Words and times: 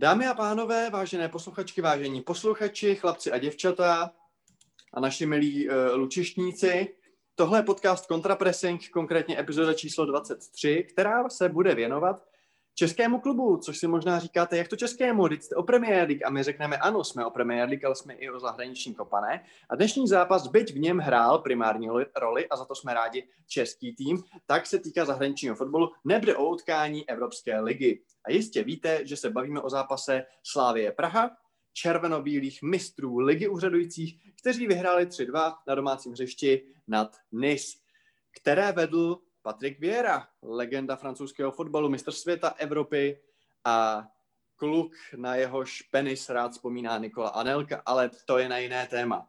Dámy 0.00 0.26
a 0.26 0.34
pánové, 0.34 0.90
vážené 0.90 1.28
posluchačky, 1.28 1.80
vážení 1.80 2.22
posluchači, 2.22 2.94
chlapci 2.94 3.32
a 3.32 3.38
děvčata 3.38 4.10
a 4.94 5.00
naši 5.00 5.26
milí 5.26 5.68
uh, 5.68 5.74
lučištníci, 5.94 6.94
tohle 7.34 7.58
je 7.58 7.62
podcast 7.62 8.06
Contrapressing, 8.06 8.88
konkrétně 8.88 9.38
epizoda 9.40 9.74
číslo 9.74 10.06
23, 10.06 10.86
která 10.92 11.28
se 11.28 11.48
bude 11.48 11.74
věnovat 11.74 12.24
českému 12.74 13.20
klubu, 13.20 13.56
což 13.56 13.78
si 13.78 13.86
možná 13.86 14.18
říkáte, 14.18 14.56
jak 14.56 14.68
to 14.68 14.76
českému, 14.76 15.28
teď 15.28 15.42
jste 15.42 15.56
o 15.56 15.62
Premier 15.62 16.08
League 16.08 16.24
a 16.24 16.30
my 16.30 16.42
řekneme 16.42 16.76
ano, 16.76 17.04
jsme 17.04 17.24
o 17.26 17.30
Premier 17.30 17.68
League, 17.68 17.84
ale 17.84 17.94
jsme 17.94 18.14
i 18.14 18.30
o 18.30 18.40
zahraniční 18.40 18.94
kopané. 18.94 19.44
A 19.70 19.76
dnešní 19.76 20.08
zápas, 20.08 20.46
byť 20.46 20.72
v 20.74 20.78
něm 20.78 20.98
hrál 20.98 21.38
primární 21.38 21.88
roli 22.16 22.48
a 22.48 22.56
za 22.56 22.64
to 22.64 22.74
jsme 22.74 22.94
rádi 22.94 23.28
český 23.46 23.94
tým, 23.94 24.22
tak 24.46 24.66
se 24.66 24.78
týká 24.78 25.04
zahraničního 25.04 25.54
fotbalu, 25.54 25.90
nebude 26.04 26.36
o 26.36 26.48
utkání 26.48 27.08
Evropské 27.08 27.60
ligy. 27.60 28.02
A 28.24 28.32
jistě 28.32 28.64
víte, 28.64 29.06
že 29.06 29.16
se 29.16 29.30
bavíme 29.30 29.60
o 29.60 29.70
zápase 29.70 30.24
Slávie 30.42 30.92
Praha, 30.92 31.30
červenobílých 31.72 32.62
mistrů 32.62 33.18
ligy 33.18 33.48
úřadujících, 33.48 34.32
kteří 34.40 34.66
vyhráli 34.66 35.06
3-2 35.06 35.56
na 35.66 35.74
domácím 35.74 36.12
hřišti 36.12 36.66
nad 36.88 37.16
Nice, 37.32 37.76
které 38.40 38.72
vedl 38.72 39.18
Patrik 39.42 39.80
Vieira, 39.80 40.28
legenda 40.42 40.96
francouzského 40.96 41.52
fotbalu, 41.52 41.88
mistr 41.88 42.12
světa 42.12 42.54
Evropy 42.58 43.20
a 43.64 44.06
kluk, 44.56 44.92
na 45.16 45.34
jehož 45.34 45.82
penis 45.82 46.28
rád 46.28 46.52
vzpomíná 46.52 46.98
Nikola 46.98 47.28
Anelka, 47.28 47.82
ale 47.86 48.10
to 48.24 48.38
je 48.38 48.48
na 48.48 48.58
jiné 48.58 48.86
téma. 48.86 49.26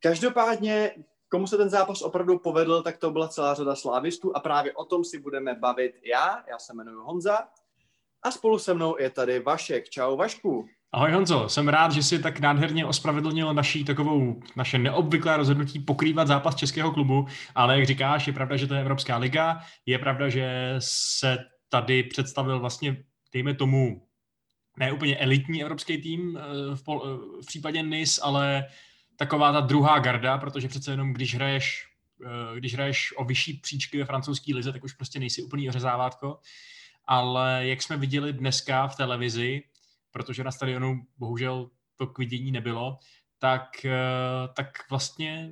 Každopádně, 0.00 0.94
komu 1.28 1.46
se 1.46 1.56
ten 1.56 1.70
zápas 1.70 2.02
opravdu 2.02 2.38
povedl, 2.38 2.82
tak 2.82 2.96
to 2.96 3.10
byla 3.10 3.28
celá 3.28 3.54
řada 3.54 3.76
slávistů 3.76 4.36
a 4.36 4.40
právě 4.40 4.72
o 4.72 4.84
tom 4.84 5.04
si 5.04 5.18
budeme 5.18 5.54
bavit 5.54 6.00
já. 6.02 6.44
Já 6.48 6.58
se 6.58 6.72
jmenuji 6.72 7.04
Honza 7.04 7.48
a 8.22 8.30
spolu 8.30 8.58
se 8.58 8.74
mnou 8.74 8.96
je 8.98 9.10
tady 9.10 9.40
Vašek. 9.40 9.88
Čau 9.88 10.16
Vašku. 10.16 10.68
Ahoj 10.94 11.12
Honzo, 11.12 11.48
jsem 11.48 11.68
rád, 11.68 11.92
že 11.92 12.02
si 12.02 12.18
tak 12.18 12.40
nádherně 12.40 12.86
ospravedlnil 12.86 13.54
naší 13.54 13.84
takovou, 13.84 14.42
naše 14.56 14.78
neobvyklé 14.78 15.36
rozhodnutí 15.36 15.80
pokrývat 15.80 16.28
zápas 16.28 16.54
českého 16.54 16.92
klubu, 16.92 17.26
ale 17.54 17.76
jak 17.78 17.86
říkáš, 17.86 18.26
je 18.26 18.32
pravda, 18.32 18.56
že 18.56 18.66
to 18.66 18.74
je 18.74 18.80
Evropská 18.80 19.16
liga, 19.16 19.60
je 19.86 19.98
pravda, 19.98 20.28
že 20.28 20.74
se 20.78 21.38
tady 21.68 22.02
představil 22.02 22.60
vlastně, 22.60 22.96
dejme 23.32 23.54
tomu, 23.54 24.02
ne 24.78 24.92
úplně 24.92 25.16
elitní 25.16 25.62
evropský 25.62 25.98
tým 25.98 26.38
eh, 26.38 26.76
v, 26.76 26.84
pol, 26.84 27.02
eh, 27.04 27.42
v 27.42 27.46
případě 27.46 27.82
NIS, 27.82 28.20
ale 28.22 28.64
taková 29.16 29.52
ta 29.52 29.60
druhá 29.60 29.98
garda, 29.98 30.38
protože 30.38 30.68
přece 30.68 30.90
jenom 30.90 31.12
když 31.12 31.34
hraješ, 31.34 31.86
eh, 32.24 32.56
když 32.60 32.74
hraješ 32.74 33.14
o 33.16 33.24
vyšší 33.24 33.52
příčky 33.54 33.98
ve 33.98 34.04
francouzské 34.04 34.54
lize, 34.54 34.72
tak 34.72 34.84
už 34.84 34.92
prostě 34.92 35.18
nejsi 35.18 35.42
úplný 35.42 35.68
ořezávátko. 35.68 36.38
Ale 37.06 37.60
jak 37.66 37.82
jsme 37.82 37.96
viděli 37.96 38.32
dneska 38.32 38.86
v 38.86 38.96
televizi, 38.96 39.62
protože 40.14 40.44
na 40.44 40.50
stadionu 40.50 41.06
bohužel 41.18 41.70
to 41.96 42.06
k 42.06 42.18
vidění 42.18 42.52
nebylo, 42.52 42.98
tak, 43.38 43.84
eh, 43.84 44.48
tak 44.56 44.90
vlastně 44.90 45.50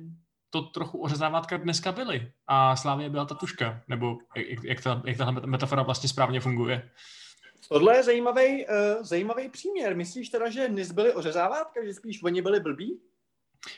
to 0.49 0.61
trochu 0.61 0.97
ořezávátka 1.01 1.57
dneska 1.57 1.91
byly. 1.91 2.31
A 2.47 2.75
Slávě 2.75 3.09
byla 3.09 3.25
ta 3.25 3.35
tuška, 3.35 3.81
nebo 3.87 4.17
jak, 4.35 4.63
jak, 4.63 4.83
ta, 4.83 5.01
jak 5.05 5.17
tahle 5.17 5.41
metafora 5.45 5.83
vlastně 5.83 6.09
správně 6.09 6.39
funguje. 6.39 6.89
Tohle 7.69 7.95
je 7.95 8.03
zajímavý, 8.03 8.65
uh, 8.65 9.03
zajímavý 9.03 9.49
příměr. 9.49 9.95
Myslíš 9.95 10.29
teda, 10.29 10.49
že 10.49 10.69
NIS 10.69 10.91
byli 10.91 11.13
ořezávátka, 11.13 11.85
že 11.85 11.93
spíš 11.93 12.23
oni 12.23 12.41
byli 12.41 12.59
blbí? 12.59 12.99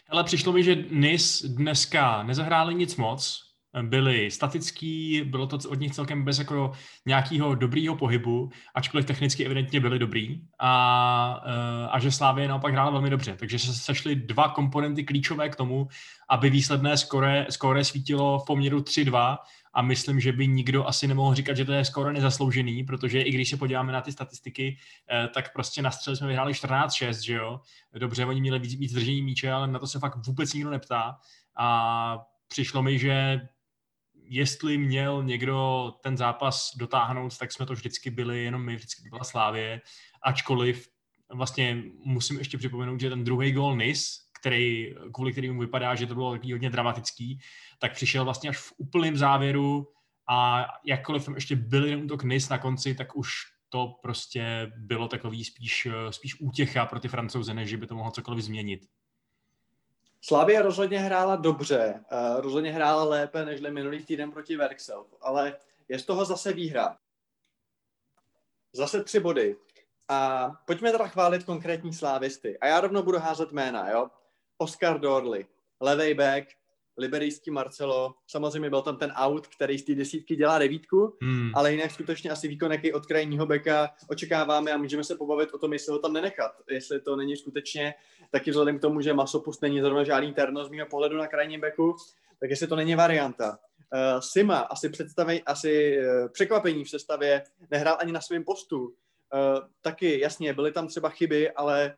Ale 0.09 0.23
přišlo 0.23 0.53
mi, 0.53 0.63
že 0.63 0.75
NIS 0.75 1.41
dneska 1.41 2.23
nezahráli 2.23 2.75
nic 2.75 2.95
moc, 2.95 3.44
byli 3.81 4.31
statický, 4.31 5.21
bylo 5.25 5.47
to 5.47 5.69
od 5.69 5.79
nich 5.79 5.91
celkem 5.91 6.23
bez 6.23 6.39
jako 6.39 6.71
nějakého 7.05 7.55
dobrýho 7.55 7.95
pohybu, 7.95 8.49
ačkoliv 8.75 9.05
technicky 9.05 9.45
evidentně 9.45 9.79
byli 9.79 9.99
dobrý 9.99 10.41
a, 10.59 11.43
eh, 11.45 11.87
a 11.91 11.99
že 11.99 12.11
Slávě 12.11 12.47
naopak 12.47 12.73
hrála 12.73 12.91
velmi 12.91 13.09
dobře. 13.09 13.35
Takže 13.39 13.59
se 13.59 13.73
sešly 13.73 14.15
dva 14.15 14.49
komponenty 14.49 15.03
klíčové 15.03 15.49
k 15.49 15.55
tomu, 15.55 15.87
aby 16.29 16.49
výsledné 16.49 16.97
skore, 16.97 17.45
skore 17.49 17.83
svítilo 17.83 18.39
v 18.39 18.45
poměru 18.45 18.81
3-2 18.81 19.37
a 19.73 19.81
myslím, 19.81 20.19
že 20.19 20.31
by 20.31 20.47
nikdo 20.47 20.87
asi 20.87 21.07
nemohl 21.07 21.35
říkat, 21.35 21.57
že 21.57 21.65
to 21.65 21.73
je 21.73 21.85
skoro 21.85 22.11
nezasloužený, 22.11 22.83
protože 22.83 23.21
i 23.21 23.31
když 23.31 23.49
se 23.49 23.57
podíváme 23.57 23.93
na 23.93 24.01
ty 24.01 24.11
statistiky, 24.11 24.77
eh, 25.11 25.27
tak 25.33 25.53
prostě 25.53 25.81
na 25.81 25.91
střele 25.91 26.15
jsme 26.15 26.27
vyhráli 26.27 26.53
14-6, 26.53 27.21
že 27.21 27.33
jo? 27.33 27.59
Dobře, 27.93 28.25
oni 28.25 28.41
měli 28.41 28.59
víc, 28.59 28.75
víc 28.75 28.93
držení 28.93 29.21
míče, 29.21 29.51
ale 29.51 29.67
na 29.67 29.79
to 29.79 29.87
se 29.87 29.99
fakt 29.99 30.27
vůbec 30.27 30.53
nikdo 30.53 30.69
neptá 30.69 31.17
a 31.57 32.17
přišlo 32.47 32.83
mi, 32.83 32.99
že 32.99 33.41
jestli 34.27 34.77
měl 34.77 35.23
někdo 35.23 35.91
ten 36.03 36.17
zápas 36.17 36.71
dotáhnout, 36.77 37.37
tak 37.37 37.51
jsme 37.51 37.65
to 37.65 37.73
vždycky 37.73 38.09
byli, 38.09 38.43
jenom 38.43 38.65
my 38.65 38.75
vždycky 38.75 39.09
byla 39.09 39.23
Slávě, 39.23 39.81
ačkoliv 40.23 40.87
vlastně 41.33 41.83
musím 42.05 42.37
ještě 42.37 42.57
připomenout, 42.57 42.99
že 42.99 43.09
ten 43.09 43.23
druhý 43.23 43.51
gol 43.51 43.75
Nis, 43.75 44.17
který, 44.39 44.95
kvůli 45.13 45.31
kterému 45.31 45.59
vypadá, 45.59 45.95
že 45.95 46.07
to 46.07 46.13
bylo 46.13 46.31
takový 46.31 46.51
hodně 46.51 46.69
dramatický, 46.69 47.39
tak 47.79 47.93
přišel 47.93 48.25
vlastně 48.25 48.49
až 48.49 48.57
v 48.57 48.73
úplném 48.77 49.17
závěru 49.17 49.87
a 50.29 50.65
jakkoliv 50.85 51.25
tam 51.25 51.35
ještě 51.35 51.55
byl 51.55 51.85
jeden 51.85 52.03
útok 52.05 52.23
Nis 52.23 52.49
na 52.49 52.57
konci, 52.57 52.95
tak 52.95 53.15
už 53.15 53.31
to 53.69 53.95
prostě 54.01 54.71
bylo 54.77 55.07
takový 55.07 55.45
spíš, 55.45 55.87
spíš 56.09 56.39
útěcha 56.39 56.85
pro 56.85 56.99
ty 56.99 57.07
francouze, 57.07 57.53
než 57.53 57.75
by 57.75 57.87
to 57.87 57.95
mohlo 57.95 58.11
cokoliv 58.11 58.43
změnit. 58.43 58.81
Slavia 60.27 60.61
rozhodně 60.61 60.99
hrála 60.99 61.35
dobře, 61.35 62.03
uh, 62.11 62.41
rozhodně 62.41 62.71
hrála 62.71 63.03
lépe 63.03 63.45
než 63.45 63.61
minulý 63.61 64.05
týden 64.05 64.31
proti 64.31 64.57
Verksel, 64.57 65.05
ale 65.21 65.57
je 65.89 65.99
z 65.99 66.05
toho 66.05 66.25
zase 66.25 66.53
výhra. 66.53 66.97
Zase 68.73 69.03
tři 69.03 69.19
body. 69.19 69.55
A 70.09 70.51
pojďme 70.65 70.91
teda 70.91 71.07
chválit 71.07 71.43
konkrétní 71.43 71.93
slávisty. 71.93 72.59
A 72.59 72.67
já 72.67 72.81
rovnou 72.81 73.03
budu 73.03 73.19
házet 73.19 73.51
jména, 73.51 73.89
jo? 73.89 74.07
Oscar 74.57 74.99
Dorley, 74.99 75.45
levej 75.79 76.13
back, 76.13 76.47
liberijský 76.97 77.51
Marcelo, 77.51 78.15
samozřejmě 78.27 78.69
byl 78.69 78.81
tam 78.81 78.97
ten 78.97 79.13
out, 79.15 79.47
který 79.47 79.77
z 79.77 79.85
té 79.85 79.95
desítky 79.95 80.35
dělá 80.35 80.59
devítku, 80.59 81.17
hmm. 81.21 81.51
ale 81.55 81.71
jinak 81.71 81.91
skutečně 81.91 82.31
asi 82.31 82.47
výkon 82.47 82.71
jaký 82.71 82.93
od 82.93 83.05
krajního 83.05 83.45
beka 83.45 83.89
očekáváme 84.09 84.71
a 84.71 84.77
můžeme 84.77 85.03
se 85.03 85.15
pobavit 85.15 85.53
o 85.53 85.57
tom, 85.57 85.73
jestli 85.73 85.91
ho 85.91 85.99
tam 85.99 86.13
nenechat, 86.13 86.51
jestli 86.69 87.01
to 87.01 87.15
není 87.15 87.37
skutečně 87.37 87.93
taky 88.31 88.51
vzhledem 88.51 88.77
k 88.77 88.81
tomu, 88.81 89.01
že 89.01 89.13
masopust 89.13 89.61
není 89.61 89.81
zrovna 89.81 90.03
žádný 90.03 90.33
terno 90.33 90.65
z 90.65 90.69
mého 90.69 90.87
pohledu 90.87 91.17
na 91.17 91.27
krajním 91.27 91.61
beku, 91.61 91.95
tak 92.39 92.49
jestli 92.49 92.67
to 92.67 92.75
není 92.75 92.95
varianta. 92.95 93.57
Uh, 93.93 94.19
Sima 94.19 94.59
asi 94.59 94.89
představej, 94.89 95.43
asi 95.45 95.97
uh, 95.99 96.31
překvapení 96.31 96.83
v 96.83 96.89
sestavě, 96.89 97.43
nehrál 97.71 97.97
ani 97.99 98.11
na 98.11 98.21
svém 98.21 98.43
postu. 98.43 98.79
Uh, 98.79 98.91
taky, 99.81 100.19
jasně, 100.19 100.53
byly 100.53 100.71
tam 100.71 100.87
třeba 100.87 101.09
chyby, 101.09 101.51
ale 101.51 101.95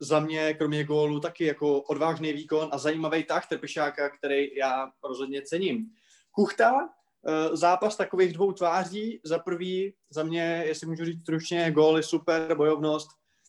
za 0.00 0.20
mě, 0.20 0.54
kromě 0.54 0.84
gólu, 0.84 1.20
taky 1.20 1.44
jako 1.44 1.80
odvážný 1.80 2.32
výkon 2.32 2.68
a 2.72 2.78
zajímavý 2.78 3.24
tah 3.24 3.48
Trpišáka, 3.48 4.10
který 4.10 4.56
já 4.56 4.90
rozhodně 5.04 5.42
cením. 5.42 5.86
Kuchta, 6.30 6.88
eh, 7.28 7.56
zápas 7.56 7.96
takových 7.96 8.32
dvou 8.32 8.52
tváří. 8.52 9.20
Za 9.24 9.38
prvý, 9.38 9.94
za 10.10 10.22
mě, 10.22 10.62
jestli 10.66 10.86
můžu 10.86 11.04
říct 11.04 11.22
stručně, 11.22 11.70
gól 11.70 11.96
je 11.96 12.02
super, 12.02 12.56
bojovnost, 12.56 13.08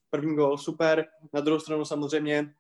první 0.09 0.36
gól 0.36 0.57
super. 0.57 1.06
Na 1.34 1.41
druhou 1.41 1.59
stranu 1.59 1.86
samozřejmě 1.86 2.53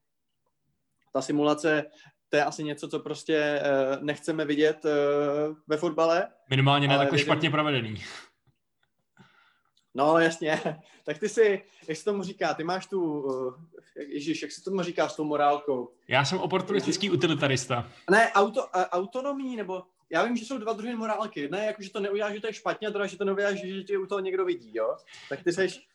ta 1.13 1.21
simulace, 1.21 1.85
to 2.29 2.37
je 2.37 2.43
asi 2.43 2.63
něco, 2.63 2.87
co 2.87 2.99
prostě 2.99 3.35
eh, 3.35 3.61
nechceme 4.01 4.45
vidět 4.45 4.85
eh, 4.85 4.89
ve 5.67 5.77
fotbale. 5.77 6.27
Minimálně 6.49 6.87
ne 6.87 6.97
takhle 6.97 7.19
špatně 7.19 7.49
provedený. 7.49 8.03
No 9.97 10.19
jasně, 10.19 10.61
tak 11.05 11.17
ty 11.17 11.29
si, 11.29 11.63
jak 11.87 11.97
se 11.97 12.05
tomu 12.05 12.23
říká, 12.23 12.53
ty 12.53 12.63
máš 12.63 12.85
tu, 12.85 13.21
uh, 13.21 13.53
ježíš, 14.07 14.41
jak 14.41 14.51
se 14.51 14.63
tomu 14.63 14.81
říká 14.81 15.09
s 15.09 15.15
tou 15.15 15.23
morálkou? 15.23 15.91
Já 16.07 16.25
jsem 16.25 16.39
oportunistický 16.39 17.11
utilitarista. 17.11 17.89
Ne, 18.11 18.31
auto, 18.31 18.61
uh, 18.61 18.67
autonomí, 18.91 19.55
nebo 19.55 19.83
já 20.09 20.23
vím, 20.23 20.37
že 20.37 20.45
jsou 20.45 20.57
dva 20.57 20.73
druhy 20.73 20.95
morálky. 20.95 21.39
Jedna 21.39 21.59
je 21.59 21.65
jako, 21.65 21.81
že 21.81 21.89
to 21.89 21.99
neuděláš, 21.99 22.33
že 22.33 22.41
to 22.41 22.47
je 22.47 22.53
špatně, 22.53 22.87
a 22.87 22.91
druhá, 22.91 23.07
že 23.07 23.17
to 23.17 23.25
neuděláš, 23.25 23.65
že 23.65 23.83
tě 23.83 23.97
u 23.97 24.05
toho 24.05 24.19
někdo 24.19 24.45
vidí, 24.45 24.71
jo? 24.75 24.95
Tak 25.29 25.43
ty 25.43 25.53
seš, 25.53 25.87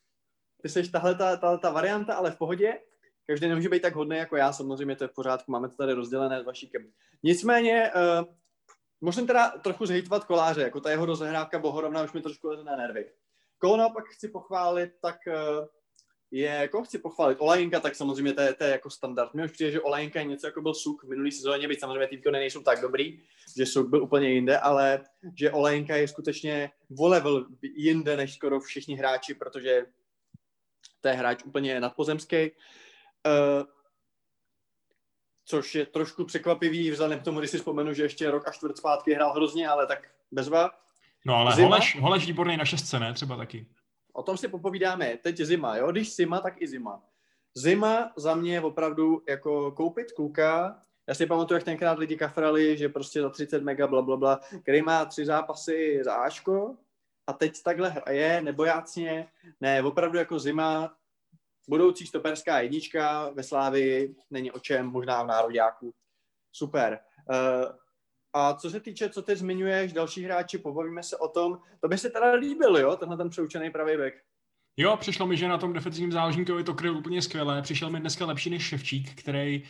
ty 0.62 0.68
seš 0.68 0.88
tahle 0.88 1.14
ta, 1.14 1.36
ta, 1.36 1.56
ta 1.56 1.70
varianta, 1.70 2.14
ale 2.14 2.30
v 2.30 2.36
pohodě. 2.36 2.78
Každý 3.26 3.48
nemůže 3.48 3.68
být 3.68 3.82
tak 3.82 3.94
hodný 3.94 4.16
jako 4.16 4.36
já, 4.36 4.52
samozřejmě 4.52 4.96
to 4.96 5.04
je 5.04 5.08
v 5.08 5.14
pořádku, 5.14 5.52
máme 5.52 5.68
to 5.68 5.76
tady 5.76 5.92
rozdělené 5.92 6.42
s 6.42 6.46
Vašíkem. 6.46 6.82
Nicméně, 7.22 7.90
uh, 7.94 8.26
musím 9.00 9.26
teda 9.26 9.48
trochu 9.48 9.86
zhejtovat 9.86 10.24
koláře, 10.24 10.62
jako 10.62 10.80
ta 10.80 10.90
jeho 10.90 11.06
rozehrávka 11.06 11.58
Bohorovna 11.58 12.02
už 12.02 12.12
mi 12.12 12.22
trošku 12.22 12.48
leze 12.48 12.64
na 12.64 12.76
nervy. 12.76 13.06
Koho 13.62 13.76
naopak 13.76 14.04
chci 14.08 14.28
pochválit, 14.28 14.92
tak 15.00 15.16
eh, 15.28 15.66
je, 16.30 16.46
jako 16.46 16.84
chci 16.84 16.98
pochválit 16.98 17.38
Olajinka, 17.40 17.80
tak 17.80 17.94
samozřejmě 17.94 18.32
to 18.32 18.40
je, 18.40 18.54
to 18.54 18.64
je 18.64 18.70
jako 18.70 18.90
standard. 18.90 19.34
Mně 19.34 19.44
už 19.44 19.50
přijde, 19.50 19.70
že 19.70 19.80
Olajinka 19.80 20.20
je 20.20 20.26
něco 20.26 20.46
jako 20.46 20.62
byl 20.62 20.74
Suk 20.74 21.04
v 21.04 21.08
minulý 21.08 21.32
sezóně, 21.32 21.68
byť 21.68 21.80
samozřejmě 21.80 22.06
ty 22.06 22.16
výkony 22.16 22.38
nejsou 22.38 22.62
tak 22.62 22.80
dobrý, 22.80 23.22
že 23.56 23.66
Suk 23.66 23.88
byl 23.88 24.02
úplně 24.02 24.28
jinde, 24.28 24.58
ale 24.58 25.04
že 25.38 25.50
Olajinka 25.50 25.96
je 25.96 26.08
skutečně 26.08 26.70
o 26.98 27.08
level 27.08 27.46
jinde 27.62 28.16
než 28.16 28.34
skoro 28.34 28.60
všichni 28.60 28.96
hráči, 28.96 29.34
protože 29.34 29.86
to 31.00 31.08
je 31.08 31.14
hráč 31.14 31.44
úplně 31.44 31.80
nadpozemský. 31.80 32.50
Uh, 32.50 33.66
což 35.44 35.74
je 35.74 35.86
trošku 35.86 36.24
překvapivý, 36.24 36.90
vzhledem 36.90 37.20
k 37.20 37.24
tomu, 37.24 37.38
když 37.38 37.50
si 37.50 37.58
vzpomenu, 37.58 37.94
že 37.94 38.02
ještě 38.02 38.30
rok 38.30 38.48
a 38.48 38.52
čtvrt 38.52 38.76
zpátky 38.76 39.14
hrál 39.14 39.32
hrozně, 39.32 39.68
ale 39.68 39.86
tak 39.86 40.10
bezva. 40.30 40.82
No 41.26 41.34
ale 41.36 41.56
Zima? 41.56 41.68
Holeš, 41.68 42.00
Holeš 42.00 42.26
výborný 42.26 42.56
na 42.56 42.64
šestce, 42.64 43.00
ne? 43.00 43.14
Třeba 43.14 43.36
taky. 43.36 43.66
o 44.12 44.22
tom 44.22 44.36
si 44.36 44.48
popovídáme. 44.48 45.16
Teď 45.16 45.36
zima, 45.36 45.76
jo? 45.76 45.92
Když 45.92 46.16
zima, 46.16 46.40
tak 46.40 46.62
i 46.62 46.68
zima. 46.68 47.02
Zima 47.54 48.12
za 48.16 48.34
mě 48.34 48.52
je 48.52 48.60
opravdu 48.60 49.22
jako 49.28 49.72
koupit 49.72 50.12
kluka, 50.12 50.82
já 51.08 51.14
si 51.14 51.26
pamatuju, 51.26 51.56
jak 51.56 51.64
tenkrát 51.64 51.98
lidi 51.98 52.16
kafrali, 52.16 52.76
že 52.76 52.88
prostě 52.88 53.22
za 53.22 53.30
30 53.30 53.62
mega 53.62 53.86
bla, 53.86 54.02
bla, 54.02 54.16
bla, 54.16 54.40
který 54.62 54.82
má 54.82 55.04
tři 55.04 55.26
zápasy 55.26 56.00
za 56.04 56.14
Ačko 56.14 56.76
a 57.26 57.32
teď 57.32 57.62
takhle 57.62 57.88
hraje 57.88 58.40
nebojácně, 58.42 59.28
ne, 59.60 59.82
opravdu 59.82 60.18
jako 60.18 60.38
zima, 60.38 60.96
budoucí 61.68 62.06
stoperská 62.06 62.60
jednička 62.60 63.30
ve 63.30 63.42
Slávii, 63.42 64.16
není 64.30 64.50
o 64.52 64.58
čem, 64.58 64.86
možná 64.86 65.22
v 65.22 65.26
nároďáku. 65.26 65.94
Super. 66.52 67.00
Uh, 67.30 67.76
a 68.32 68.54
co 68.54 68.70
se 68.70 68.80
týče, 68.80 69.08
co 69.08 69.22
ty 69.22 69.36
zmiňuješ, 69.36 69.92
další 69.92 70.24
hráči, 70.24 70.58
pobavíme 70.58 71.02
se 71.02 71.16
o 71.16 71.28
tom, 71.28 71.58
to 71.80 71.88
by 71.88 71.98
se 71.98 72.10
teda 72.10 72.32
líbil, 72.32 72.76
jo, 72.76 72.96
tenhle 72.96 73.16
ten 73.16 73.28
přeučený 73.28 73.70
pravý 73.70 73.96
back. 73.96 74.14
Jo, 74.76 74.96
přišlo 74.96 75.26
mi, 75.26 75.36
že 75.36 75.48
na 75.48 75.58
tom 75.58 75.72
defenzivním 75.72 76.12
záložníkovi 76.12 76.64
to 76.64 76.74
kryl 76.74 76.96
úplně 76.96 77.22
skvěle. 77.22 77.62
Přišel 77.62 77.90
mi 77.90 78.00
dneska 78.00 78.26
lepší 78.26 78.50
než 78.50 78.62
Ševčík, 78.62 79.14
který... 79.14 79.62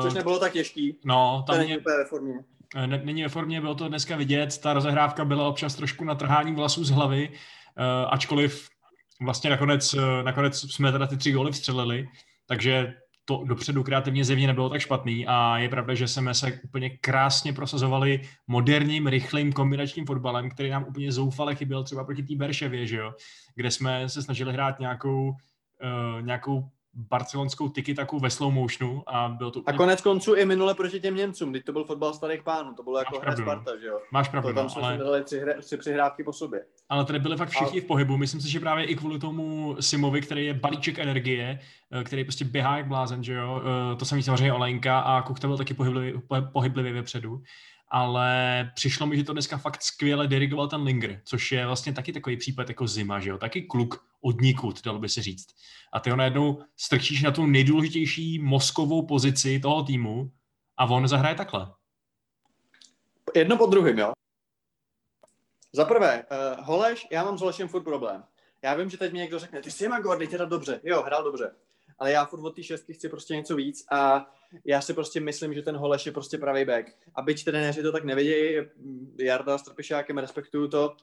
Uh, 0.00 0.02
Což 0.02 0.14
nebylo 0.14 0.38
tak 0.38 0.52
těžký. 0.52 1.00
No, 1.04 1.44
tam 1.46 1.58
není 1.58 1.78
úplně 1.78 1.96
ve 1.96 2.04
formě. 2.04 2.34
Eh, 2.76 2.86
ne, 2.86 3.00
není 3.04 3.22
ve 3.22 3.28
formě, 3.28 3.60
bylo 3.60 3.74
to 3.74 3.88
dneska 3.88 4.16
vidět. 4.16 4.58
Ta 4.58 4.72
rozehrávka 4.72 5.24
byla 5.24 5.48
občas 5.48 5.74
trošku 5.74 6.04
na 6.04 6.14
trhání 6.14 6.54
vlasů 6.54 6.84
z 6.84 6.90
hlavy, 6.90 7.28
uh, 7.28 7.34
ačkoliv 8.12 8.68
vlastně 9.22 9.50
nakonec, 9.50 9.94
nakonec 10.24 10.72
jsme 10.72 10.92
teda 10.92 11.06
ty 11.06 11.16
tři 11.16 11.32
góly 11.32 11.52
vstřelili, 11.52 12.08
takže 12.46 12.94
to 13.30 13.44
dopředu 13.44 13.82
kreativně 13.82 14.24
zjevně 14.24 14.46
nebylo 14.46 14.68
tak 14.68 14.80
špatný 14.80 15.26
a 15.26 15.58
je 15.58 15.68
pravda, 15.68 15.94
že 15.94 16.08
jsme 16.08 16.34
se 16.34 16.60
úplně 16.64 16.90
krásně 16.90 17.52
prosazovali 17.52 18.20
moderním, 18.46 19.06
rychlým 19.06 19.52
kombinačním 19.52 20.06
fotbalem, 20.06 20.50
který 20.50 20.70
nám 20.70 20.84
úplně 20.88 21.12
zoufale 21.12 21.54
chyběl 21.54 21.84
třeba 21.84 22.04
proti 22.04 22.22
té 22.22 22.34
Berševě, 22.34 22.86
že 22.86 22.96
jo? 22.96 23.14
kde 23.54 23.70
jsme 23.70 24.08
se 24.08 24.22
snažili 24.22 24.52
hrát 24.52 24.80
nějakou, 24.80 25.28
uh, 25.28 26.22
nějakou 26.22 26.68
barcelonskou 26.94 27.68
tiki 27.68 27.94
taku 27.94 28.18
ve 28.18 28.30
slow 28.30 28.52
motionu 28.52 29.02
a 29.06 29.28
bylo 29.28 29.50
to 29.50 29.60
úplně... 29.60 29.74
A 29.74 29.78
konec 29.78 30.00
konců 30.00 30.34
i 30.34 30.44
minule 30.44 30.74
proti 30.74 31.00
těm 31.00 31.16
Němcům, 31.16 31.50
když 31.50 31.64
to 31.64 31.72
byl 31.72 31.84
fotbal 31.84 32.14
starých 32.14 32.42
pánů, 32.42 32.74
to 32.74 32.82
bylo 32.82 32.98
jako 32.98 33.18
hra 33.18 33.30
no. 33.30 33.36
Sparta, 33.36 33.76
že 33.80 33.86
jo? 33.86 34.00
Máš 34.12 34.28
pravdu, 34.28 34.48
to 34.48 34.54
tam 34.54 34.64
no, 34.64 34.70
jsme 34.70 34.82
ale... 34.82 34.98
dali 34.98 35.24
tři, 35.24 35.38
hry, 35.38 35.54
tři 35.60 35.76
přihrávky 35.76 36.24
po 36.24 36.32
sobě. 36.32 36.64
Ale 36.88 37.04
tady 37.04 37.18
byli 37.18 37.36
fakt 37.36 37.48
všichni 37.48 37.80
a... 37.80 37.84
v 37.84 37.86
pohybu, 37.86 38.16
myslím 38.16 38.40
si, 38.40 38.50
že 38.50 38.60
právě 38.60 38.84
i 38.84 38.96
kvůli 38.96 39.18
tomu 39.18 39.76
Simovi, 39.80 40.20
který 40.20 40.46
je 40.46 40.54
balíček 40.54 40.98
energie, 40.98 41.58
eh, 41.92 42.04
který 42.04 42.24
prostě 42.24 42.44
běhá 42.44 42.76
jak 42.76 42.86
blázen, 42.86 43.24
že 43.24 43.34
jo? 43.34 43.62
Eh, 43.92 43.96
to 43.96 44.04
samý 44.04 44.22
samozřejmě 44.22 44.52
Olenka 44.52 45.00
a 45.00 45.22
Kukta 45.22 45.48
byl 45.48 45.58
taky 45.58 45.74
pohyblivý, 45.74 46.20
pohyblivý 46.52 46.92
vepředu 46.92 47.42
ale 47.90 48.70
přišlo 48.74 49.06
mi, 49.06 49.16
že 49.16 49.24
to 49.24 49.32
dneska 49.32 49.58
fakt 49.58 49.82
skvěle 49.82 50.26
dirigoval 50.26 50.68
ten 50.68 50.82
Linger, 50.82 51.20
což 51.24 51.52
je 51.52 51.66
vlastně 51.66 51.92
taky 51.92 52.12
takový 52.12 52.36
případ 52.36 52.68
jako 52.68 52.86
zima, 52.86 53.20
že 53.20 53.30
jo, 53.30 53.38
taky 53.38 53.62
kluk 53.62 54.04
od 54.20 54.40
nikud, 54.40 54.84
dalo 54.84 54.98
by 54.98 55.08
se 55.08 55.22
říct. 55.22 55.46
A 55.92 56.00
ty 56.00 56.10
ho 56.10 56.16
najednou 56.16 56.62
strčíš 56.76 57.22
na 57.22 57.30
tu 57.30 57.46
nejdůležitější 57.46 58.38
mozkovou 58.38 59.06
pozici 59.06 59.60
toho 59.60 59.82
týmu 59.82 60.30
a 60.76 60.84
on 60.84 61.08
zahraje 61.08 61.34
takhle. 61.34 61.72
Jedno 63.36 63.56
po 63.56 63.66
druhém, 63.66 63.98
jo. 63.98 64.12
Za 65.72 65.84
prvé, 65.84 66.24
uh, 66.58 66.64
Holeš, 66.64 67.06
já 67.10 67.24
mám 67.24 67.38
s 67.38 67.40
Holešem 67.40 67.68
furt 67.68 67.82
problém. 67.82 68.24
Já 68.62 68.74
vím, 68.74 68.90
že 68.90 68.98
teď 68.98 69.12
mi 69.12 69.18
někdo 69.18 69.38
řekne, 69.38 69.62
ty 69.62 69.70
jsi 69.70 69.88
Magor, 69.88 70.26
teda 70.26 70.44
dobře. 70.44 70.80
Jo, 70.84 71.02
hrál 71.02 71.24
dobře 71.24 71.54
ale 72.00 72.12
já 72.12 72.24
furt 72.24 72.40
od 72.40 72.56
té 72.56 72.62
šestky 72.62 72.94
chci 72.94 73.08
prostě 73.08 73.36
něco 73.36 73.56
víc 73.56 73.84
a 73.92 74.30
já 74.64 74.80
si 74.80 74.94
prostě 74.94 75.20
myslím, 75.20 75.54
že 75.54 75.62
ten 75.62 75.76
Holeš 75.76 76.06
je 76.06 76.12
prostě 76.12 76.38
pravý 76.38 76.64
back. 76.64 76.86
A 77.14 77.22
byť 77.22 77.44
trenéři 77.44 77.82
to 77.82 77.92
tak 77.92 78.04
nevědějí, 78.04 78.66
Jarda 79.20 79.58
s 79.58 79.62
Trpišákem, 79.62 80.18
respektuju 80.18 80.68
to, 80.68 80.96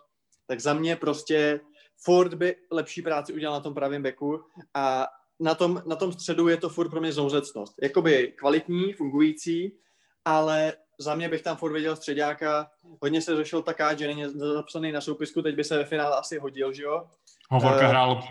tak 0.47 0.59
za 0.59 0.73
mě 0.73 0.95
prostě 0.95 1.59
furt 2.03 2.33
by 2.33 2.55
lepší 2.71 3.01
práci 3.01 3.33
udělal 3.33 3.57
na 3.57 3.63
tom 3.63 3.73
pravém 3.73 4.03
backu 4.03 4.44
a 4.73 5.07
na 5.39 5.55
tom, 5.55 5.83
na 5.85 5.95
tom 5.95 6.13
středu 6.13 6.47
je 6.47 6.57
to 6.57 6.69
furt 6.69 6.89
pro 6.89 7.01
mě 7.01 7.11
zouzecnost. 7.11 7.75
Jakoby 7.81 8.33
kvalitní, 8.38 8.93
fungující, 8.93 9.77
ale 10.25 10.73
za 11.00 11.15
mě 11.15 11.29
bych 11.29 11.41
tam 11.41 11.57
furt 11.57 11.73
viděl 11.73 11.95
středáka. 11.95 12.71
Hodně 13.01 13.21
se 13.21 13.35
řešil 13.35 13.61
taká, 13.61 13.93
že 13.93 14.07
není 14.07 14.25
zapsaný 14.35 14.91
na 14.91 15.01
soupisku, 15.01 15.41
teď 15.41 15.55
by 15.55 15.63
se 15.63 15.77
ve 15.77 15.85
finále 15.85 16.17
asi 16.17 16.38
hodil, 16.38 16.73
že 16.73 16.83
jo? 16.83 17.07
Hovorka 17.49 17.85
uh, 17.85 17.89
hrál 17.89 18.23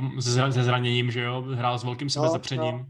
se 0.51 0.65
zraněním, 0.65 1.11
že 1.11 1.21
jo? 1.23 1.41
Hrál 1.41 1.79
s 1.79 1.85
velkým 1.85 2.11
sebezapřením. 2.11 2.79
No, 2.79 2.87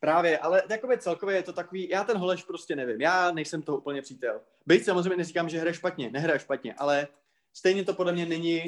Právě, 0.00 0.38
ale 0.38 0.62
takové 0.68 0.98
celkově 0.98 1.36
je 1.36 1.42
to 1.42 1.52
takový, 1.52 1.88
já 1.88 2.04
ten 2.04 2.16
Holeš 2.16 2.42
prostě 2.42 2.76
nevím, 2.76 3.00
já 3.00 3.30
nejsem 3.30 3.62
to 3.62 3.76
úplně 3.76 4.02
přítel. 4.02 4.40
Byť 4.66 4.84
samozřejmě 4.84 5.16
neříkám, 5.16 5.48
že 5.48 5.58
hraje 5.58 5.74
špatně, 5.74 6.10
nehraje 6.10 6.38
špatně, 6.38 6.74
ale 6.74 7.08
stejně 7.54 7.84
to 7.84 7.94
podle 7.94 8.12
mě 8.12 8.26
není, 8.26 8.62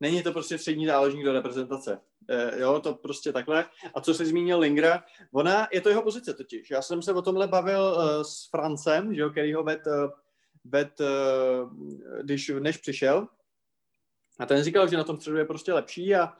není 0.00 0.22
to 0.22 0.32
prostě 0.32 0.58
střední 0.58 0.86
záložník 0.86 1.24
do 1.24 1.32
reprezentace. 1.32 2.00
E, 2.28 2.60
jo, 2.60 2.80
to 2.80 2.94
prostě 2.94 3.32
takhle. 3.32 3.64
A 3.94 4.00
co 4.00 4.14
se 4.14 4.26
zmínil 4.26 4.58
Lingra, 4.58 5.04
ona, 5.32 5.68
je 5.72 5.80
to 5.80 5.88
jeho 5.88 6.02
pozice 6.02 6.34
totiž. 6.34 6.70
Já 6.70 6.82
jsem 6.82 7.02
se 7.02 7.12
o 7.12 7.22
tomhle 7.22 7.48
bavil 7.48 7.96
uh, 7.96 8.22
s 8.22 8.50
Francem, 8.50 9.14
že 9.14 9.20
jo, 9.20 9.30
který 9.30 9.54
ho 9.54 9.62
ved, 9.62 9.86
uh, 9.86 10.10
ved 10.64 11.00
uh, 11.00 11.06
když, 12.22 12.52
než 12.58 12.76
přišel, 12.76 13.28
a 14.38 14.46
ten 14.46 14.62
říkal, 14.62 14.88
že 14.88 14.96
na 14.96 15.04
tom 15.04 15.16
středu 15.16 15.36
je 15.36 15.44
prostě 15.44 15.72
lepší 15.72 16.14
a, 16.14 16.32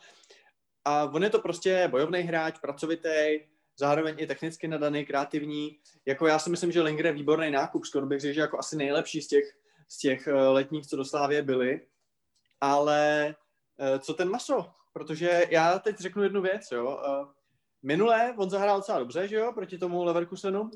a 0.84 1.04
on 1.04 1.24
je 1.24 1.30
to 1.30 1.38
prostě 1.38 1.88
bojovný 1.88 2.20
hráč, 2.20 2.58
pracovitý, 2.58 3.40
zároveň 3.76 4.14
i 4.18 4.26
technicky 4.26 4.68
nadaný, 4.68 5.06
kreativní. 5.06 5.78
Jako 6.06 6.26
já 6.26 6.38
si 6.38 6.50
myslím, 6.50 6.72
že 6.72 6.82
Linger 6.82 7.06
je 7.06 7.12
výborný 7.12 7.50
nákup, 7.50 7.84
skoro 7.84 8.06
bych 8.06 8.20
řekl, 8.20 8.34
že 8.34 8.40
jako 8.40 8.58
asi 8.58 8.76
nejlepší 8.76 9.22
z 9.22 9.28
těch, 9.28 9.44
z 9.88 9.98
těch 9.98 10.26
eh, 10.26 10.32
letních, 10.32 10.86
co 10.86 10.96
do 10.96 11.04
Slávě 11.04 11.42
byly. 11.42 11.86
Ale 12.60 13.34
eh, 13.78 13.98
co 13.98 14.14
ten 14.14 14.30
Maso? 14.30 14.70
Protože 14.92 15.46
já 15.50 15.78
teď 15.78 15.98
řeknu 15.98 16.22
jednu 16.22 16.42
věc, 16.42 16.70
jo. 16.72 17.02
Eh, 17.06 17.26
minule 17.82 18.34
on 18.38 18.50
zahrál 18.50 18.78
docela 18.78 18.98
dobře, 18.98 19.28
že 19.28 19.36
jo, 19.36 19.52
proti 19.52 19.78
tomu 19.78 20.04
Leverkusenu. 20.04 20.70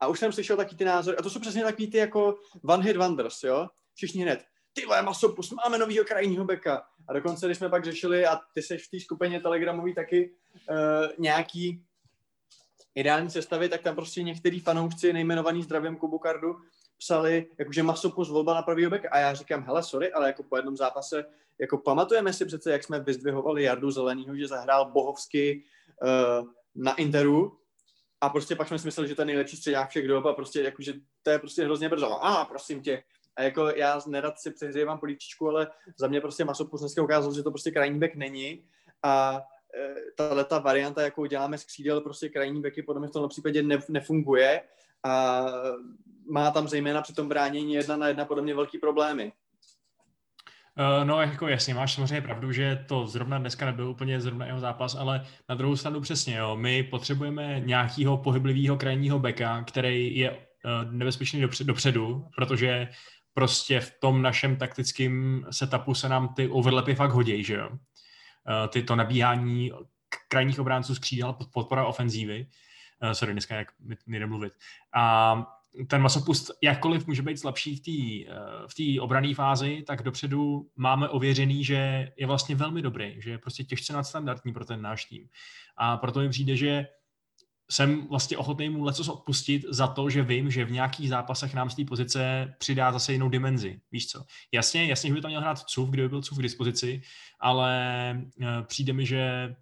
A 0.00 0.06
už 0.06 0.18
jsem 0.18 0.32
slyšel 0.32 0.56
taky 0.56 0.76
ty 0.76 0.84
názory, 0.84 1.16
a 1.16 1.22
to 1.22 1.30
jsou 1.30 1.40
přesně 1.40 1.64
takový 1.64 1.90
ty 1.90 1.98
jako 1.98 2.38
one 2.68 2.84
hit 2.84 2.96
wonders, 2.96 3.42
jo. 3.42 3.68
Všichni 3.94 4.22
hned, 4.22 4.44
ty 4.72 4.86
vole, 4.86 5.02
masopus, 5.02 5.50
máme 5.50 5.78
novýho 5.78 6.04
krajního 6.04 6.44
beka. 6.44 6.86
A 7.08 7.12
dokonce, 7.12 7.46
když 7.46 7.58
jsme 7.58 7.68
pak 7.68 7.84
řešili, 7.84 8.26
a 8.26 8.40
ty 8.54 8.62
seš 8.62 8.86
v 8.86 8.90
té 8.90 9.00
skupině 9.00 9.40
telegramový 9.40 9.94
taky 9.94 10.30
uh, 10.70 10.76
nějaký 11.18 11.84
ideální 12.94 13.30
sestavy, 13.30 13.68
tak 13.68 13.82
tam 13.82 13.94
prostě 13.94 14.22
některý 14.22 14.60
fanoušci 14.60 15.12
nejmenovaný 15.12 15.62
zdravím 15.62 15.96
Kubu 15.96 16.18
Kardu 16.18 16.56
psali, 16.98 17.46
jakože 17.58 17.82
masopus 17.82 18.30
volba 18.30 18.54
na 18.54 18.62
pravý 18.62 18.86
beka. 18.86 19.08
A 19.12 19.18
já 19.18 19.34
říkám, 19.34 19.64
hele, 19.64 19.82
sorry, 19.82 20.12
ale 20.12 20.26
jako 20.26 20.42
po 20.42 20.56
jednom 20.56 20.76
zápase, 20.76 21.24
jako 21.58 21.78
pamatujeme 21.78 22.32
si 22.32 22.44
přece, 22.44 22.72
jak 22.72 22.84
jsme 22.84 23.00
vyzdvihovali 23.00 23.62
Jardu 23.62 23.90
Zelenýho, 23.90 24.36
že 24.36 24.48
zahrál 24.48 24.90
bohovsky 24.90 25.64
uh, 26.02 26.48
na 26.74 26.94
Interu, 26.94 27.58
a 28.20 28.28
prostě 28.28 28.56
pak 28.56 28.68
jsme 28.68 28.78
si 28.78 28.86
mysleli, 28.86 29.08
že 29.08 29.14
to 29.14 29.22
je 29.22 29.26
nejlepší 29.26 29.56
středák 29.56 29.90
všech 29.90 30.08
dob 30.08 30.26
a 30.26 30.32
prostě 30.32 30.62
jakože 30.62 30.94
to 31.22 31.30
je 31.30 31.38
prostě 31.38 31.64
hrozně 31.64 31.88
brzo. 31.88 32.24
A 32.24 32.44
prosím 32.44 32.82
tě, 32.82 33.02
a 33.36 33.42
jako 33.42 33.68
já 33.68 34.00
nerad 34.06 34.38
si 34.38 34.50
přehřejvám 34.50 34.98
políčičku, 34.98 35.48
ale 35.48 35.68
za 35.96 36.06
mě 36.06 36.20
prostě 36.20 36.44
Masopus 36.44 36.80
dneska 36.80 37.02
ukázal, 37.02 37.34
že 37.34 37.42
to 37.42 37.50
prostě 37.50 37.70
krajní 37.70 37.98
back 37.98 38.14
není. 38.14 38.64
A 39.02 39.42
e, 39.76 39.94
tahle 40.16 40.44
ta 40.44 40.58
varianta, 40.58 41.02
jakou 41.02 41.26
děláme 41.26 41.58
z 41.58 41.64
křídel, 41.64 42.00
prostě 42.00 42.28
krajní 42.28 42.60
beky 42.60 42.82
podle 42.82 43.00
mě 43.00 43.08
v 43.08 43.12
tomhle 43.12 43.28
případě 43.28 43.62
ne, 43.62 43.78
nefunguje 43.88 44.60
a 45.04 45.44
má 46.30 46.50
tam 46.50 46.68
zejména 46.68 47.02
při 47.02 47.14
tom 47.14 47.28
bránění 47.28 47.74
jedna 47.74 47.96
na 47.96 48.08
jedna 48.08 48.24
podle 48.24 48.42
mě 48.42 48.54
velký 48.54 48.78
problémy. 48.78 49.32
Uh, 50.78 51.04
no, 51.04 51.20
jako 51.20 51.48
jasně, 51.48 51.74
máš 51.74 51.94
samozřejmě 51.94 52.20
pravdu, 52.20 52.52
že 52.52 52.84
to 52.88 53.06
zrovna 53.06 53.38
dneska 53.38 53.66
nebyl 53.66 53.88
úplně 53.88 54.20
zrovna 54.20 54.46
jeho 54.46 54.60
zápas, 54.60 54.94
ale 54.94 55.26
na 55.48 55.54
druhou 55.54 55.76
stranu 55.76 56.00
přesně, 56.00 56.36
jo, 56.36 56.56
my 56.56 56.82
potřebujeme 56.82 57.60
nějakého 57.60 58.16
pohyblivého 58.16 58.76
krajního 58.76 59.18
beka, 59.18 59.64
který 59.64 60.18
je 60.18 60.30
uh, 60.30 60.36
nebezpečný 60.92 61.42
dopředu, 61.64 62.26
protože 62.36 62.88
prostě 63.34 63.80
v 63.80 63.92
tom 64.00 64.22
našem 64.22 64.56
taktickém 64.56 65.46
setupu 65.50 65.94
se 65.94 66.08
nám 66.08 66.34
ty 66.34 66.48
overlapy 66.48 66.94
fakt 66.94 67.12
hodí, 67.12 67.44
že 67.44 67.54
jo. 67.54 67.70
Eh, 67.70 68.68
ty 68.68 68.82
to 68.82 68.96
nabíhání 68.96 69.72
krajních 70.28 70.60
obránců 70.60 70.94
z 70.94 70.98
křídel, 70.98 71.36
podpora 71.52 71.86
ofenzívy. 71.86 72.46
Uh, 73.02 73.10
sorry, 73.10 73.32
dneska 73.32 73.54
jak 73.54 73.68
nejde 74.06 74.26
mluvit. 74.26 74.52
A 74.94 75.46
ten 75.88 76.02
masopust, 76.02 76.50
jakkoliv 76.62 77.06
může 77.06 77.22
být 77.22 77.38
slabší 77.38 77.76
v 77.76 77.80
té 77.80 78.32
uh, 78.32 78.96
v 78.96 79.00
obrané 79.00 79.34
fázi, 79.34 79.82
tak 79.86 80.02
dopředu 80.02 80.70
máme 80.76 81.08
ověřený, 81.08 81.64
že 81.64 82.12
je 82.16 82.26
vlastně 82.26 82.54
velmi 82.54 82.82
dobrý, 82.82 83.14
že 83.18 83.30
je 83.30 83.38
prostě 83.38 83.64
těžce 83.64 83.92
nadstandardní 83.92 84.52
pro 84.52 84.64
ten 84.64 84.82
náš 84.82 85.04
tým. 85.04 85.28
A 85.76 85.96
proto 85.96 86.20
mi 86.20 86.28
přijde, 86.28 86.56
že 86.56 86.86
jsem 87.72 88.06
vlastně 88.08 88.36
ochotný 88.36 88.68
mu 88.68 88.84
lecos 88.84 89.08
odpustit 89.08 89.64
za 89.68 89.86
to, 89.86 90.10
že 90.10 90.22
vím, 90.22 90.50
že 90.50 90.64
v 90.64 90.70
nějakých 90.70 91.08
zápasech 91.08 91.54
nám 91.54 91.70
z 91.70 91.74
té 91.74 91.84
pozice 91.84 92.54
přidá 92.58 92.92
zase 92.92 93.12
jinou 93.12 93.28
dimenzi. 93.28 93.80
Víš 93.92 94.06
co? 94.06 94.24
Jasně, 94.52 94.84
jasně, 94.84 95.08
že 95.08 95.14
by 95.14 95.20
tam 95.20 95.30
měl 95.30 95.40
hrát 95.40 95.58
CUF, 95.58 95.88
kdyby 95.88 96.08
byl 96.08 96.22
CUF 96.22 96.38
k 96.38 96.42
dispozici, 96.42 97.02
ale 97.40 97.72
uh, 98.40 98.46
přijde 98.66 98.92
mi, 98.92 99.06
že 99.06 99.54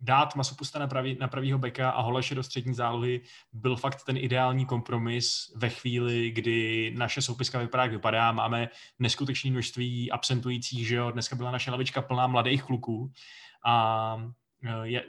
dát 0.00 0.36
Masopusta 0.36 0.78
na, 0.78 0.86
pravý, 0.86 1.16
na 1.20 1.28
pravýho 1.28 1.58
beka 1.58 1.90
a 1.90 2.00
Holeše 2.00 2.34
do 2.34 2.42
střední 2.42 2.74
zálohy 2.74 3.20
byl 3.52 3.76
fakt 3.76 4.04
ten 4.04 4.16
ideální 4.16 4.66
kompromis 4.66 5.52
ve 5.56 5.68
chvíli, 5.68 6.30
kdy 6.30 6.92
naše 6.96 7.22
soupiska 7.22 7.58
vypadá, 7.58 7.82
jak 7.82 7.92
vypadá. 7.92 8.32
Máme 8.32 8.68
neskutečné 8.98 9.50
množství 9.50 10.10
absentujících, 10.10 10.88
že 10.88 10.94
jo? 10.94 11.10
Dneska 11.10 11.36
byla 11.36 11.50
naše 11.50 11.70
lavička 11.70 12.02
plná 12.02 12.26
mladých 12.26 12.62
kluků 12.62 13.12
a 13.64 14.16
e, 14.64 14.88
je, 14.88 15.04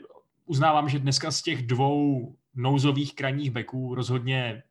uznávám, 0.50 0.88
že 0.88 0.98
dneska 0.98 1.30
z 1.30 1.42
těch 1.42 1.66
dvou 1.66 2.34
nouzových 2.54 3.14
krajních 3.14 3.50
beků 3.50 3.94
rozhodně 3.94 4.62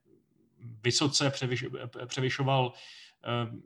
vysoce 0.83 1.29
převyš, 1.29 1.65
převyšoval 2.05 2.74
e, 3.25 3.57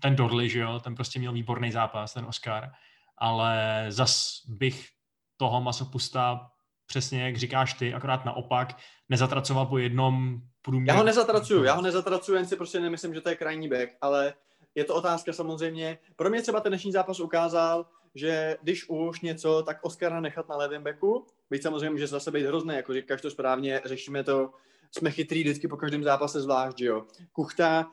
ten 0.00 0.16
Dorley, 0.16 0.48
že 0.48 0.60
jo? 0.60 0.80
Ten 0.80 0.94
prostě 0.94 1.18
měl 1.18 1.32
výborný 1.32 1.72
zápas, 1.72 2.14
ten 2.14 2.24
Oscar 2.24 2.70
ale 3.18 3.86
zas 3.88 4.40
bych 4.48 4.88
toho 5.36 5.60
masopusta 5.60 6.50
přesně 6.86 7.24
jak 7.24 7.36
říkáš 7.36 7.74
ty, 7.74 7.94
akorát 7.94 8.24
naopak, 8.24 8.76
nezatracoval 9.08 9.66
po 9.66 9.78
jednom 9.78 10.40
průměru. 10.62 10.96
Já 10.96 11.00
ho 11.00 11.06
nezatracuju, 11.06 11.64
já 11.64 11.74
ho 11.74 11.82
nezatracuju, 11.82 12.36
jen 12.36 12.46
si 12.46 12.56
prostě 12.56 12.80
nemyslím, 12.80 13.14
že 13.14 13.20
to 13.20 13.28
je 13.28 13.36
krajní 13.36 13.68
back, 13.68 13.96
ale 14.00 14.34
je 14.74 14.84
to 14.84 14.94
otázka 14.94 15.32
samozřejmě. 15.32 15.98
Pro 16.16 16.30
mě 16.30 16.42
třeba 16.42 16.60
ten 16.60 16.70
dnešní 16.70 16.92
zápas 16.92 17.20
ukázal, 17.20 17.86
že 18.14 18.56
když 18.62 18.88
už 18.88 19.20
něco, 19.20 19.62
tak 19.62 19.78
Oscara 19.82 20.20
nechat 20.20 20.48
na 20.48 20.56
levém 20.56 20.82
beku, 20.82 21.26
byť 21.50 21.62
samozřejmě 21.62 21.98
že 22.00 22.06
zase 22.06 22.30
být 22.30 22.46
hrozný, 22.46 22.74
jako 22.74 22.94
říkáš 22.94 23.20
to 23.20 23.30
správně, 23.30 23.80
řešíme 23.84 24.24
to, 24.24 24.50
jsme 24.90 25.10
chytrý 25.10 25.42
vždycky 25.42 25.68
po 25.68 25.76
každém 25.76 26.04
zápase 26.04 26.40
zvlášť, 26.40 26.78
že 26.78 26.86
jo. 26.86 27.06
Kuchta 27.32 27.90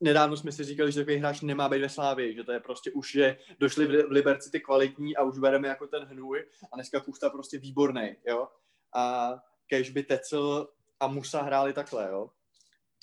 nedávno 0.00 0.36
jsme 0.36 0.52
si 0.52 0.64
říkali, 0.64 0.92
že 0.92 1.00
takový 1.00 1.16
hráč 1.16 1.40
nemá 1.40 1.68
být 1.68 1.80
ve 1.80 1.88
Slávii, 1.88 2.34
že 2.34 2.44
to 2.44 2.52
je 2.52 2.60
prostě 2.60 2.90
už, 2.90 3.12
že 3.12 3.36
došli 3.58 3.86
v 3.86 4.10
Liberci 4.10 4.50
ty 4.50 4.60
kvalitní 4.60 5.16
a 5.16 5.22
už 5.22 5.38
bereme 5.38 5.68
jako 5.68 5.86
ten 5.86 6.02
hnůj 6.02 6.46
a 6.72 6.76
dneska 6.76 7.00
Kuchta 7.00 7.30
prostě 7.30 7.58
výborný, 7.58 8.16
jo. 8.26 8.48
A 8.94 9.34
kež 9.66 9.90
by 9.90 10.02
Tecel 10.02 10.68
a 11.00 11.06
Musa 11.06 11.42
hráli 11.42 11.72
takhle, 11.72 12.08
jo. 12.10 12.30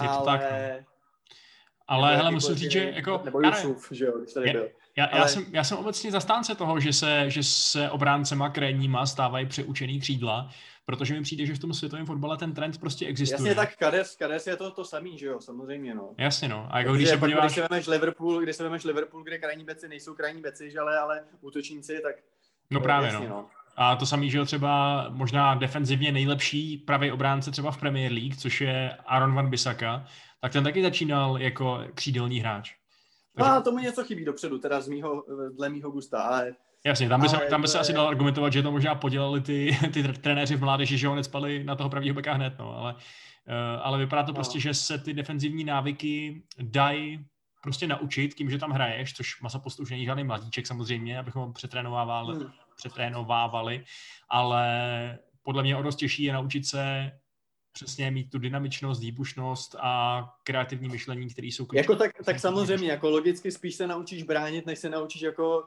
Je 0.01 0.07
to 0.07 0.13
Ale... 0.13 0.25
tak, 0.25 0.41
no. 0.41 0.90
Ale 1.88 2.17
hele, 2.17 2.31
musím 2.31 2.55
říct, 2.55 2.71
že 2.71 2.91
jako... 2.95 3.21
Nebo 3.25 3.41
Jusuf, 3.41 3.88
že 3.91 4.05
jo, 4.05 4.17
když 4.19 4.33
tady 4.33 4.51
byl. 4.51 4.69
Já, 4.97 5.03
já, 5.03 5.21
Ale... 5.21 5.29
jsem, 5.29 5.45
já 5.51 5.63
jsem 5.63 5.77
obecně 5.77 6.11
zastánce 6.11 6.55
toho, 6.55 6.79
že 6.79 6.93
se, 6.93 7.29
že 7.29 7.43
se 7.43 7.89
obráncema 7.89 8.50
krajníma 8.50 9.05
stávají 9.05 9.45
přeučený 9.45 10.00
křídla, 10.00 10.50
protože 10.85 11.13
mi 11.13 11.21
přijde, 11.21 11.45
že 11.45 11.53
v 11.53 11.59
tom 11.59 11.73
světovém 11.73 12.05
fotbale 12.05 12.38
ten 12.38 12.53
trend 12.53 12.79
prostě 12.79 13.05
existuje. 13.05 13.50
Jasně, 13.50 13.55
tak 13.55 13.75
Kades, 13.75 14.15
Kades 14.15 14.47
je 14.47 14.55
to 14.55 14.71
to 14.71 14.85
samý, 14.85 15.17
že 15.17 15.25
jo, 15.25 15.41
samozřejmě, 15.41 15.95
no. 15.95 16.09
Jasně, 16.17 16.47
no. 16.47 16.67
A 16.71 16.79
jako 16.79 16.93
když 16.93 17.09
se 17.09 17.17
podíváš... 17.17 17.43
Když 17.43 17.55
se 17.55 17.67
vemeš 17.69 17.88
Liverpool, 17.88 18.39
když 18.39 18.55
se 18.55 18.63
vemeš 18.63 18.83
Liverpool, 18.83 19.23
kde 19.23 19.38
krajní 19.38 19.63
beci 19.63 19.88
nejsou 19.88 20.13
krajní 20.13 20.41
beci, 20.41 20.71
že 20.71 20.79
ale, 20.79 20.97
ale 21.00 21.23
útočníci, 21.41 22.00
tak... 22.03 22.15
No 22.69 22.79
právě, 22.79 23.07
jasně, 23.07 23.29
no. 23.29 23.35
no. 23.35 23.50
A 23.75 23.95
to 23.95 24.05
samý, 24.05 24.31
že 24.31 24.37
jo, 24.37 24.45
třeba 24.45 25.05
možná 25.09 25.55
defenzivně 25.55 26.11
nejlepší 26.11 26.77
pravý 26.77 27.11
obránce 27.11 27.51
třeba 27.51 27.71
v 27.71 27.77
Premier 27.77 28.11
League, 28.11 28.37
což 28.37 28.61
je 28.61 28.97
Aaron 29.05 29.33
Van 29.33 29.49
Bissaka, 29.49 30.05
tak 30.41 30.51
ten 30.51 30.63
taky 30.63 30.83
začínal 30.83 31.37
jako 31.37 31.83
křídelní 31.93 32.39
hráč. 32.39 32.73
Takže... 33.35 33.49
No 33.49 33.55
a 33.55 33.61
tomu 33.61 33.79
něco 33.79 34.03
chybí 34.03 34.25
dopředu, 34.25 34.59
teda 34.59 34.81
z 34.81 34.87
mýho, 34.87 35.23
dle 35.57 35.69
mýho 35.69 35.91
gusta, 35.91 36.21
ale 36.21 36.51
Jasně, 36.85 37.09
tam 37.09 37.21
by, 37.21 37.29
se, 37.29 37.37
tam 37.49 37.61
by 37.61 37.67
se 37.67 37.77
je... 37.77 37.81
asi 37.81 37.93
dal 37.93 38.07
argumentovat, 38.07 38.53
že 38.53 38.63
to 38.63 38.71
možná 38.71 38.95
podělali 38.95 39.41
ty, 39.41 39.77
ty 39.93 40.03
trenéři 40.03 40.55
v 40.55 40.61
mládeži, 40.61 40.97
že 40.97 41.07
ho 41.07 41.15
necpali 41.15 41.63
na 41.63 41.75
toho 41.75 41.89
pravýho 41.89 42.15
beka 42.15 42.33
hned, 42.33 42.53
no, 42.59 42.77
ale, 42.77 42.93
uh, 42.93 42.99
ale 43.81 43.97
vypadá 43.97 44.23
to 44.23 44.31
no. 44.31 44.35
prostě, 44.35 44.59
že 44.59 44.73
se 44.73 44.97
ty 44.97 45.13
defenzivní 45.13 45.63
návyky 45.63 46.43
dají 46.61 47.25
prostě 47.63 47.87
naučit 47.87 48.33
tím, 48.33 48.49
že 48.49 48.57
tam 48.57 48.71
hraješ, 48.71 49.13
což 49.13 49.41
Masapost 49.41 49.79
už 49.79 49.91
není 49.91 50.05
žádný 50.05 50.23
mladíček 50.23 50.67
samozřejmě, 50.67 51.19
abychom 51.19 51.41
ho 51.41 51.53
přetrénovávali, 51.53 52.35
hmm. 52.35 52.51
Přetrénovávali, 52.81 53.85
ale 54.29 54.65
podle 55.43 55.63
mě 55.63 55.77
o 55.77 55.81
dost 55.81 55.95
těžší 55.95 56.23
je 56.23 56.33
naučit 56.33 56.65
se 56.65 57.11
přesně 57.71 58.11
mít 58.11 58.31
tu 58.31 58.38
dynamičnost, 58.38 59.01
výbušnost 59.01 59.75
a 59.79 60.23
kreativní 60.43 60.89
myšlení, 60.89 61.29
které 61.29 61.47
jsou 61.47 61.65
klíčové. 61.65 61.93
Jako 61.93 61.95
tak, 61.95 62.25
tak 62.25 62.39
samozřejmě, 62.39 62.91
jako 62.91 63.09
logicky 63.09 63.51
spíš 63.51 63.75
se 63.75 63.88
naučíš 63.88 64.23
bránit, 64.23 64.65
než 64.65 64.79
se 64.79 64.89
naučíš 64.89 65.21
jako 65.21 65.63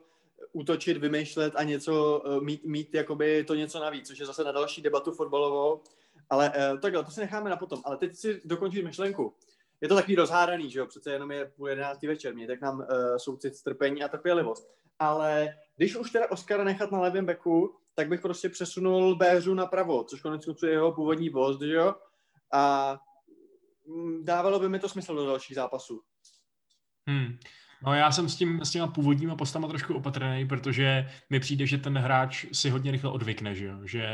útočit, 0.53 0.97
vymýšlet 0.97 1.53
a 1.57 1.63
něco 1.63 2.23
eh, 2.27 2.41
mít, 2.41 2.65
mít 2.65 2.95
jakoby 2.95 3.45
to 3.45 3.55
něco 3.55 3.81
navíc, 3.81 4.07
což 4.07 4.19
je 4.19 4.27
zase 4.27 4.45
na 4.45 4.53
další 4.53 4.83
debatu 4.83 5.13
fotbalovou. 5.13 5.81
Ale 6.31 6.51
uh, 6.51 6.81
takhle, 6.81 7.05
to 7.05 7.11
si 7.11 7.21
necháme 7.21 7.51
na 7.51 7.57
potom. 7.57 7.83
Ale 7.85 7.97
teď 7.97 8.17
si 8.17 8.41
dokončit 8.45 8.83
myšlenku. 8.83 9.35
Je 9.81 9.89
to 9.89 9.95
takový 9.95 10.17
rozhádaný, 10.17 10.71
že 10.71 10.79
jo, 10.79 10.87
přece 10.87 11.13
jenom 11.13 11.31
je 11.31 11.45
půl 11.57 11.69
jedenáctý 11.69 12.07
večer, 12.07 12.35
mě 12.35 12.47
tak 12.47 12.61
nám 12.61 12.79
uh, 12.79 12.87
soucit, 13.17 13.57
strpení 13.57 14.03
a 14.03 14.09
trpělivost. 14.09 14.71
Ale 14.99 15.55
když 15.77 15.97
už 15.97 16.11
teda 16.11 16.31
Oscara 16.31 16.65
nechat 16.65 16.93
na 16.93 17.01
levém 17.01 17.27
beku, 17.27 17.77
tak 17.95 18.09
bych 18.09 18.21
prostě 18.21 18.49
přesunul 18.49 19.17
Béřu 19.17 19.55
na 19.55 19.67
pravo, 19.67 20.05
což 20.05 20.21
konec 20.21 20.45
konců 20.45 20.67
je 20.67 20.73
jeho 20.73 20.93
původní 20.93 21.31
post, 21.31 21.61
že 21.61 21.73
jo? 21.73 21.95
A 22.53 22.97
mm, 23.87 24.25
dávalo 24.25 24.59
by 24.59 24.69
mi 24.69 24.79
to 24.79 24.89
smysl 24.89 25.15
do 25.15 25.27
dalších 25.27 25.57
zápasů. 25.57 26.03
Hmm. 27.09 27.39
No 27.87 27.95
já 27.95 28.13
jsem 28.13 28.29
s, 28.29 28.37
tím, 28.37 28.61
s 28.65 28.71
těma 28.71 28.87
původníma 28.87 29.37
postama 29.37 29.69
trošku 29.69 29.95
opatrný, 29.95 30.47
protože 30.49 31.11
mi 31.31 31.41
přijde, 31.41 31.67
že 31.67 31.79
ten 31.79 31.99
hráč 31.99 32.47
si 32.53 32.71
hodně 32.71 32.91
rychle 32.91 33.11
odvykne, 33.11 33.55
že 33.55 33.65
jo? 33.65 33.79
Že 33.85 34.07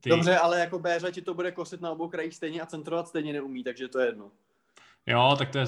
ty... 0.00 0.10
Dobře, 0.10 0.38
ale 0.38 0.60
jako 0.60 0.78
Béře 0.78 1.12
ti 1.12 1.22
to 1.22 1.34
bude 1.34 1.52
kosit 1.52 1.80
na 1.80 1.90
obou 1.90 2.08
krajích 2.08 2.34
stejně 2.34 2.60
a 2.60 2.66
centrovat 2.66 3.08
stejně 3.08 3.32
neumí, 3.32 3.64
takže 3.64 3.88
to 3.88 3.98
je 3.98 4.06
jedno. 4.06 4.30
Jo, 5.08 5.34
tak 5.38 5.50
to 5.50 5.58
je 5.58 5.66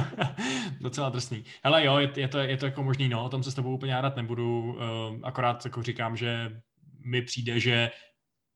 docela 0.80 1.08
drsný. 1.08 1.44
Hele 1.64 1.84
jo, 1.84 1.98
je, 1.98 2.10
je, 2.16 2.28
to, 2.28 2.38
je 2.38 2.56
to 2.56 2.66
jako 2.66 2.82
možný, 2.82 3.08
no, 3.08 3.24
o 3.24 3.28
tom 3.28 3.42
se 3.42 3.50
s 3.50 3.54
tebou 3.54 3.74
úplně 3.74 3.94
hádat 3.94 4.16
nebudu, 4.16 4.62
uh, 4.62 4.80
akorát 5.22 5.64
jako 5.64 5.82
říkám, 5.82 6.16
že 6.16 6.60
mi 7.04 7.22
přijde, 7.22 7.60
že 7.60 7.90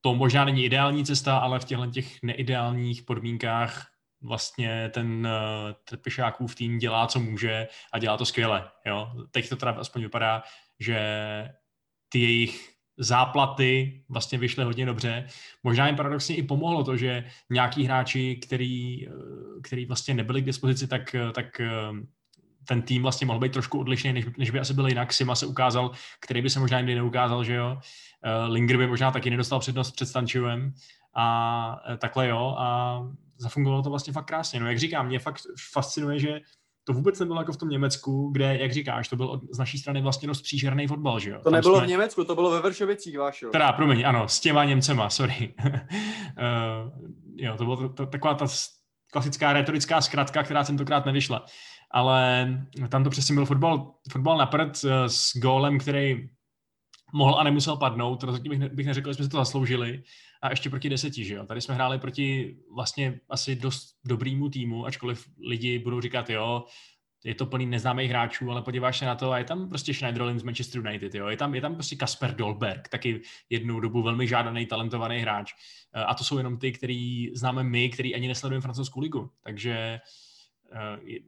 to 0.01 0.15
možná 0.15 0.45
není 0.45 0.65
ideální 0.65 1.05
cesta, 1.05 1.39
ale 1.39 1.61
v 1.61 1.65
těchto 1.65 1.87
těch 1.87 2.23
neideálních 2.23 3.03
podmínkách 3.03 3.87
vlastně 4.23 4.91
ten 4.95 5.27
uh, 5.27 5.73
Trpišákův 5.85 6.55
tým 6.55 6.79
dělá, 6.79 7.07
co 7.07 7.21
může 7.21 7.69
a 7.93 7.99
dělá 7.99 8.17
to 8.17 8.27
skvěle. 8.27 8.71
Jo? 8.87 9.13
Teď 9.31 9.49
to 9.49 9.57
teda 9.57 9.73
aspoň 9.73 10.03
vypadá, 10.03 10.43
že 10.81 11.01
ty 12.09 12.21
jejich 12.21 12.78
záplaty 12.99 14.03
vlastně 14.09 14.39
vyšly 14.39 14.65
hodně 14.65 14.87
dobře. 14.87 15.27
Možná 15.63 15.87
jim 15.87 15.97
paradoxně 15.97 16.37
i 16.37 16.43
pomohlo 16.43 16.85
to, 16.85 16.97
že 16.97 17.25
nějaký 17.51 17.85
hráči, 17.85 18.37
který, 18.37 19.07
eh, 19.09 19.11
který 19.63 19.87
vlastně 19.87 20.15
nebyli 20.15 20.43
k 20.43 20.47
dispozici, 20.47 20.87
tak, 20.87 21.15
eh, 21.15 21.33
tak 21.33 21.61
ten 22.65 22.83
tým 22.83 23.03
vlastně 23.03 23.27
mohl 23.27 23.39
být 23.39 23.53
trošku 23.53 23.81
odlišný, 23.81 24.13
než, 24.13 24.25
než 24.39 24.51
by 24.51 24.61
asi 24.61 24.75
byl 24.75 24.89
jinak. 24.89 25.13
Sima 25.13 25.35
se 25.35 25.47
ukázal, 25.47 25.91
který 26.21 26.43
by 26.43 26.51
se 26.51 26.61
možná 26.61 26.79
jindy 26.79 26.95
neukázal, 26.95 27.45
že 27.45 27.55
jo. 27.55 27.79
Linger 28.47 28.77
by 28.77 28.87
možná 28.87 29.11
taky 29.11 29.31
nedostal 29.31 29.61
přednost 29.61 29.91
před 29.91 30.07
Stančivem 30.07 30.75
a 31.15 31.81
takhle 31.99 32.29
jo. 32.29 32.55
A 32.59 33.01
zafungovalo 33.39 33.83
to 33.83 33.91
vlastně 33.91 34.13
fakt 34.13 34.25
krásně. 34.25 34.61
No 34.61 34.69
jak 34.69 34.79
říkám, 34.79 35.07
mě 35.07 35.19
fakt 35.19 35.43
fascinuje, 35.73 36.19
že 36.19 36.41
to 36.89 36.95
vůbec 36.95 37.21
nebylo 37.21 37.41
jako 37.41 37.53
v 37.53 37.57
tom 37.57 37.69
Německu, 37.69 38.31
kde, 38.33 38.57
jak 38.57 38.73
říkáš, 38.73 39.09
to 39.09 39.17
byl 39.17 39.27
od, 39.27 39.41
z 39.55 39.59
naší 39.59 39.79
strany 39.79 40.03
vlastně 40.03 40.29
dost 40.29 40.43
příšerný 40.43 40.87
fotbal, 40.87 41.21
že 41.21 41.31
jo? 41.31 41.37
To 41.39 41.45
Tam 41.45 41.53
nebylo 41.53 41.77
jsme... 41.77 41.87
v 41.87 41.91
Německu, 41.91 42.25
to 42.25 42.35
bylo 42.35 42.51
ve 42.51 42.61
Vršovicích, 42.61 43.19
váš, 43.19 43.43
jo? 43.43 43.51
Teda, 43.51 43.73
promiň, 43.73 44.07
ano, 44.07 44.29
s 44.29 44.41
těma 44.41 44.65
Němcema, 44.65 45.11
sorry. 45.11 45.55
uh, 45.65 45.73
jo, 47.37 47.57
to 47.57 47.65
byla 47.65 48.07
taková 48.07 48.35
ta 48.35 48.47
klasická 49.13 49.53
retorická 49.53 50.01
zkratka, 50.01 50.43
která 50.43 50.65
tentokrát 50.65 51.07
nevyšla. 51.07 51.45
Ale 51.91 52.49
tam 52.89 53.05
to 53.05 53.11
přesně 53.11 53.35
byl 53.35 53.47
fotbal, 53.47 53.95
fotbal 54.13 54.39
na 54.39 54.47
prd 54.47 54.85
uh, 54.85 54.91
s 55.07 55.37
gólem, 55.37 55.79
který 55.79 56.29
mohl 57.13 57.35
a 57.39 57.45
nemusel 57.45 57.77
padnout, 57.77 58.23
rozhodně 58.23 58.51
bych, 58.51 58.59
ne, 58.59 58.69
bych 58.69 58.87
neřekl, 58.87 59.11
že 59.11 59.15
jsme 59.15 59.25
si 59.25 59.31
to 59.31 59.37
zasloužili, 59.37 60.03
a 60.43 60.51
ještě 60.51 60.71
proti 60.71 60.89
deseti, 60.89 61.25
že 61.25 61.35
jo. 61.35 61.47
Tady 61.47 61.61
jsme 61.61 61.75
hráli 61.75 61.99
proti 61.99 62.57
vlastně 62.75 63.21
asi 63.29 63.57
dost 63.57 63.97
dobrýmu 64.05 64.49
týmu, 64.49 64.87
ačkoliv 64.87 65.29
lidi 65.41 65.79
budou 65.79 66.01
říkat, 66.01 66.31
jo, 66.31 66.65
je 67.25 67.35
to 67.35 67.47
plný 67.47 67.67
neznámých 67.67 68.11
hráčů, 68.11 68.51
ale 68.51 68.63
podíváš 68.63 68.99
se 68.99 69.05
na 69.05 69.15
to 69.15 69.33
a 69.33 69.39
je 69.39 69.45
tam 69.45 69.69
prostě 69.69 69.95
Schneiderlin 69.95 70.39
z 70.39 70.43
Manchester 70.43 70.87
United, 70.87 71.15
jo. 71.15 71.27
Je 71.27 71.37
tam, 71.37 71.55
je 71.55 71.61
tam 71.61 71.75
prostě 71.75 71.97
Kasper 71.97 72.35
Dolberg, 72.35 72.89
taky 72.89 73.21
jednou 73.51 73.81
dobu 73.81 74.03
velmi 74.03 74.29
žádaný, 74.29 74.67
talentovaný 74.67 75.19
hráč. 75.19 75.53
A 76.07 76.15
to 76.15 76.25
jsou 76.25 76.39
jenom 76.39 76.59
ty, 76.59 76.73
který 76.73 77.31
známe 77.35 77.63
my, 77.63 77.89
který 77.89 78.15
ani 78.15 78.29
nesledujeme 78.29 78.63
francouzskou 78.63 79.01
ligu. 79.01 79.31
Takže 79.43 80.01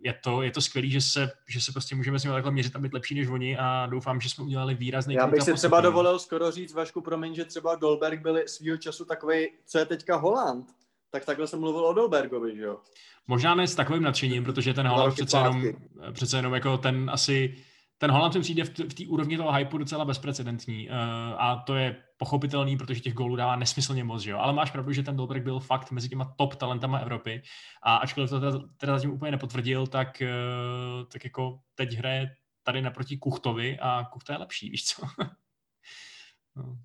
je 0.03 0.13
to, 0.25 0.43
je 0.43 0.51
to 0.51 0.61
skvělé, 0.61 0.89
že 0.89 1.01
se, 1.01 1.31
že 1.49 1.61
se 1.61 1.73
prostě 1.73 1.95
můžeme 1.95 2.19
s 2.19 2.23
nimi 2.23 2.35
takhle 2.35 2.53
měřit 2.53 2.77
a 2.77 2.79
být 2.79 2.93
lepší 2.93 3.15
než 3.15 3.29
oni 3.29 3.59
a 3.59 3.87
doufám, 3.87 4.21
že 4.21 4.31
jsme 4.31 4.45
udělali 4.45 4.75
výrazný 4.75 5.15
Já 5.15 5.27
bych 5.27 5.43
si 5.43 5.55
třeba 5.55 5.81
dovolil 5.81 6.19
skoro 6.19 6.51
říct, 6.51 6.73
Vašku, 6.73 7.01
promiň, 7.01 7.35
že 7.35 7.45
třeba 7.45 7.75
Dolberg 7.75 8.21
byl 8.21 8.39
svýho 8.47 8.77
času 8.77 9.05
takový, 9.05 9.49
co 9.67 9.79
je 9.79 9.87
teďka 9.87 10.17
Holand, 10.17 10.67
tak 11.11 11.25
takhle 11.25 11.47
jsem 11.47 11.61
mluvil 11.61 11.87
o 11.87 11.93
Dolbergovi, 11.93 12.57
že 12.57 12.63
jo? 12.63 12.79
Možná 13.27 13.55
ne 13.55 13.67
s 13.67 13.75
takovým 13.75 14.03
nadšením, 14.03 14.45
protože 14.45 14.75
ten 14.75 14.87
Holand 14.87 15.15
přece 15.15 15.37
jenom, 15.37 15.65
přece 16.13 16.37
jenom 16.37 16.55
jako 16.55 16.79
ten 16.79 17.11
asi 17.13 17.57
ten 17.99 18.11
Holland 18.11 18.35
mi 18.35 18.41
přijde 18.41 18.65
v 18.65 18.95
té 18.95 19.07
úrovni 19.09 19.37
toho 19.37 19.53
hypeu 19.53 19.79
docela 19.79 20.05
bezprecedentní. 20.05 20.89
Uh, 20.89 20.95
a 21.39 21.63
to 21.67 21.75
je 21.75 21.97
pochopitelný, 22.21 22.77
protože 22.77 23.01
těch 23.01 23.15
gólů 23.15 23.37
dává 23.37 23.57
nesmyslně 23.57 24.05
moc, 24.05 24.23
že 24.23 24.31
jo? 24.31 24.39
ale 24.39 24.53
máš 24.53 24.71
pravdu, 24.71 24.93
že 24.93 25.03
ten 25.03 25.17
Dolberg 25.17 25.43
byl 25.43 25.61
fakt 25.61 25.91
mezi 25.91 26.09
těma 26.09 26.35
top 26.39 26.55
talentama 26.55 26.99
Evropy 26.99 27.43
a 27.83 27.97
ačkoliv 27.97 28.31
to 28.31 28.41
teda, 28.41 28.59
teda 28.77 28.95
zatím 28.95 29.13
úplně 29.13 29.31
nepotvrdil, 29.31 29.87
tak, 29.87 30.23
uh, 30.23 31.09
tak 31.09 31.25
jako 31.25 31.61
teď 31.75 31.93
hraje 31.93 32.37
tady 32.63 32.83
naproti 32.83 33.17
Kuchtovi 33.17 33.79
a 33.81 34.05
Kuchta 34.13 34.33
je 34.33 34.39
lepší, 34.39 34.71
víš 34.71 34.85
co? 34.85 35.03
no. 36.57 36.79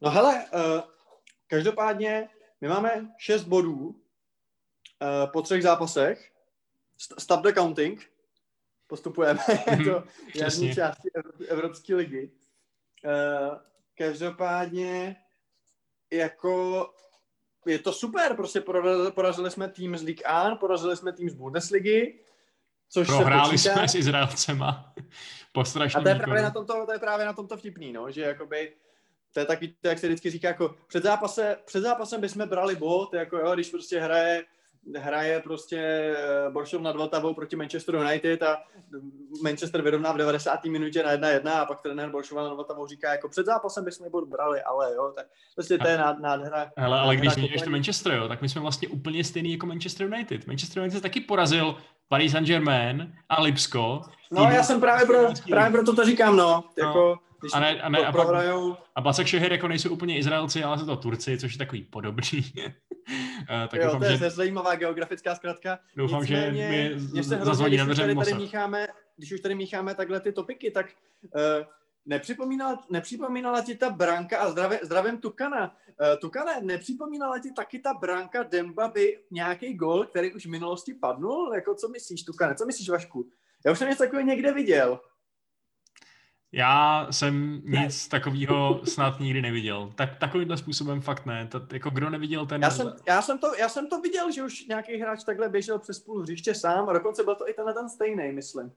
No 0.00 0.10
hele, 0.10 0.44
uh, 0.54 0.80
každopádně 1.46 2.28
my 2.60 2.68
máme 2.68 3.08
6 3.18 3.44
bodů 3.44 3.86
uh, 3.86 3.96
po 5.32 5.42
třech 5.42 5.62
zápasech. 5.62 6.32
Stop 7.18 7.42
the 7.42 7.52
counting. 7.52 8.10
Postupujeme 8.86 9.40
do 9.84 10.04
jasné 10.34 10.74
části 10.74 11.08
Evropské 11.48 11.94
ligy. 11.94 12.30
Uh, 13.04 13.58
každopádně 13.98 15.16
jako 16.12 16.86
je 17.66 17.78
to 17.78 17.92
super, 17.92 18.36
prostě 18.36 18.60
porazili, 18.60 19.12
porazili 19.12 19.50
jsme 19.50 19.68
tým 19.68 19.96
z 19.96 20.02
Ligue 20.02 20.22
1, 20.28 20.56
porazili 20.56 20.96
jsme 20.96 21.12
tým 21.12 21.30
z 21.30 21.34
Bundesligy, 21.34 22.20
což 22.88 23.06
Prohráli 23.06 23.58
se 23.58 23.72
jsme 23.72 23.88
s 23.88 23.94
Izraelcema. 23.94 24.94
Po 25.52 25.60
A 25.60 26.00
to 26.02 26.08
je, 26.08 26.14
právě 26.14 26.42
na 26.42 26.50
tomto, 26.50 26.86
to 26.86 26.92
je 26.92 26.98
právě 26.98 27.26
na 27.26 27.32
tomto 27.32 27.56
vtipný, 27.56 27.92
no, 27.92 28.10
že 28.10 28.22
jakoby 28.22 28.72
to 29.32 29.40
je 29.40 29.46
taky, 29.46 29.68
to, 29.68 29.88
jak 29.88 29.98
se 29.98 30.06
vždycky 30.06 30.30
říká, 30.30 30.48
jako 30.48 30.74
před, 30.86 31.02
zápase, 31.02 31.56
před 31.64 31.80
zápasem 31.80 32.20
bychom 32.20 32.48
brali 32.48 32.76
bod, 32.76 33.14
jako 33.14 33.38
jo, 33.38 33.54
když 33.54 33.70
prostě 33.70 34.00
hraje 34.00 34.44
hraje 34.94 35.40
prostě 35.40 35.78
eh, 35.78 36.50
Boršov 36.50 36.82
nad 36.82 36.96
Vltavou 36.96 37.34
proti 37.34 37.56
Manchester 37.56 37.94
United 37.94 38.42
a 38.42 38.58
Manchester 39.42 39.82
vyrovná 39.82 40.12
v 40.12 40.16
90. 40.16 40.64
minutě 40.64 41.02
na 41.02 41.12
1-1 41.12 41.48
a 41.48 41.64
pak 41.64 41.80
trenér 41.80 42.10
Boršova 42.10 42.42
nad 42.42 42.54
Vltavou 42.54 42.86
říká, 42.86 43.12
jako 43.12 43.28
před 43.28 43.46
zápasem 43.46 43.84
bychom 43.84 44.10
bod 44.10 44.28
brali, 44.28 44.62
ale 44.62 44.94
jo, 44.94 45.12
tak 45.16 45.26
prostě 45.54 45.78
to 45.78 45.88
je 45.88 45.98
nádhera. 46.20 46.70
Hele, 46.76 47.00
ale 47.00 47.16
když 47.16 47.32
zmíníš 47.32 47.62
to 47.62 47.70
Manchester, 47.70 48.12
jo, 48.12 48.28
tak 48.28 48.42
my 48.42 48.48
jsme 48.48 48.60
vlastně 48.60 48.88
úplně 48.88 49.24
stejný 49.24 49.52
jako 49.52 49.66
Manchester 49.66 50.06
United. 50.06 50.46
Manchester 50.46 50.82
United 50.82 51.02
taky 51.02 51.20
porazil 51.20 51.76
Paris 52.08 52.32
Saint-Germain 52.32 53.12
a 53.28 53.42
Lipsko. 53.42 54.00
No, 54.30 54.42
já 54.42 54.62
jsem 54.62 54.80
právě 54.80 55.06
pro, 55.06 55.18
právě 55.50 55.72
proto 55.72 55.96
to 55.96 56.04
říkám, 56.04 56.36
no. 56.36 56.44
no. 56.46 56.86
Jako, 56.86 57.18
když 57.46 57.54
a 57.54 57.60
ne, 57.60 57.82
a 57.82 57.88
ne, 57.88 57.98
a, 57.98 58.12
prohrajou... 58.12 58.76
a 58.94 59.00
Bacek 59.00 59.26
Šeher 59.26 59.52
jako 59.52 59.68
nejsou 59.68 59.90
úplně 59.90 60.18
Izraelci, 60.18 60.64
ale 60.64 60.78
jsou 60.78 60.86
to 60.86 60.96
Turci, 60.96 61.38
což 61.38 61.52
je 61.52 61.58
takový 61.58 61.82
podobný. 61.82 62.52
uh, 62.56 62.72
tak 63.68 63.80
jo, 63.80 63.84
doufám, 63.84 64.00
to 64.00 64.06
je 64.06 64.16
že... 64.16 64.30
zajímavá 64.30 64.74
geografická 64.74 65.34
zkratka. 65.34 65.78
Doufám, 65.96 66.20
Nicméně, 66.20 66.90
že 66.98 67.14
mi 67.14 67.22
zazvoní 67.22 67.76
na 67.76 67.84
dveře 67.84 68.02
tady, 68.02 68.14
tady 68.14 68.34
mícháme, 68.34 68.86
Když 69.16 69.32
už 69.32 69.40
tady 69.40 69.54
mícháme 69.54 69.94
takhle 69.94 70.20
ty 70.20 70.32
topiky, 70.32 70.70
tak 70.70 70.86
uh, 71.22 71.66
nepřipomínala, 72.06 72.84
nepřipomínala 72.90 73.62
ti 73.62 73.74
ta 73.74 73.90
branka 73.90 74.38
a 74.38 74.50
zdravě, 74.50 74.80
zdravím 74.82 75.18
Tukana. 75.18 75.74
Uh, 76.00 76.18
Tukane, 76.20 76.60
nepřipomínala 76.62 77.38
ti 77.38 77.52
taky 77.52 77.78
ta 77.78 77.94
branka 77.94 78.42
Demba 78.42 78.88
by 78.88 79.18
nějaký 79.30 79.74
gol, 79.74 80.04
který 80.04 80.34
už 80.34 80.46
v 80.46 80.50
minulosti 80.50 80.94
padnul? 80.94 81.52
Jako 81.54 81.74
co 81.74 81.88
myslíš, 81.88 82.22
Tukane? 82.22 82.54
Co 82.54 82.66
myslíš, 82.66 82.88
Vašku? 82.88 83.28
Já 83.66 83.72
už 83.72 83.78
jsem 83.78 83.88
něco 83.88 84.02
takového 84.02 84.28
někde 84.28 84.52
viděl. 84.52 85.00
Já 86.52 87.06
jsem 87.10 87.62
nic 87.64 88.08
takového 88.08 88.80
snad 88.84 89.20
nikdy 89.20 89.42
neviděl. 89.42 89.92
Tak 89.94 90.16
takovýmhle 90.16 90.56
způsobem 90.56 91.00
fakt 91.00 91.26
ne. 91.26 91.46
To, 91.46 91.60
jako 91.72 91.90
kdo 91.90 92.10
neviděl 92.10 92.46
ten... 92.46 92.62
Já 92.62 92.70
jsem, 92.70 92.92
já, 93.08 93.22
jsem 93.22 93.38
to, 93.38 93.54
já 93.54 93.68
jsem 93.68 93.88
to 93.88 94.00
viděl, 94.00 94.30
že 94.32 94.42
už 94.42 94.66
nějaký 94.66 94.96
hráč 94.96 95.24
takhle 95.24 95.48
běžel 95.48 95.78
přes 95.78 95.98
půl 95.98 96.22
hřiště 96.22 96.54
sám 96.54 96.88
a 96.88 96.92
dokonce 96.92 97.24
byl 97.24 97.34
to 97.34 97.48
i 97.48 97.54
tenhle 97.54 97.74
ten 97.74 97.88
stejný, 97.88 98.32
myslím. 98.32 98.72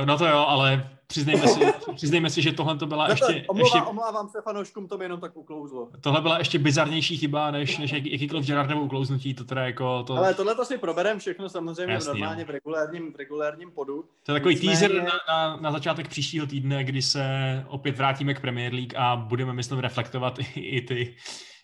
Uh, 0.00 0.06
no 0.06 0.18
to 0.18 0.26
jo, 0.26 0.38
ale 0.48 0.90
přiznejme 1.06 1.48
si, 1.48 1.60
přiznejme 1.94 2.30
si 2.30 2.42
že 2.42 2.52
tohle 2.52 2.76
to 2.76 2.86
byla 2.86 3.08
no 3.08 3.16
to, 3.16 3.24
ještě... 3.24 3.46
Omlouvá, 3.48 3.66
ještě... 3.66 3.90
Omlouvám 3.90 4.28
se 4.28 4.42
fanouškům, 4.42 4.88
to 4.88 4.98
by 4.98 5.04
jenom 5.04 5.20
tak 5.20 5.36
uklouzlo. 5.36 5.90
Tohle 6.00 6.20
byla 6.20 6.38
ještě 6.38 6.58
bizarnější 6.58 7.16
chyba, 7.16 7.50
než, 7.50 7.78
než 7.78 7.92
jakýkoliv 7.92 8.46
Gerardovo 8.46 8.80
uklouznutí, 8.80 9.34
to 9.34 9.44
teda 9.44 9.66
jako... 9.66 10.02
To... 10.02 10.14
Ale 10.14 10.34
tohle 10.34 10.54
to 10.54 10.64
si 10.64 10.78
proberem 10.78 11.18
všechno 11.18 11.48
samozřejmě 11.48 11.94
Jasný, 11.94 12.08
normálně 12.08 12.42
no. 12.42 12.46
v 12.46 12.50
regulárním, 12.50 13.12
v 13.12 13.16
regulárním 13.16 13.70
podu. 13.70 14.04
To 14.22 14.32
je 14.32 14.40
takový 14.40 14.54
Nicméně... 14.54 14.78
teaser 14.78 15.02
na, 15.02 15.12
na, 15.28 15.56
na, 15.56 15.72
začátek 15.72 16.08
příštího 16.08 16.46
týdne, 16.46 16.84
kdy 16.84 17.02
se 17.02 17.24
opět 17.68 17.96
vrátíme 17.96 18.34
k 18.34 18.40
Premier 18.40 18.74
League 18.74 18.96
a 18.96 19.16
budeme, 19.16 19.52
myslím, 19.52 19.78
reflektovat 19.78 20.38
i, 20.38 20.60
i 20.60 20.80
ty 20.80 21.16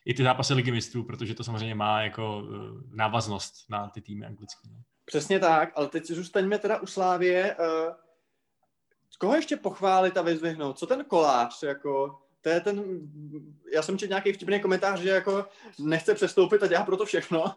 i 0.04 0.14
ty 0.14 0.22
zápasy 0.22 0.54
ligy 0.54 0.70
mistrů, 0.70 1.04
protože 1.04 1.34
to 1.34 1.44
samozřejmě 1.44 1.74
má 1.74 2.02
jako 2.02 2.38
uh, 2.38 2.48
návaznost 2.90 3.54
na 3.70 3.88
ty 3.88 4.00
týmy 4.00 4.26
anglické. 4.26 4.68
Přesně 5.04 5.38
tak, 5.38 5.72
ale 5.74 5.88
teď 5.88 6.06
zůstaňme 6.06 6.58
teda 6.58 6.80
u 6.80 6.86
Slávě. 6.86 7.56
Uh, 7.58 7.94
koho 9.18 9.34
ještě 9.34 9.56
pochválit 9.56 10.16
a 10.16 10.22
vyzvihnout? 10.22 10.78
Co 10.78 10.86
ten 10.86 11.04
kolář, 11.04 11.62
jako, 11.62 12.18
to 12.40 12.48
je 12.48 12.60
ten, 12.60 12.84
já 13.74 13.82
jsem 13.82 13.98
četl 13.98 14.08
nějaký 14.08 14.32
vtipný 14.32 14.60
komentář, 14.60 15.00
že 15.00 15.08
jako 15.08 15.46
nechce 15.78 16.14
přestoupit 16.14 16.62
a 16.62 16.66
dělá 16.66 16.84
pro 16.84 16.96
to 16.96 17.04
všechno. 17.04 17.54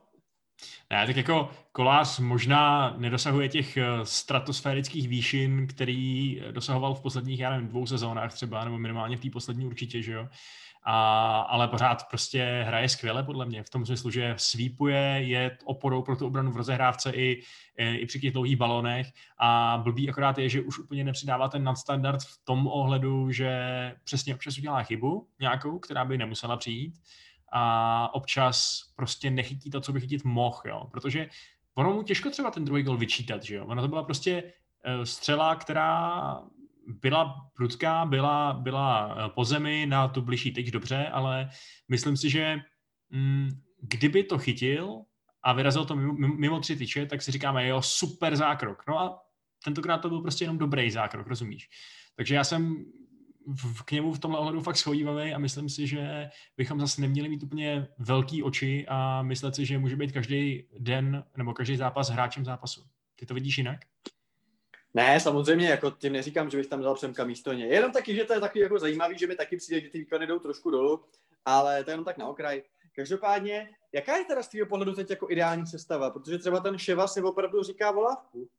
Ne, 0.90 1.08
tak 1.08 1.16
jako 1.16 1.52
kolář 1.72 2.20
možná 2.20 2.94
nedosahuje 2.98 3.50
těch 3.50 3.78
eh, 3.78 3.84
stratosférických 4.04 5.08
výšin, 5.08 5.68
který 5.68 6.42
dosahoval 6.52 6.96
v 6.96 7.02
posledních, 7.02 7.40
já 7.40 7.50
nevím, 7.50 7.68
dvou 7.68 7.86
sezónách 7.86 8.34
třeba, 8.34 8.66
nebo 8.66 8.78
minimálně 8.78 9.18
v 9.18 9.22
té 9.22 9.30
poslední 9.30 9.66
určitě, 9.66 10.02
že 10.02 10.12
jo. 10.12 10.28
A, 10.88 11.40
ale 11.40 11.68
pořád 11.68 12.10
prostě 12.10 12.64
hraje 12.68 12.90
skvěle 12.90 13.24
podle 13.24 13.46
mě, 13.46 13.64
v 13.64 13.70
tom 13.70 13.86
smyslu, 13.86 14.12
že 14.12 14.34
svípuje, 14.38 14.98
je 15.20 15.58
oporou 15.66 16.02
pro 16.02 16.16
tu 16.16 16.28
obranu 16.28 16.52
v 16.52 16.58
rozehrávce 16.58 17.12
i, 17.12 17.42
i 17.78 18.06
při 18.06 18.20
těch 18.20 18.32
dlouhých 18.32 18.58
balonech. 18.58 19.08
A 19.38 19.80
blbý 19.84 20.10
akorát 20.10 20.38
je, 20.38 20.50
že 20.50 20.62
už 20.62 20.80
úplně 20.80 21.04
nepřidává 21.04 21.50
ten 21.50 21.64
nadstandard 21.64 22.22
v 22.22 22.40
tom 22.44 22.68
ohledu, 22.68 23.32
že 23.32 23.52
přesně 24.04 24.36
občas 24.36 24.58
udělá 24.58 24.84
chybu 24.84 25.28
nějakou, 25.40 25.80
která 25.80 26.06
by 26.06 26.18
nemusela 26.18 26.58
přijít. 26.58 27.00
A 27.52 28.14
občas 28.14 28.82
prostě 28.96 29.32
nechytí 29.32 29.70
to, 29.70 29.82
co 29.82 29.94
by 29.94 30.02
chytit 30.02 30.24
mohl, 30.24 30.62
jo, 30.66 30.88
protože 30.92 31.30
ono 31.76 31.94
mu 31.94 32.04
těžko 32.04 32.30
třeba 32.30 32.52
ten 32.52 32.66
druhý 32.66 32.84
gol 32.84 32.98
vyčítat, 32.98 33.44
že 33.44 33.56
jo, 33.56 33.66
ono 33.66 33.82
to 33.82 33.88
byla 33.88 34.04
prostě 34.04 34.44
eh, 34.84 35.06
střela, 35.06 35.56
která 35.56 36.40
byla 36.88 37.50
prudká, 37.56 38.06
byla, 38.06 38.54
byla 38.54 39.16
eh, 39.18 39.30
po 39.30 39.46
zemi 39.46 39.86
na 39.86 40.08
tu 40.08 40.22
bližší 40.22 40.54
tyč 40.54 40.72
dobře, 40.72 41.08
ale 41.08 41.50
myslím 41.90 42.18
si, 42.18 42.30
že 42.30 42.58
mm, 43.10 43.50
kdyby 43.82 44.24
to 44.24 44.38
chytil 44.38 45.02
a 45.44 45.54
vyrazil 45.54 45.86
to 45.86 45.96
mimo, 45.96 46.14
mimo 46.14 46.60
tři 46.60 46.76
tyče, 46.76 47.06
tak 47.06 47.22
si 47.22 47.32
říkáme, 47.32 47.68
jo, 47.68 47.82
super 47.82 48.36
zákrok. 48.36 48.84
No 48.88 49.00
a 49.00 49.22
tentokrát 49.64 49.98
to 49.98 50.10
byl 50.10 50.22
prostě 50.22 50.44
jenom 50.44 50.58
dobrý 50.58 50.92
zákrok, 50.92 51.28
rozumíš? 51.28 51.70
Takže 52.16 52.36
já 52.36 52.44
jsem 52.44 52.86
v, 53.56 53.84
k 53.84 53.92
němu 53.92 54.14
v 54.14 54.20
tomhle 54.20 54.40
ohledu 54.40 54.62
fakt 54.62 54.78
schodívavý 54.78 55.34
a 55.34 55.38
myslím 55.38 55.70
si, 55.70 55.88
že 55.88 56.30
bychom 56.58 56.80
zase 56.80 57.02
neměli 57.02 57.30
mít 57.30 57.44
úplně 57.44 57.88
velký 57.98 58.44
oči 58.44 58.86
a 58.88 59.22
myslet 59.22 59.56
si, 59.56 59.66
že 59.66 59.78
může 59.78 59.96
být 59.96 60.12
každý 60.12 60.68
den 60.80 61.24
nebo 61.38 61.54
každý 61.54 61.76
zápas 61.76 62.10
hráčem 62.10 62.46
zápasu. 62.46 62.84
Ty 63.16 63.26
to 63.26 63.34
vidíš 63.34 63.58
jinak? 63.58 63.80
Ne, 64.96 65.20
samozřejmě, 65.20 65.70
jako 65.70 65.92
tím 65.92 66.14
neříkám, 66.14 66.50
že 66.50 66.58
bych 66.58 66.68
tam 66.68 66.82
dal 66.82 66.96
Přemka 66.96 67.24
místo 67.24 67.54
něj. 67.54 67.70
Jenom 67.70 67.92
taky, 67.92 68.16
že 68.16 68.24
to 68.24 68.34
je 68.34 68.40
taky 68.40 68.60
jako 68.60 68.80
zajímavý, 68.80 69.18
že 69.18 69.28
mi 69.28 69.36
taky 69.36 69.58
přijde, 69.58 69.82
že 69.82 69.90
ty 69.90 70.00
výkony 70.00 70.28
jdou 70.28 70.40
trošku 70.40 70.72
dolů, 70.72 71.04
ale 71.46 71.84
to 71.84 71.90
je 71.90 71.94
jenom 71.94 72.06
tak 72.06 72.18
na 72.18 72.28
okraj. 72.28 72.62
Každopádně, 72.96 73.70
jaká 73.94 74.18
je 74.18 74.26
teda 74.26 74.44
z 74.44 74.48
tvého 74.48 74.66
pohledu 74.66 74.94
teď 74.94 75.10
jako 75.10 75.30
ideální 75.30 75.68
sestava? 75.68 76.10
Protože 76.10 76.38
třeba 76.38 76.60
ten 76.60 76.78
Ševa 76.78 77.08
si 77.08 77.22
opravdu 77.22 77.64
říká 77.64 77.92
volávku. 77.92 78.50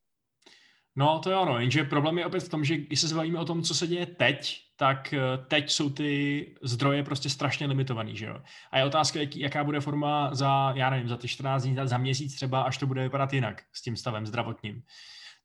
No, 0.97 1.19
to 1.19 1.31
je 1.31 1.37
ono, 1.37 1.61
jenže 1.61 1.85
problém 1.85 2.19
je 2.19 2.27
opět 2.27 2.41
v 2.41 2.49
tom, 2.49 2.65
že 2.65 2.77
když 2.77 3.01
se 3.01 3.09
zbavíme 3.09 3.39
o 3.39 3.45
tom, 3.45 3.63
co 3.63 3.75
se 3.75 3.87
děje 3.87 4.07
teď, 4.07 4.63
tak 4.77 5.13
eh, 5.13 5.21
teď 5.49 5.71
jsou 5.71 5.91
ty 5.91 6.47
zdroje 6.63 7.03
prostě 7.03 7.31
strašně 7.31 7.67
limitovaný, 7.67 8.17
že 8.17 8.27
jo. 8.27 8.43
A 8.71 8.79
je 8.79 8.85
otázka, 8.85 9.21
jak, 9.21 9.37
jaká 9.37 9.65
bude 9.65 9.81
forma 9.81 10.35
za, 10.35 10.73
já 10.77 10.91
nevím, 10.91 11.09
za 11.09 11.17
ty 11.17 11.29
14 11.29 11.63
dní, 11.63 11.77
za 11.85 11.99
měsíc 11.99 12.35
třeba, 12.35 12.63
až 12.63 12.79
to 12.79 12.87
bude 12.87 13.03
vypadat 13.03 13.33
jinak 13.33 13.63
s 13.73 13.83
tím 13.83 13.97
stavem 13.97 14.27
zdravotním. 14.27 14.83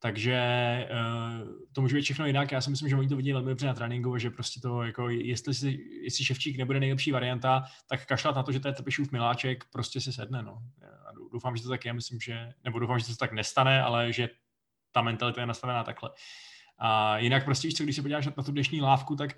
Takže 0.03 0.39
uh, 0.91 1.47
to 1.73 1.81
může 1.81 1.95
být 1.95 2.01
všechno 2.01 2.25
jinak. 2.25 2.51
Já 2.51 2.61
si 2.61 2.69
myslím, 2.69 2.89
že 2.89 2.95
oni 2.95 3.07
to 3.07 3.15
vidí 3.15 3.33
velmi 3.33 3.49
dobře 3.49 3.67
na 3.67 3.73
tréninku, 3.73 4.17
že 4.17 4.29
prostě 4.29 4.59
to, 4.59 4.83
jako, 4.83 5.09
jestli, 5.09 5.53
si, 5.53 5.79
jestli 6.03 6.25
Ševčík 6.25 6.57
nebude 6.57 6.79
nejlepší 6.79 7.11
varianta, 7.11 7.63
tak 7.89 8.05
kašlat 8.05 8.35
na 8.35 8.43
to, 8.43 8.51
že 8.51 8.59
to 8.59 8.67
je 8.67 8.73
Trpišův 8.73 9.11
miláček, 9.11 9.63
prostě 9.71 10.01
si 10.01 10.13
sedne. 10.13 10.43
No. 10.43 10.57
A 11.07 11.11
doufám, 11.31 11.57
že 11.57 11.63
to 11.63 11.69
tak 11.69 11.85
je, 11.85 11.93
myslím, 11.93 12.19
že, 12.19 12.53
nebo 12.63 12.79
doufám, 12.79 12.99
že 12.99 13.05
to 13.05 13.15
tak 13.15 13.31
nestane, 13.31 13.81
ale 13.81 14.13
že 14.13 14.29
ta 14.91 15.01
mentalita 15.01 15.41
je 15.41 15.47
nastavená 15.47 15.83
takhle. 15.83 16.09
A 16.79 17.17
jinak 17.17 17.45
prostě, 17.45 17.83
když 17.83 17.95
se 17.95 18.01
podíváš 18.01 18.25
na 18.37 18.43
tu 18.43 18.51
dnešní 18.51 18.81
lávku, 18.81 19.15
tak 19.15 19.37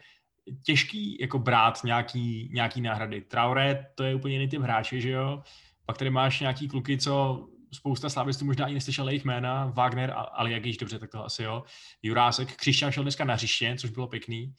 těžký 0.66 1.18
jako 1.22 1.40
brát 1.40 1.84
nějaký, 1.84 2.50
nějaký 2.54 2.82
náhrady. 2.82 3.22
Traoré, 3.22 3.86
to 3.96 4.04
je 4.04 4.16
úplně 4.16 4.36
jiný 4.36 4.48
typ 4.48 4.62
hráče, 4.62 5.02
že 5.02 5.10
jo? 5.10 5.44
Pak 5.86 5.98
tady 5.98 6.10
máš 6.10 6.40
nějaký 6.40 6.68
kluky, 6.68 6.98
co 6.98 7.46
spousta 7.74 8.10
slávistů 8.10 8.46
možná 8.46 8.66
ani 8.66 8.74
neslyšel 8.74 9.10
jejich 9.10 9.26
jména, 9.26 9.66
Wagner, 9.66 10.14
ale 10.32 10.52
jak 10.52 10.66
již 10.66 10.78
dobře, 10.78 11.00
tak 11.00 11.12
to 11.12 11.26
asi 11.26 11.44
jo. 11.44 11.64
Jurásek, 12.04 12.56
Křišťan 12.56 12.92
šel 12.92 13.04
dneska 13.04 13.26
na 13.26 13.34
hřiště, 13.34 13.76
což 13.80 13.90
bylo 13.90 14.08
pěkný. 14.08 14.56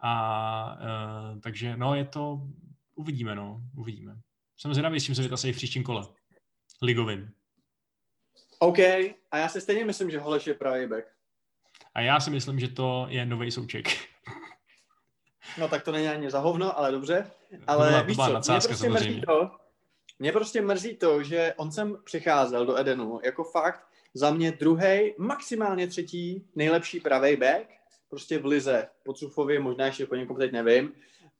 A 0.00 0.76
uh, 1.34 1.40
takže 1.40 1.76
no, 1.76 1.94
je 1.94 2.04
to, 2.04 2.40
uvidíme, 2.94 3.34
no, 3.34 3.60
uvidíme. 3.76 4.16
Jsem 4.56 4.74
zvědavý, 4.74 5.00
s 5.00 5.04
čím 5.04 5.14
se 5.14 5.22
vytasejí 5.22 5.52
v 5.52 5.56
příštím 5.56 5.82
kole. 5.82 6.06
Ligovým. 6.82 7.32
OK, 8.58 8.78
a 9.30 9.38
já 9.38 9.48
si 9.48 9.60
stejně 9.60 9.84
myslím, 9.84 10.10
že 10.10 10.18
Holeš 10.18 10.46
je 10.46 10.54
pravý 10.54 10.86
back. 10.86 11.04
A 11.94 12.00
já 12.00 12.20
si 12.20 12.30
myslím, 12.30 12.60
že 12.60 12.68
to 12.68 13.06
je 13.08 13.26
nový 13.26 13.50
souček. 13.50 13.88
No 15.58 15.68
tak 15.68 15.82
to 15.82 15.92
není 15.92 16.08
ani 16.08 16.30
za 16.30 16.38
hovno, 16.38 16.78
ale 16.78 16.92
dobře. 16.92 17.30
Ale 17.66 17.86
to 17.86 17.90
byla, 17.90 18.02
víš 18.02 18.16
to 18.16 18.24
byla 18.24 18.40
co, 18.40 18.52
mě 18.52 18.60
prostě 18.60 19.20
to, 19.26 19.50
mě 20.22 20.32
prostě 20.32 20.62
mrzí 20.62 20.96
to, 20.96 21.22
že 21.22 21.54
on 21.56 21.72
sem 21.72 21.98
přicházel 22.04 22.66
do 22.66 22.78
Edenu 22.78 23.20
jako 23.24 23.44
fakt 23.44 23.80
za 24.14 24.30
mě 24.30 24.52
druhý, 24.52 25.14
maximálně 25.18 25.86
třetí 25.86 26.46
nejlepší 26.54 27.00
pravý 27.00 27.36
back, 27.36 27.66
prostě 28.10 28.38
v 28.38 28.46
lize 28.46 28.88
po 29.04 29.12
Cufovi, 29.12 29.58
možná 29.58 29.86
ještě 29.86 30.06
po 30.06 30.14
někom 30.14 30.36
teď 30.36 30.52
nevím. 30.52 30.92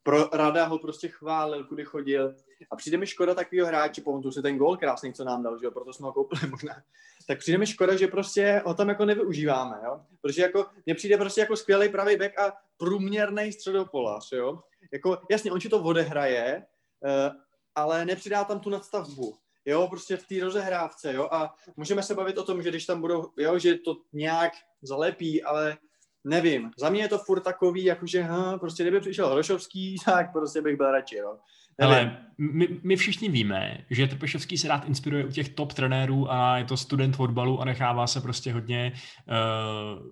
pro 0.03 0.29
Rada 0.33 0.65
ho 0.65 0.79
prostě 0.79 1.09
chválil, 1.09 1.65
kudy 1.65 1.85
chodil. 1.85 2.35
A 2.71 2.77
přijde 2.77 2.99
mi 2.99 3.07
škoda 3.07 3.35
takového 3.35 3.67
hráče, 3.67 4.01
pamatuju 4.01 4.33
si 4.33 4.43
ten 4.43 4.59
gól 4.59 4.77
krásný, 4.77 5.13
co 5.13 5.25
nám 5.25 5.43
dal, 5.43 5.59
že 5.59 5.65
jo, 5.65 5.71
proto 5.71 5.93
jsme 5.93 6.07
ho 6.07 6.13
koupili 6.13 6.51
možná. 6.51 6.83
Tak 7.27 7.39
přijde 7.39 7.59
mi 7.59 7.67
škoda, 7.67 7.97
že 7.97 8.07
prostě 8.07 8.63
ho 8.65 8.75
tam 8.75 8.89
jako 8.89 9.05
nevyužíváme, 9.05 9.81
jo. 9.85 10.01
Protože 10.21 10.43
jako, 10.43 10.67
mně 10.87 10.95
přijde 10.95 11.17
prostě 11.17 11.41
jako 11.41 11.57
skvělý 11.57 11.89
pravý 11.89 12.17
back 12.17 12.39
a 12.39 12.53
průměrný 12.77 13.53
středopolař, 13.53 14.33
jo. 14.33 14.61
Jako, 14.93 15.19
jasně, 15.31 15.53
on 15.53 15.61
ti 15.61 15.69
to 15.69 15.83
odehraje, 15.83 16.67
uh, 17.01 17.43
ale 17.75 18.05
nepřidá 18.05 18.45
tam 18.45 18.61
tu 18.61 18.71
nadstavbu 18.71 19.39
jo, 19.67 19.89
prostě 19.89 20.17
v 20.17 20.27
té 20.27 20.41
rozehrávce, 20.41 21.15
jo, 21.15 21.29
a 21.33 21.55
můžeme 21.77 22.03
se 22.03 22.15
bavit 22.15 22.39
o 22.39 22.45
tom, 22.45 22.63
že 22.63 22.69
když 22.69 22.87
tam 22.87 23.01
budou, 23.01 23.31
jo, 23.39 23.59
že 23.59 23.75
to 23.75 23.97
nějak 24.13 24.53
zalepí, 24.83 25.43
ale 25.43 25.77
nevím, 26.25 26.71
za 26.79 26.91
mě 26.91 27.03
je 27.03 27.09
to 27.09 27.19
furt 27.19 27.41
takový, 27.41 27.85
jakože, 27.85 28.23
ha, 28.23 28.59
prostě 28.59 28.83
kdyby 28.83 29.01
přišel 29.01 29.29
Hrošovský, 29.31 29.97
tak 30.05 30.33
prostě 30.33 30.63
bych 30.63 30.77
byl 30.77 30.91
radši, 30.91 31.17
jo. 31.17 31.39
Ale 31.81 32.27
my, 32.39 32.69
my 32.83 32.97
všichni 32.97 33.29
víme, 33.29 33.85
že 33.91 34.07
Trpešovský 34.07 34.59
se 34.59 34.69
rád 34.69 34.85
inspiruje 34.85 35.25
u 35.25 35.31
těch 35.31 35.49
top 35.49 35.73
trenérů 35.73 36.33
a 36.33 36.59
je 36.59 36.65
to 36.65 36.77
student 36.77 37.17
fotbalu 37.17 37.61
a 37.61 37.65
nechává 37.65 38.07
se 38.07 38.21
prostě 38.21 38.53
hodně 38.53 38.93
uh, 38.93 40.11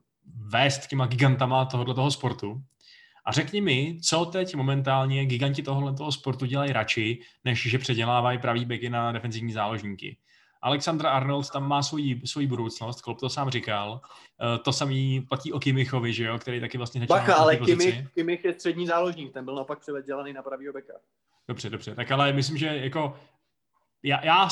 vést 0.51 0.87
těma 0.87 1.07
gigantama 1.07 1.65
tohoto 1.65 1.95
toho 1.95 2.11
sportu. 2.11 2.63
A 3.31 3.33
řekni 3.33 3.61
mi, 3.61 3.99
co 4.03 4.25
teď 4.25 4.55
momentálně 4.55 5.27
giganti 5.27 5.63
tohohle 5.63 5.95
toho 5.95 6.13
sportu 6.13 6.47
dělají 6.47 6.73
radši, 6.73 7.19
než 7.45 7.71
že 7.71 7.79
předělávají 7.79 8.39
pravý 8.39 8.65
beky 8.65 8.91
na 8.91 9.13
defenzivní 9.13 9.53
záložníky. 9.53 10.17
Alexandra 10.63 11.11
Arnold 11.11 11.51
tam 11.51 11.69
má 11.69 11.83
svoji, 11.83 12.21
svoji 12.25 12.47
budoucnost, 12.47 13.01
Klopp 13.01 13.21
to 13.21 13.29
sám 13.29 13.51
říkal. 13.51 14.01
Eh, 14.55 14.59
to 14.59 14.73
samý 14.73 15.21
platí 15.21 15.53
o 15.53 15.61
Kimichovi, 15.61 16.13
že 16.13 16.25
jo, 16.25 16.39
který 16.39 16.61
taky 16.61 16.79
vlastně 16.79 17.01
začal 17.01 17.17
Bacha, 17.17 17.35
ale 17.35 17.57
Kimich, 17.57 18.11
Kimich 18.15 18.45
je 18.45 18.53
střední 18.53 18.87
záložník, 18.87 19.33
ten 19.33 19.45
byl 19.45 19.55
naopak 19.55 19.79
předělaný 19.79 20.33
na 20.33 20.43
pravýho 20.43 20.73
beka. 20.73 20.93
Dobře, 21.49 21.71
dobře. 21.71 21.95
Tak 21.95 22.11
ale 22.11 22.33
myslím, 22.33 22.57
že 22.57 22.67
jako 22.67 23.17
já, 24.03 24.25
já, 24.25 24.49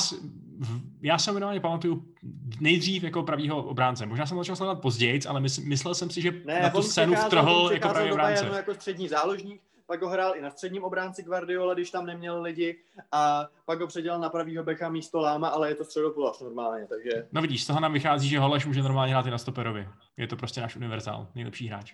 já 1.01 1.17
jsem 1.17 1.33
minimálně 1.33 1.59
pamatuju 1.59 2.05
nejdřív 2.59 3.03
jako 3.03 3.23
pravýho 3.23 3.63
obránce. 3.63 4.05
Možná 4.05 4.25
jsem 4.25 4.37
začal 4.37 4.55
sledovat 4.55 4.81
později, 4.81 5.19
ale 5.27 5.39
mysl, 5.39 5.61
myslel 5.65 5.95
jsem 5.95 6.09
si, 6.09 6.21
že 6.21 6.31
ne, 6.45 6.61
na 6.61 6.69
tu 6.69 6.81
scénu 6.81 7.15
vtrhl 7.15 7.69
jako 7.73 7.89
pravý 7.89 8.11
obránce. 8.11 8.45
jako 8.45 8.73
střední 8.73 9.07
záložník, 9.07 9.61
pak 9.85 10.01
ho 10.01 10.09
hrál 10.09 10.33
i 10.35 10.41
na 10.41 10.49
středním 10.49 10.83
obránci 10.83 11.23
Guardiola, 11.23 11.73
když 11.73 11.91
tam 11.91 12.05
neměl 12.05 12.41
lidi 12.41 12.77
a 13.11 13.47
pak 13.65 13.81
ho 13.81 13.87
předělal 13.87 14.19
na 14.19 14.29
pravýho 14.29 14.63
beka 14.63 14.89
místo 14.89 15.19
Láma, 15.19 15.47
ale 15.47 15.69
je 15.69 15.75
to 15.75 15.85
středopolař 15.85 16.39
normálně, 16.39 16.87
takže... 16.87 17.27
No 17.31 17.41
vidíš, 17.41 17.63
z 17.63 17.67
toho 17.67 17.79
nám 17.79 17.93
vychází, 17.93 18.29
že 18.29 18.39
Holeš 18.39 18.65
může 18.65 18.81
normálně 18.81 19.13
hrát 19.13 19.25
i 19.25 19.31
na 19.31 19.37
stoperovi. 19.37 19.87
Je 20.17 20.27
to 20.27 20.35
prostě 20.35 20.61
náš 20.61 20.75
univerzál, 20.75 21.27
nejlepší 21.35 21.67
hráč 21.67 21.93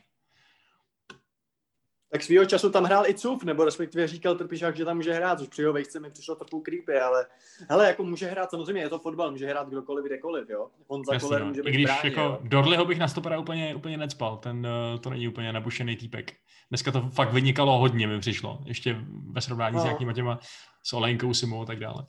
tak 2.15 2.23
svýho 2.23 2.45
času 2.45 2.69
tam 2.69 2.84
hrál 2.84 3.06
i 3.08 3.13
Cuf, 3.13 3.43
nebo 3.43 3.65
respektive 3.65 4.08
říkal 4.08 4.36
Trpišák, 4.36 4.75
že 4.75 4.86
tam 4.86 4.97
může 4.97 5.13
hrát, 5.13 5.39
což 5.39 5.47
při 5.47 5.62
jeho 5.62 5.73
vejce 5.73 5.99
mi 5.99 6.12
přišlo 6.12 6.36
trochu 6.36 6.62
creepy, 6.62 6.99
ale 6.99 7.25
hele, 7.69 7.88
jako 7.88 8.04
může 8.04 8.28
hrát, 8.28 8.51
samozřejmě 8.51 8.82
je 8.82 8.89
to 8.89 8.99
fotbal, 8.99 9.32
může 9.32 9.47
hrát 9.47 9.69
kdokoliv, 9.69 10.06
kdekoliv, 10.06 10.49
jo. 10.49 10.69
On 10.88 11.06
za 11.06 11.19
koler 11.19 11.41
no. 11.41 11.47
může 11.47 11.62
být 11.62 11.69
I 11.69 11.73
když 11.73 11.86
brání, 11.86 11.99
jako 12.04 12.21
jo. 12.21 12.39
Dorliho 12.43 12.86
bych 12.86 12.99
na 12.99 13.08
stopera 13.08 13.39
úplně, 13.39 13.75
úplně 13.75 13.97
necpal, 13.97 14.38
ten 14.38 14.67
uh, 14.93 14.99
to 14.99 15.10
není 15.10 15.28
úplně 15.28 15.54
nabušený 15.54 15.95
týpek. 15.95 16.34
Dneska 16.69 16.91
to 16.91 17.10
fakt 17.10 17.34
vynikalo 17.34 17.78
hodně, 17.78 18.08
mi 18.08 18.19
přišlo, 18.19 18.60
ještě 18.65 18.97
ve 19.32 19.41
srovnání 19.41 19.75
no. 19.75 19.82
s 19.82 19.84
nějakýma 19.84 20.13
těma 20.13 20.39
s 20.84 20.93
Olejnkou, 20.93 21.34
Simou 21.34 21.62
a 21.62 21.65
tak 21.65 21.80
dále. 21.80 22.06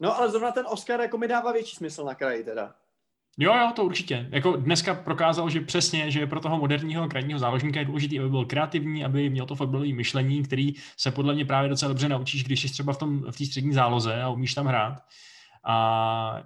No 0.00 0.16
ale 0.16 0.30
zrovna 0.30 0.52
ten 0.52 0.66
Oscar 0.68 1.00
jako 1.00 1.18
mi 1.18 1.28
dává 1.28 1.52
větší 1.52 1.76
smysl 1.76 2.04
na 2.04 2.14
kraji 2.14 2.44
teda. 2.44 2.74
Jo, 3.40 3.54
jo, 3.54 3.72
to 3.76 3.84
určitě. 3.84 4.28
Jako 4.30 4.56
dneska 4.56 4.94
prokázal, 4.94 5.50
že 5.50 5.60
přesně, 5.60 6.10
že 6.10 6.26
pro 6.26 6.40
toho 6.40 6.58
moderního 6.58 7.08
krajního 7.08 7.38
záložníka 7.38 7.80
je 7.80 7.86
důležité, 7.86 8.18
aby 8.18 8.28
byl 8.28 8.44
kreativní, 8.44 9.04
aby 9.04 9.30
měl 9.30 9.46
to 9.46 9.54
fotbalové 9.54 9.92
myšlení, 9.92 10.42
který 10.42 10.74
se 10.96 11.10
podle 11.10 11.34
mě 11.34 11.44
právě 11.44 11.68
docela 11.68 11.88
dobře 11.88 12.08
naučíš, 12.08 12.44
když 12.44 12.62
jsi 12.62 12.72
třeba 12.72 12.92
v 12.92 12.98
tom 12.98 13.22
v 13.30 13.38
té 13.38 13.46
střední 13.46 13.72
záloze 13.72 14.22
a 14.22 14.28
umíš 14.28 14.54
tam 14.54 14.66
hrát. 14.66 14.98
A 15.64 16.42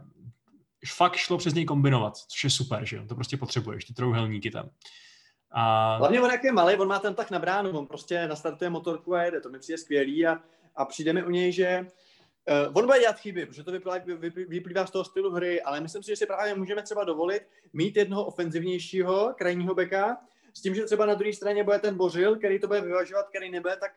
fakt 0.94 1.16
šlo 1.16 1.38
přes 1.38 1.54
něj 1.54 1.64
kombinovat, 1.64 2.16
což 2.16 2.44
je 2.44 2.50
super, 2.50 2.84
že 2.84 2.96
jo? 2.96 3.02
To 3.08 3.14
prostě 3.14 3.36
potřebuješ, 3.36 3.84
ty 3.84 3.94
trouhelníky 3.94 4.50
tam. 4.50 4.70
A... 5.50 5.96
Hlavně 5.96 6.20
on 6.20 6.30
jak 6.30 6.44
je 6.44 6.52
malý, 6.52 6.74
on 6.74 6.88
má 6.88 6.98
ten 6.98 7.14
tak 7.14 7.30
na 7.30 7.38
bránu, 7.38 7.70
on 7.70 7.86
prostě 7.86 8.28
nastartuje 8.28 8.70
motorku 8.70 9.14
a 9.14 9.22
jede, 9.22 9.40
to 9.40 9.48
mi 9.48 9.58
přijde 9.58 9.78
skvělý 9.78 10.26
a, 10.26 10.38
a 10.76 10.84
přijde 10.84 11.12
mi 11.12 11.24
u 11.24 11.30
něj, 11.30 11.52
že 11.52 11.86
Uh, 12.50 12.76
on 12.76 12.86
bude 12.86 12.98
dělat 12.98 13.18
chyby, 13.18 13.46
protože 13.46 13.64
to 13.64 13.72
vyplývá, 13.72 13.98
vyplývá 14.48 14.86
z 14.86 14.90
toho 14.90 15.04
stylu 15.04 15.30
hry, 15.30 15.62
ale 15.62 15.80
myslím 15.80 16.02
si, 16.02 16.10
že 16.10 16.16
si 16.16 16.26
právě 16.26 16.54
můžeme 16.54 16.82
třeba 16.82 17.04
dovolit 17.04 17.42
mít 17.72 17.96
jednoho 17.96 18.24
ofenzivnějšího 18.24 19.34
krajního 19.38 19.74
beka, 19.74 20.16
s 20.54 20.62
tím, 20.62 20.74
že 20.74 20.84
třeba 20.84 21.06
na 21.06 21.14
druhé 21.14 21.32
straně 21.32 21.64
bude 21.64 21.78
ten 21.78 21.96
Bořil, 21.96 22.36
který 22.36 22.58
to 22.58 22.66
bude 22.66 22.80
vyvažovat, 22.80 23.28
který 23.28 23.50
nebude 23.50 23.76
tak 23.76 23.92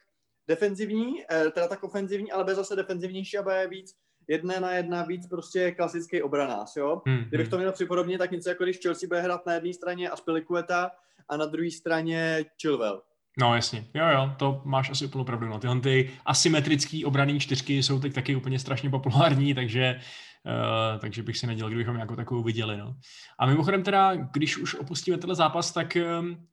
defenzivní, 0.47 1.13
uh, 1.13 1.51
teda 1.51 1.67
tak 1.67 1.83
ofenzivní, 1.83 2.31
ale 2.31 2.43
bude 2.43 2.55
zase 2.55 2.75
defenzivnější 2.75 3.37
a 3.37 3.43
bude 3.43 3.67
víc 3.67 3.95
jedné 4.27 4.59
na 4.59 4.71
jedna, 4.71 5.03
víc 5.03 5.27
prostě 5.27 5.71
klasický 5.71 6.21
obranář, 6.21 6.75
jo. 6.75 7.01
Hmm. 7.05 7.17
Kdybych 7.17 7.45
hmm. 7.45 7.51
to 7.51 7.57
měl 7.57 7.71
připodobně, 7.71 8.17
tak 8.17 8.31
něco 8.31 8.49
jako 8.49 8.63
když 8.63 8.79
Chelsea 8.81 9.07
bude 9.07 9.21
hrát 9.21 9.45
na 9.45 9.53
jedné 9.53 9.73
straně 9.73 10.09
a 10.09 10.15
Spilikueta 10.15 10.91
a 11.29 11.37
na 11.37 11.45
druhé 11.45 11.71
straně 11.71 12.45
Chilwell. 12.61 13.01
No 13.37 13.55
jasně, 13.55 13.87
jo 13.93 14.05
jo, 14.07 14.35
to 14.37 14.61
máš 14.65 14.89
asi 14.89 15.05
úplnou 15.05 15.23
pravdu. 15.23 15.47
No. 15.47 15.59
Tyhle 15.59 15.79
ty 15.79 16.11
asymetrický 16.25 17.05
obraný 17.05 17.39
čtyřky 17.39 17.83
jsou 17.83 17.99
teď 17.99 18.13
taky 18.13 18.35
úplně 18.35 18.59
strašně 18.59 18.89
populární, 18.89 19.53
takže, 19.53 19.99
uh, 20.45 20.99
takže 20.99 21.23
bych 21.23 21.37
si 21.37 21.47
nedělal, 21.47 21.69
kdybychom 21.69 21.95
jako 21.95 22.15
takovou 22.15 22.43
viděli. 22.43 22.77
No. 22.77 22.95
A 23.39 23.45
mimochodem 23.45 23.83
teda, 23.83 24.15
když 24.15 24.57
už 24.57 24.75
opustíme 24.75 25.17
tenhle 25.17 25.35
zápas, 25.35 25.71
tak 25.71 25.97
um, 26.19 26.47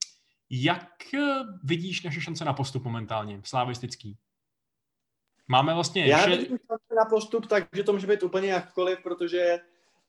jak 0.50 0.88
vidíš 1.64 2.02
naše 2.02 2.20
šance 2.20 2.44
na 2.44 2.52
postup 2.52 2.84
momentálně, 2.84 3.40
slavistický? 3.44 4.18
Máme 5.48 5.74
vlastně... 5.74 6.06
Já 6.06 6.26
vidím 6.26 6.46
šance 6.48 6.94
na 6.96 7.04
postup, 7.04 7.46
takže 7.46 7.82
to 7.84 7.92
může 7.92 8.06
být 8.06 8.22
úplně 8.22 8.48
jakkoliv, 8.48 8.98
protože 9.02 9.58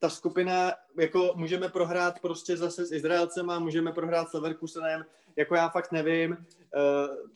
ta 0.04 0.10
skupina, 0.10 0.74
jako 1.00 1.34
můžeme 1.36 1.70
prohrát 1.70 2.20
prostě 2.20 2.58
zase 2.58 2.86
s 2.86 2.92
Izraelcem 2.92 3.50
a 3.50 3.60
můžeme 3.60 3.92
prohrát 3.92 4.30
s 4.30 4.34
Leverkusenem, 4.34 5.06
jako 5.36 5.56
já 5.56 5.70
fakt 5.70 5.92
nevím. 5.92 6.32
Uh, 6.32 7.30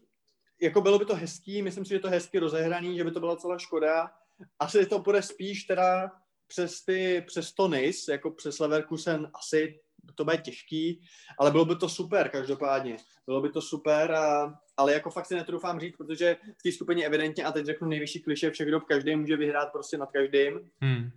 jako 0.61 0.81
bylo 0.81 0.99
by 0.99 1.05
to 1.05 1.15
hezký, 1.15 1.61
myslím 1.61 1.85
si, 1.85 1.89
že 1.89 1.99
to 1.99 2.09
hezky 2.09 2.39
rozehraný, 2.39 2.97
že 2.97 3.03
by 3.03 3.11
to 3.11 3.19
byla 3.19 3.35
celá 3.35 3.57
škoda. 3.57 4.11
Asi 4.59 4.85
to 4.85 4.99
bude 4.99 5.21
spíš 5.21 5.63
teda 5.63 6.11
přes, 6.47 6.85
ty, 6.85 7.23
přes 7.27 7.53
to 7.53 7.67
NIS, 7.67 8.07
jako 8.07 8.31
přes 8.31 8.59
Leverkusen 8.59 9.31
asi 9.33 9.79
to 10.15 10.23
bude 10.23 10.37
těžký, 10.37 11.01
ale 11.39 11.51
bylo 11.51 11.65
by 11.65 11.75
to 11.75 11.89
super 11.89 12.29
každopádně. 12.29 12.97
Bylo 13.25 13.41
by 13.41 13.49
to 13.49 13.61
super, 13.61 14.11
a, 14.11 14.59
ale 14.77 14.93
jako 14.93 15.09
fakt 15.09 15.25
si 15.25 15.35
netrufám 15.35 15.79
říct, 15.79 15.97
protože 15.97 16.37
v 16.57 16.63
té 16.63 16.71
skupině 16.71 17.05
evidentně, 17.05 17.43
a 17.43 17.51
teď 17.51 17.65
řeknu 17.65 17.87
nejvyšší 17.87 18.19
kliše 18.19 18.51
všech 18.51 18.71
dob, 18.71 18.83
každý 18.83 19.15
může 19.15 19.37
vyhrát 19.37 19.71
prostě 19.71 19.97
nad 19.97 20.11
každým. 20.11 20.69
Hmm. 20.81 21.11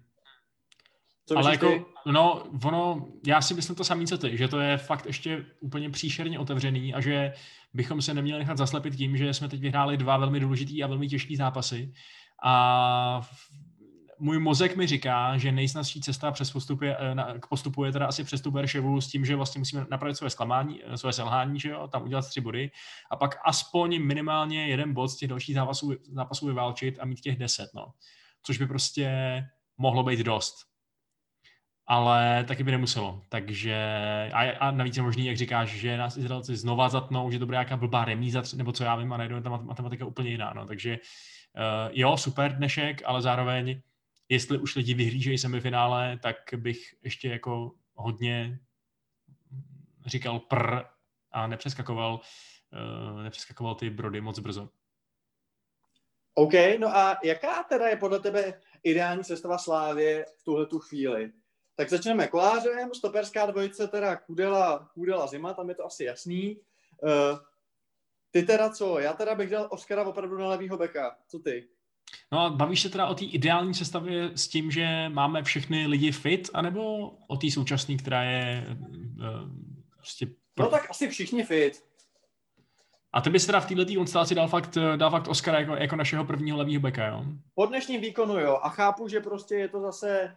Co 1.30 1.38
ale 1.38 1.50
jako, 1.50 1.68
ty? 1.68 1.84
no, 2.06 2.42
ono, 2.64 3.08
já 3.26 3.42
si 3.42 3.54
myslím 3.54 3.76
to 3.76 3.84
samý, 3.84 4.06
co 4.06 4.18
ty, 4.18 4.36
že 4.36 4.48
to 4.48 4.60
je 4.60 4.76
fakt 4.76 5.06
ještě 5.06 5.46
úplně 5.60 5.90
příšerně 5.90 6.38
otevřený 6.38 6.94
a 6.94 7.00
že 7.00 7.32
bychom 7.74 8.02
se 8.02 8.14
neměli 8.14 8.38
nechat 8.38 8.58
zaslepit 8.58 8.96
tím, 8.96 9.16
že 9.16 9.34
jsme 9.34 9.48
teď 9.48 9.60
vyhráli 9.60 9.96
dva 9.96 10.16
velmi 10.16 10.40
důležitý 10.40 10.84
a 10.84 10.86
velmi 10.86 11.08
těžký 11.08 11.36
zápasy 11.36 11.92
a 12.44 13.20
můj 14.18 14.38
mozek 14.38 14.76
mi 14.76 14.86
říká, 14.86 15.38
že 15.38 15.52
nejsnazší 15.52 16.00
cesta 16.00 16.30
přes 16.30 16.50
postup 16.50 16.82
je, 16.82 16.96
eh, 16.96 17.38
k 17.40 17.46
postupu 17.46 17.84
je 17.84 17.92
teda 17.92 18.06
asi 18.06 18.24
přestup 18.24 18.54
Berševu 18.54 19.00
s 19.00 19.08
tím, 19.08 19.24
že 19.24 19.36
vlastně 19.36 19.58
musíme 19.58 19.86
napravit 19.90 20.16
své 20.16 20.30
zklamání, 20.30 20.80
eh, 20.84 20.96
své 20.96 21.12
selhání, 21.12 21.60
že 21.60 21.68
jo, 21.68 21.88
tam 21.88 22.02
udělat 22.02 22.28
tři 22.28 22.40
body 22.40 22.70
a 23.10 23.16
pak 23.16 23.38
aspoň 23.44 24.02
minimálně 24.02 24.68
jeden 24.68 24.94
bod 24.94 25.08
z 25.08 25.16
těch 25.16 25.28
dalších 25.28 25.54
zápasů, 25.54 25.92
zápasů 26.12 26.46
vyválčit 26.46 26.98
a 27.00 27.04
mít 27.04 27.20
těch 27.20 27.36
deset, 27.36 27.70
no. 27.74 27.86
Což 28.42 28.58
by 28.58 28.66
prostě 28.66 29.10
mohlo 29.78 30.02
být 30.02 30.20
dost 30.20 30.69
ale 31.90 32.44
taky 32.48 32.64
by 32.64 32.70
nemuselo. 32.70 33.22
Takže 33.28 33.76
a, 34.32 34.50
a 34.50 34.70
navíc 34.70 34.96
je 34.96 35.02
možný, 35.02 35.26
jak 35.26 35.36
říkáš, 35.36 35.68
že 35.68 35.96
nás 35.96 36.16
Izraelci 36.16 36.56
znova 36.56 36.88
zatnou, 36.88 37.30
že 37.30 37.38
to 37.38 37.46
bude 37.46 37.54
nějaká 37.54 37.76
blbá 37.76 38.04
remíza, 38.04 38.42
nebo 38.56 38.72
co 38.72 38.84
já 38.84 38.96
vím, 38.96 39.12
a 39.12 39.16
najednou 39.16 39.40
ta 39.40 39.50
matematika 39.50 40.06
úplně 40.06 40.30
jiná. 40.30 40.52
No. 40.52 40.66
Takže 40.66 40.98
uh, 40.98 41.90
jo, 41.92 42.16
super 42.16 42.56
dnešek, 42.56 43.02
ale 43.04 43.22
zároveň, 43.22 43.80
jestli 44.28 44.58
už 44.58 44.76
lidi 44.76 44.94
vyhlížejí 44.94 45.38
semifinále, 45.38 46.18
tak 46.22 46.36
bych 46.56 46.78
ještě 47.04 47.28
jako 47.28 47.72
hodně 47.94 48.58
říkal 50.06 50.38
pr 50.38 50.80
a 51.32 51.46
nepřeskakoval, 51.46 52.20
uh, 53.12 53.22
nepřeskakoval 53.22 53.74
ty 53.74 53.90
brody 53.90 54.20
moc 54.20 54.38
brzo. 54.38 54.68
OK, 56.34 56.52
no 56.78 56.96
a 56.96 57.18
jaká 57.24 57.62
teda 57.62 57.88
je 57.88 57.96
podle 57.96 58.20
tebe 58.20 58.60
ideální 58.82 59.24
sestava 59.24 59.58
Slávě 59.58 60.26
v 60.40 60.44
tuhle 60.44 60.66
tu 60.66 60.78
chvíli? 60.78 61.32
Tak 61.80 61.90
začneme 61.90 62.28
kolářem, 62.28 62.94
stoperská 62.94 63.46
dvojice 63.46 63.88
teda 63.88 64.16
Kudela, 64.16 64.88
Kudela 64.94 65.26
Zima, 65.26 65.54
tam 65.54 65.68
je 65.68 65.74
to 65.74 65.86
asi 65.86 66.04
jasný. 66.04 66.56
Uh, 67.02 67.38
ty 68.30 68.42
teda 68.42 68.70
co? 68.70 68.98
Já 68.98 69.12
teda 69.12 69.34
bych 69.34 69.50
dal 69.50 69.68
Oscara 69.70 70.04
opravdu 70.04 70.38
na 70.38 70.48
levýho 70.48 70.76
beka. 70.76 71.16
Co 71.28 71.38
ty? 71.38 71.68
No 72.32 72.40
a 72.40 72.50
bavíš 72.50 72.82
se 72.82 72.88
teda 72.88 73.06
o 73.06 73.14
té 73.14 73.24
ideální 73.24 73.74
sestavě 73.74 74.30
s 74.34 74.48
tím, 74.48 74.70
že 74.70 75.08
máme 75.08 75.42
všechny 75.42 75.86
lidi 75.86 76.12
fit, 76.12 76.50
anebo 76.54 77.10
o 77.28 77.36
té 77.36 77.50
současné, 77.50 77.96
která 77.96 78.22
je 78.22 78.66
uh, 78.68 78.76
prostě... 79.96 80.26
Pro... 80.54 80.64
No 80.64 80.70
tak 80.70 80.90
asi 80.90 81.08
všichni 81.08 81.44
fit. 81.44 81.84
A 83.12 83.20
ty 83.20 83.30
bys 83.30 83.46
teda 83.46 83.60
v 83.60 83.66
této 83.66 83.94
konstelaci 83.94 84.34
dal 84.34 84.48
fakt, 84.48 84.78
dal 84.96 85.10
fakt 85.10 85.28
Oscara 85.28 85.60
jako, 85.60 85.74
jako 85.76 85.96
našeho 85.96 86.24
prvního 86.24 86.58
levýho 86.58 86.80
beka, 86.80 87.06
jo? 87.06 87.24
Po 87.54 87.66
dnešním 87.66 88.00
výkonu, 88.00 88.38
jo. 88.38 88.58
A 88.62 88.68
chápu, 88.68 89.08
že 89.08 89.20
prostě 89.20 89.54
je 89.54 89.68
to 89.68 89.80
zase 89.80 90.36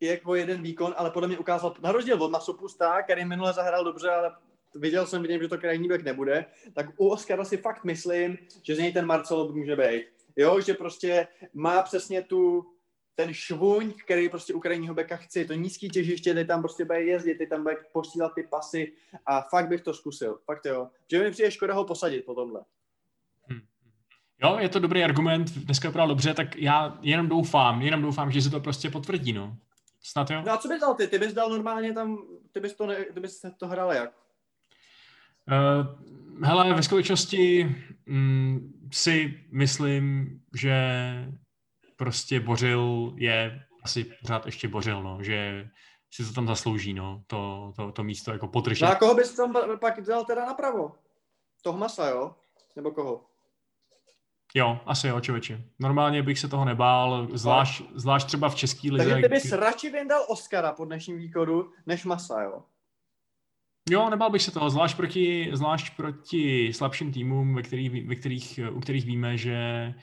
jako 0.00 0.34
jeden 0.34 0.62
výkon, 0.62 0.94
ale 0.96 1.10
podle 1.10 1.28
mě 1.28 1.38
ukázal, 1.38 1.74
na 1.82 1.92
rozdíl 1.92 2.22
od 2.22 2.30
Masopusta, 2.30 3.02
který 3.02 3.24
minule 3.24 3.52
zahrál 3.52 3.84
dobře, 3.84 4.10
ale 4.10 4.32
viděl 4.74 5.06
jsem 5.06 5.22
v 5.22 5.28
něm, 5.28 5.42
že 5.42 5.48
to 5.48 5.58
krajní 5.58 5.88
back 5.88 6.02
nebude, 6.02 6.46
tak 6.72 6.86
u 6.96 7.08
Oscara 7.08 7.44
si 7.44 7.56
fakt 7.56 7.84
myslím, 7.84 8.38
že 8.62 8.74
z 8.74 8.78
něj 8.78 8.92
ten 8.92 9.06
Marcelo 9.06 9.52
může 9.52 9.76
být. 9.76 10.06
Jo, 10.36 10.60
že 10.60 10.74
prostě 10.74 11.28
má 11.54 11.82
přesně 11.82 12.22
tu, 12.22 12.66
ten 13.14 13.34
švuň, 13.34 13.92
který 14.04 14.28
prostě 14.28 14.54
u 14.54 14.60
krajního 14.60 14.94
beka 14.94 15.16
chci, 15.16 15.44
to 15.44 15.54
nízký 15.54 15.88
těžiště, 15.88 16.34
ty 16.34 16.44
tam 16.44 16.62
prostě 16.62 16.84
bude 16.84 17.02
jezdit, 17.02 17.34
ty 17.34 17.46
tam 17.46 17.62
bude 17.62 17.76
posílat 17.92 18.32
ty 18.34 18.42
pasy 18.42 18.92
a 19.26 19.40
fakt 19.40 19.68
bych 19.68 19.80
to 19.80 19.94
zkusil, 19.94 20.38
fakt 20.44 20.66
jo. 20.66 20.88
Že 21.10 21.18
mi 21.18 21.30
přijde 21.30 21.50
škoda 21.50 21.74
ho 21.74 21.84
posadit 21.84 22.24
po 22.24 22.34
tomhle. 22.34 22.60
Hmm. 23.44 23.60
Jo, 24.42 24.56
je 24.60 24.68
to 24.68 24.78
dobrý 24.78 25.04
argument, 25.04 25.50
dneska 25.50 25.88
vypadal 25.88 26.08
dobře, 26.08 26.34
tak 26.34 26.56
já 26.56 26.98
jenom 27.02 27.28
doufám, 27.28 27.82
jenom 27.82 28.02
doufám, 28.02 28.30
že 28.32 28.42
se 28.42 28.50
to 28.50 28.60
prostě 28.60 28.90
potvrdí, 28.90 29.32
no. 29.32 29.56
Snad 30.02 30.30
jo. 30.30 30.42
No 30.46 30.52
a 30.52 30.56
co 30.56 30.68
bys 30.68 30.80
dal 30.80 30.94
ty? 30.94 31.08
Ty 31.08 31.18
bys 31.18 31.32
dal 31.32 31.50
normálně 31.50 31.92
tam, 31.92 32.18
ty 32.52 32.60
bys 32.60 32.74
to, 32.74 32.86
ne, 32.86 33.04
ty 33.04 33.20
bys 33.20 33.40
to 33.58 33.68
hrál 33.68 33.92
jak? 33.92 34.12
Uh, 35.50 36.44
hele, 36.44 36.74
ve 36.74 36.82
skutečnosti 36.82 37.64
mm, 38.06 38.88
si 38.92 39.40
myslím, 39.52 40.30
že 40.56 40.74
prostě 41.96 42.40
Bořil 42.40 43.12
je 43.16 43.64
asi 43.82 44.04
pořád 44.04 44.46
ještě 44.46 44.68
Bořil, 44.68 45.02
no, 45.02 45.18
že 45.22 45.68
si 46.10 46.24
to 46.24 46.32
tam 46.32 46.46
zaslouží, 46.46 46.94
no, 46.94 47.22
to, 47.26 47.72
to, 47.76 47.92
to 47.92 48.04
místo 48.04 48.32
jako 48.32 48.48
potržet. 48.48 48.84
No 48.84 48.90
a 48.90 48.94
koho 48.94 49.14
bys 49.14 49.34
tam 49.34 49.54
pak 49.80 50.00
dal 50.00 50.24
teda 50.24 50.44
napravo? 50.44 50.92
Toho 51.62 51.78
masa, 51.78 52.08
jo? 52.08 52.34
Nebo 52.76 52.90
koho? 52.90 53.29
Jo, 54.54 54.80
asi 54.86 55.08
jo, 55.08 55.20
člověče. 55.20 55.64
Normálně 55.78 56.22
bych 56.22 56.38
se 56.38 56.48
toho 56.48 56.64
nebál, 56.64 57.28
zvlášť, 57.32 57.82
zvlášť 57.94 58.26
třeba 58.26 58.48
v 58.48 58.54
český 58.54 58.90
lize. 58.90 59.10
Takže 59.10 59.28
ty 59.28 59.34
bys 59.34 59.52
radši 59.52 59.90
vyndal 59.90 60.26
Oscara 60.28 60.72
po 60.72 60.84
dnešním 60.84 61.18
výkonu, 61.18 61.70
než 61.86 62.04
Masa, 62.04 62.42
jo? 62.42 62.62
Jo, 63.90 64.10
nebál 64.10 64.30
bych 64.30 64.42
se 64.42 64.50
toho, 64.50 64.70
zvlášť 64.70 64.96
proti, 64.96 65.50
zvlášť 65.52 65.96
proti 65.96 66.72
slabším 66.72 67.12
týmům, 67.12 67.54
ve 67.54 67.62
kterých, 67.62 68.08
ve 68.08 68.14
kterých, 68.14 68.60
u 68.72 68.80
kterých 68.80 69.04
víme, 69.04 69.36
že 69.36 69.94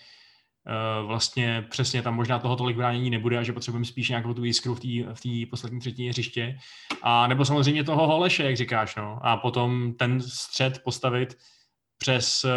uh, 1.02 1.08
vlastně 1.08 1.68
přesně 1.70 2.02
tam 2.02 2.16
možná 2.16 2.40
toho 2.40 2.56
tolik 2.56 2.78
bránění 2.78 3.10
nebude 3.10 3.38
a 3.38 3.44
že 3.44 3.54
potřebujeme 3.54 3.86
spíš 3.86 4.10
nějakou 4.10 4.34
tu 4.34 4.44
jiskru 4.44 4.76
v 4.76 4.80
té 4.80 5.46
v 5.46 5.50
poslední 5.50 5.80
třetině 5.80 6.10
hřiště. 6.10 6.58
A 7.02 7.28
nebo 7.28 7.46
samozřejmě 7.46 7.84
toho 7.84 8.08
Holeše, 8.08 8.44
jak 8.44 8.58
říkáš, 8.58 8.96
no. 8.96 9.20
A 9.22 9.38
potom 9.38 9.94
ten 9.94 10.22
střed 10.22 10.84
postavit 10.84 11.38
přes 11.98 12.44
uh, 12.44 12.52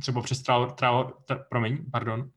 třeba 0.00 0.22
přes 0.22 0.42
Traor, 0.42 0.72
Traor, 0.72 1.16
tra, 1.24 1.36
promiň, 1.36 1.78
pardon, 1.92 2.30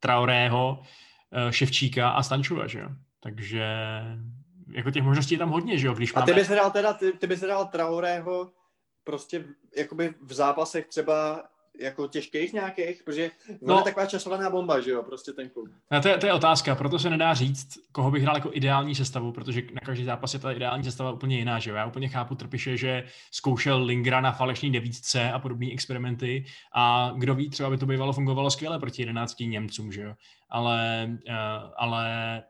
Traorého, 0.00 0.78
uh, 0.78 1.50
Ševčíka 1.50 2.10
a 2.10 2.22
Stančula, 2.22 2.66
že 2.66 2.78
jo. 2.78 2.88
Takže 3.20 3.66
jako 4.72 4.90
těch 4.90 5.02
možností 5.02 5.34
je 5.34 5.38
tam 5.38 5.50
hodně, 5.50 5.78
že 5.78 5.86
jo? 5.86 5.94
Když 5.94 6.14
máme... 6.14 6.22
A 6.22 6.26
ty 6.26 6.34
bys 6.34 6.48
hrál 6.48 6.70
teda, 6.70 6.92
ty, 6.92 7.12
ty 7.12 7.26
bys 7.26 7.40
hrál 7.40 7.66
Traorého 7.66 8.52
prostě 9.04 9.44
jakoby 9.76 10.14
v 10.22 10.32
zápasech 10.32 10.86
třeba 10.86 11.44
jako 11.80 12.08
těžkých 12.08 12.52
nějakých, 12.52 13.02
protože 13.04 13.30
no, 13.62 13.76
je 13.78 13.82
taková 13.82 14.06
časovaná 14.06 14.50
bomba, 14.50 14.80
že 14.80 14.90
jo, 14.90 15.02
prostě 15.02 15.32
ten 15.32 15.48
klub. 15.48 15.68
No, 15.90 16.00
to, 16.00 16.08
je, 16.08 16.18
to 16.18 16.26
je 16.26 16.32
otázka, 16.32 16.74
proto 16.74 16.98
se 16.98 17.10
nedá 17.10 17.34
říct, 17.34 17.78
koho 17.92 18.10
bych 18.10 18.22
hrál 18.22 18.36
jako 18.36 18.50
ideální 18.52 18.94
sestavu, 18.94 19.32
protože 19.32 19.62
na 19.72 19.80
každý 19.80 20.04
zápas 20.04 20.34
je 20.34 20.40
ta 20.40 20.52
ideální 20.52 20.84
sestava 20.84 21.12
úplně 21.12 21.38
jiná, 21.38 21.58
že 21.58 21.70
jo. 21.70 21.76
Já 21.76 21.86
úplně 21.86 22.08
chápu 22.08 22.34
Trpiše, 22.34 22.76
že 22.76 23.04
zkoušel 23.30 23.82
Lingra 23.84 24.20
na 24.20 24.32
falešní 24.32 24.72
devítce 24.72 25.32
a 25.32 25.38
podobné 25.38 25.72
experimenty 25.72 26.44
a 26.74 27.12
kdo 27.16 27.34
ví, 27.34 27.50
třeba 27.50 27.70
by 27.70 27.78
to 27.78 27.86
bývalo 27.86 28.12
fungovalo 28.12 28.50
skvěle 28.50 28.78
proti 28.78 29.02
11 29.02 29.40
Němcům, 29.40 29.92
že 29.92 30.02
jo. 30.02 30.14
Ale, 30.50 31.08
uh, 31.28 31.34
ale 31.76 32.42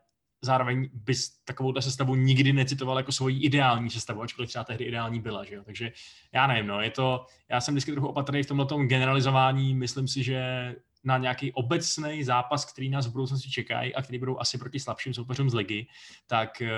zároveň 0.43 0.89
bys 0.93 1.29
takovou 1.45 1.81
sestavu 1.81 2.15
nikdy 2.15 2.53
necitoval 2.53 2.97
jako 2.97 3.11
svoji 3.11 3.39
ideální 3.39 3.89
sestavu, 3.89 4.21
ačkoliv 4.21 4.49
třeba 4.49 4.63
tehdy 4.63 4.85
ideální 4.85 5.21
byla, 5.21 5.43
že 5.43 5.55
jo? 5.55 5.63
Takže 5.63 5.91
já 6.31 6.47
nevím, 6.47 6.67
no, 6.67 6.81
je 6.81 6.91
to, 6.91 7.25
já 7.49 7.61
jsem 7.61 7.73
vždycky 7.73 7.91
trochu 7.91 8.07
opatrný 8.07 8.43
v 8.43 8.47
tomhle 8.47 8.85
generalizování, 8.85 9.75
myslím 9.75 10.07
si, 10.07 10.23
že 10.23 10.75
na 11.03 11.17
nějaký 11.17 11.51
obecný 11.51 12.23
zápas, 12.23 12.65
který 12.65 12.89
nás 12.89 13.07
v 13.07 13.11
budoucnosti 13.11 13.51
čekají 13.51 13.95
a 13.95 14.01
který 14.01 14.19
budou 14.19 14.39
asi 14.39 14.57
proti 14.57 14.79
slabším 14.79 15.13
soupeřům 15.13 15.49
z 15.49 15.53
ligy, 15.53 15.87
tak, 16.27 16.61
eh, 16.61 16.71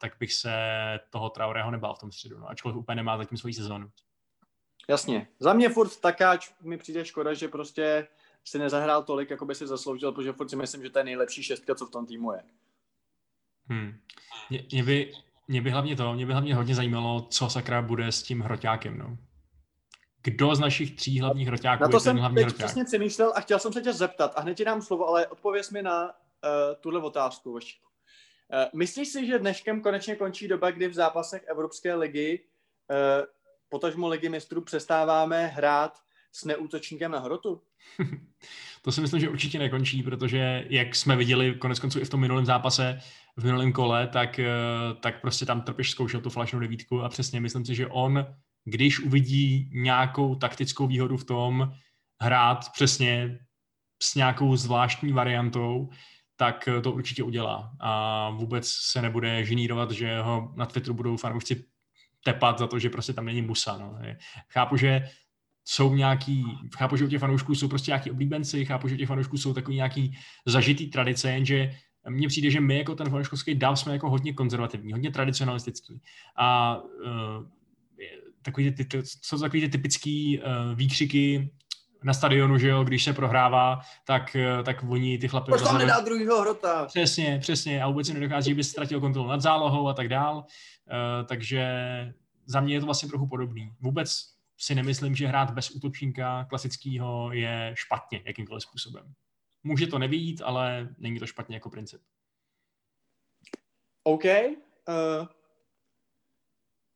tak 0.00 0.12
bych 0.20 0.32
se 0.32 0.52
toho 1.10 1.30
Traorého 1.30 1.70
nebál 1.70 1.94
v 1.94 1.98
tom 1.98 2.12
středu, 2.12 2.38
no, 2.38 2.50
ačkoliv 2.50 2.76
úplně 2.76 2.96
nemá 2.96 3.18
zatím 3.18 3.38
svoji 3.38 3.54
sezónu. 3.54 3.90
Jasně. 4.88 5.28
Za 5.38 5.52
mě 5.52 5.68
furt 5.68 6.00
takáč 6.00 6.50
mi 6.62 6.78
přijde 6.78 7.04
škoda, 7.04 7.34
že 7.34 7.48
prostě 7.48 8.08
si 8.44 8.58
nezahrál 8.58 9.02
tolik, 9.02 9.30
jako 9.30 9.46
by 9.46 9.54
si 9.54 9.66
zasloužil, 9.66 10.12
protože 10.12 10.32
furt 10.32 10.48
si 10.48 10.56
myslím, 10.56 10.82
že 10.82 10.90
to 10.90 10.98
je 10.98 11.04
nejlepší 11.04 11.42
šestka, 11.42 11.74
co 11.74 11.86
v 11.86 11.90
tom 11.90 12.06
týmu 12.06 12.32
je. 12.32 12.42
Hmm. 13.68 13.98
Mě, 14.50 14.64
mě, 14.72 14.82
by, 14.82 15.12
mě 15.48 15.60
by 15.62 15.70
hlavně 15.70 15.96
to, 15.96 16.14
mě 16.14 16.26
by 16.26 16.32
hlavně 16.32 16.54
hodně 16.54 16.74
zajímalo, 16.74 17.26
co 17.30 17.50
sakra 17.50 17.82
bude 17.82 18.12
s 18.12 18.22
tím 18.22 18.40
hroťákem, 18.40 18.98
no. 18.98 19.18
Kdo 20.22 20.54
z 20.54 20.60
našich 20.60 20.96
tří 20.96 21.20
hlavních 21.20 21.48
hroťáků 21.48 21.82
Na 21.82 21.88
to 21.88 21.96
je 21.96 22.00
jsem 22.00 22.16
ten 22.16 22.20
hlavní 22.20 22.34
teď 22.34 22.44
hroťák? 22.44 22.66
přesně 22.66 22.84
přemýšlel 22.84 23.32
a 23.36 23.40
chtěl 23.40 23.58
jsem 23.58 23.72
se 23.72 23.80
tě 23.80 23.92
zeptat 23.92 24.32
a 24.36 24.40
hned 24.40 24.54
ti 24.54 24.64
dám 24.64 24.82
slovo, 24.82 25.08
ale 25.08 25.26
odpověz 25.26 25.70
mi 25.70 25.82
na 25.82 26.04
uh, 26.04 26.10
tuhle 26.80 27.02
otázku, 27.02 27.52
Vašku. 27.52 27.84
Uh, 28.54 28.78
myslíš 28.78 29.08
si, 29.08 29.26
že 29.26 29.38
dneškem 29.38 29.80
konečně 29.80 30.16
končí 30.16 30.48
doba, 30.48 30.70
kdy 30.70 30.88
v 30.88 30.94
zápasech 30.94 31.44
Evropské 31.46 31.94
ligy, 31.94 32.44
uh, 32.90 33.26
potažmo 33.68 34.08
ligy 34.08 34.28
mistrů, 34.28 34.60
přestáváme 34.60 35.46
hrát 35.46 35.98
s 36.34 36.44
neútočníkem 36.44 37.10
na 37.10 37.18
hrotu? 37.18 37.62
to 38.82 38.92
si 38.92 39.00
myslím, 39.00 39.20
že 39.20 39.28
určitě 39.28 39.58
nekončí, 39.58 40.02
protože 40.02 40.66
jak 40.68 40.94
jsme 40.94 41.16
viděli 41.16 41.54
konec 41.54 41.80
konců 41.80 42.00
i 42.00 42.04
v 42.04 42.10
tom 42.10 42.20
minulém 42.20 42.46
zápase, 42.46 42.98
v 43.36 43.44
minulém 43.44 43.72
kole, 43.72 44.06
tak, 44.06 44.38
eh, 44.38 44.50
tak 45.00 45.20
prostě 45.20 45.46
tam 45.46 45.62
Trpiš 45.62 45.90
zkoušel 45.90 46.20
tu 46.20 46.30
flashnou 46.30 46.58
devítku 46.58 47.02
a 47.02 47.08
přesně 47.08 47.40
myslím 47.40 47.64
si, 47.64 47.74
že 47.74 47.86
on, 47.86 48.26
když 48.64 49.00
uvidí 49.00 49.70
nějakou 49.72 50.34
taktickou 50.34 50.86
výhodu 50.86 51.16
v 51.16 51.24
tom 51.24 51.72
hrát 52.20 52.72
přesně 52.72 53.38
s 54.02 54.14
nějakou 54.14 54.56
zvláštní 54.56 55.12
variantou, 55.12 55.88
tak 56.36 56.68
to 56.82 56.92
určitě 56.92 57.22
udělá. 57.22 57.72
A 57.80 58.30
vůbec 58.30 58.68
se 58.68 59.02
nebude 59.02 59.44
ženírovat, 59.44 59.90
že 59.90 60.20
ho 60.20 60.52
na 60.56 60.66
Twitteru 60.66 60.94
budou 60.94 61.16
fanoušci 61.16 61.64
tepat 62.24 62.58
za 62.58 62.66
to, 62.66 62.78
že 62.78 62.90
prostě 62.90 63.12
tam 63.12 63.24
není 63.24 63.42
Musa. 63.42 63.78
No. 63.78 63.98
Chápu, 64.48 64.76
že 64.76 65.08
jsou 65.64 65.94
nějaký, 65.94 66.44
chápu, 66.76 66.96
že 66.96 67.04
u 67.04 67.08
těch 67.08 67.20
fanoušků 67.20 67.54
jsou 67.54 67.68
prostě 67.68 67.90
nějaký 67.90 68.10
oblíbenci, 68.10 68.64
chápu, 68.64 68.88
že 68.88 68.94
u 68.94 68.98
těch 68.98 69.08
fanoušků 69.08 69.38
jsou 69.38 69.54
takový 69.54 69.76
nějaký 69.76 70.16
zažitý 70.46 70.86
tradice, 70.86 71.30
jenže 71.30 71.74
mně 72.08 72.28
přijde, 72.28 72.50
že 72.50 72.60
my 72.60 72.78
jako 72.78 72.94
ten 72.94 73.10
fanouškovský 73.10 73.54
dáv 73.54 73.78
jsme 73.78 73.92
jako 73.92 74.10
hodně 74.10 74.32
konzervativní, 74.32 74.92
hodně 74.92 75.10
tradicionalistický. 75.10 76.00
A 76.36 76.76
uh, 76.82 77.46
takový 78.42 78.72
ty, 78.72 78.84
ty, 78.84 79.02
jsou 79.04 79.38
takový 79.38 79.60
ty 79.60 79.68
typický 79.68 80.38
uh, 80.38 80.74
výkřiky 80.74 81.50
na 82.02 82.14
stadionu, 82.14 82.58
že 82.58 82.68
jo, 82.68 82.84
když 82.84 83.04
se 83.04 83.12
prohrává, 83.12 83.80
tak, 84.06 84.36
uh, 84.58 84.64
tak 84.64 84.84
oni 84.88 85.18
ty 85.18 85.28
chlapy... 85.28 85.50
Proč 85.50 85.62
tam 85.62 85.78
nedá 85.78 86.00
druhýho 86.00 86.40
hrota? 86.40 86.86
Přesně, 86.86 87.38
přesně. 87.40 87.82
A 87.82 87.88
vůbec 87.88 88.06
si 88.06 88.14
nedochází, 88.14 88.50
že 88.50 88.54
by 88.54 88.64
ztratil 88.64 89.00
kontrolu 89.00 89.28
nad 89.28 89.40
zálohou 89.40 89.88
a 89.88 89.94
tak 89.94 90.08
dál. 90.08 90.36
Uh, 90.36 91.26
takže 91.26 91.64
za 92.46 92.60
mě 92.60 92.74
je 92.74 92.80
to 92.80 92.86
vlastně 92.86 93.08
trochu 93.08 93.26
podobný. 93.26 93.70
Vůbec 93.80 94.33
si 94.58 94.74
nemyslím, 94.74 95.14
že 95.14 95.26
hrát 95.26 95.50
bez 95.50 95.70
útočníka 95.70 96.44
klasického 96.44 97.32
je 97.32 97.72
špatně 97.74 98.22
jakýmkoliv 98.26 98.62
způsobem. 98.62 99.14
Může 99.62 99.86
to 99.86 99.98
nevít, 99.98 100.42
ale 100.44 100.88
není 100.98 101.18
to 101.18 101.26
špatně 101.26 101.56
jako 101.56 101.70
princip. 101.70 102.00
OK. 104.02 104.24
Uh, 104.24 105.26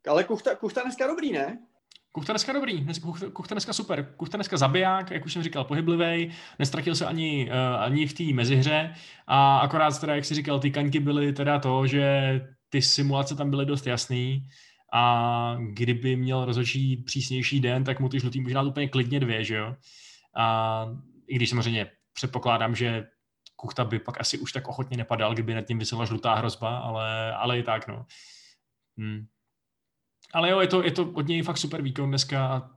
ale 0.08 0.24
Kuchta, 0.24 0.56
Kuchta 0.56 0.82
dneska 0.82 1.06
dobrý, 1.06 1.32
ne? 1.32 1.66
Kuchta 2.12 2.32
dneska 2.32 2.52
dobrý, 2.52 2.86
Kuchta 3.32 3.54
dneska 3.54 3.72
super. 3.72 4.14
Kuchta 4.16 4.36
dneska 4.36 4.56
zabiják, 4.56 5.10
jak 5.10 5.24
už 5.24 5.32
jsem 5.32 5.42
říkal, 5.42 5.64
pohyblivý, 5.64 6.34
nestratil 6.58 6.94
se 6.94 7.06
ani, 7.06 7.50
uh, 7.50 7.82
ani 7.82 8.06
v 8.06 8.14
té 8.14 8.24
mezihře 8.24 8.94
a 9.26 9.58
akorát 9.58 10.00
teda, 10.00 10.14
jak 10.14 10.24
si 10.24 10.34
říkal, 10.34 10.60
ty 10.60 10.70
kaňky 10.70 11.00
byly 11.00 11.32
teda 11.32 11.58
to, 11.58 11.86
že 11.86 12.40
ty 12.68 12.82
simulace 12.82 13.36
tam 13.36 13.50
byly 13.50 13.66
dost 13.66 13.86
jasný 13.86 14.48
a 14.92 15.56
kdyby 15.72 16.16
měl 16.16 16.44
rozhodčí 16.44 16.96
přísnější 16.96 17.60
den, 17.60 17.84
tak 17.84 18.00
mu 18.00 18.08
ty 18.08 18.20
žlutý 18.20 18.40
možná 18.40 18.62
úplně 18.62 18.88
klidně 18.88 19.20
dvě, 19.20 19.44
že 19.44 19.54
jo. 19.54 19.76
A 20.36 20.86
i 21.26 21.36
když 21.36 21.50
samozřejmě 21.50 21.90
předpokládám, 22.12 22.74
že 22.74 23.06
Kuchta 23.56 23.84
by 23.84 23.98
pak 23.98 24.20
asi 24.20 24.38
už 24.38 24.52
tak 24.52 24.68
ochotně 24.68 24.96
nepadal, 24.96 25.34
kdyby 25.34 25.54
nad 25.54 25.62
tím 25.62 25.78
vysela 25.78 26.04
žlutá 26.04 26.34
hrozba, 26.34 26.78
ale, 26.78 27.34
ale 27.34 27.58
i 27.58 27.62
tak, 27.62 27.88
no. 27.88 28.06
Hmm. 28.98 29.26
Ale 30.34 30.50
jo, 30.50 30.60
je 30.60 30.66
to, 30.66 30.84
je 30.84 30.90
to 30.90 31.10
od 31.10 31.28
něj 31.28 31.42
fakt 31.42 31.58
super 31.58 31.82
výkon 31.82 32.08
dneska 32.08 32.46
a 32.46 32.70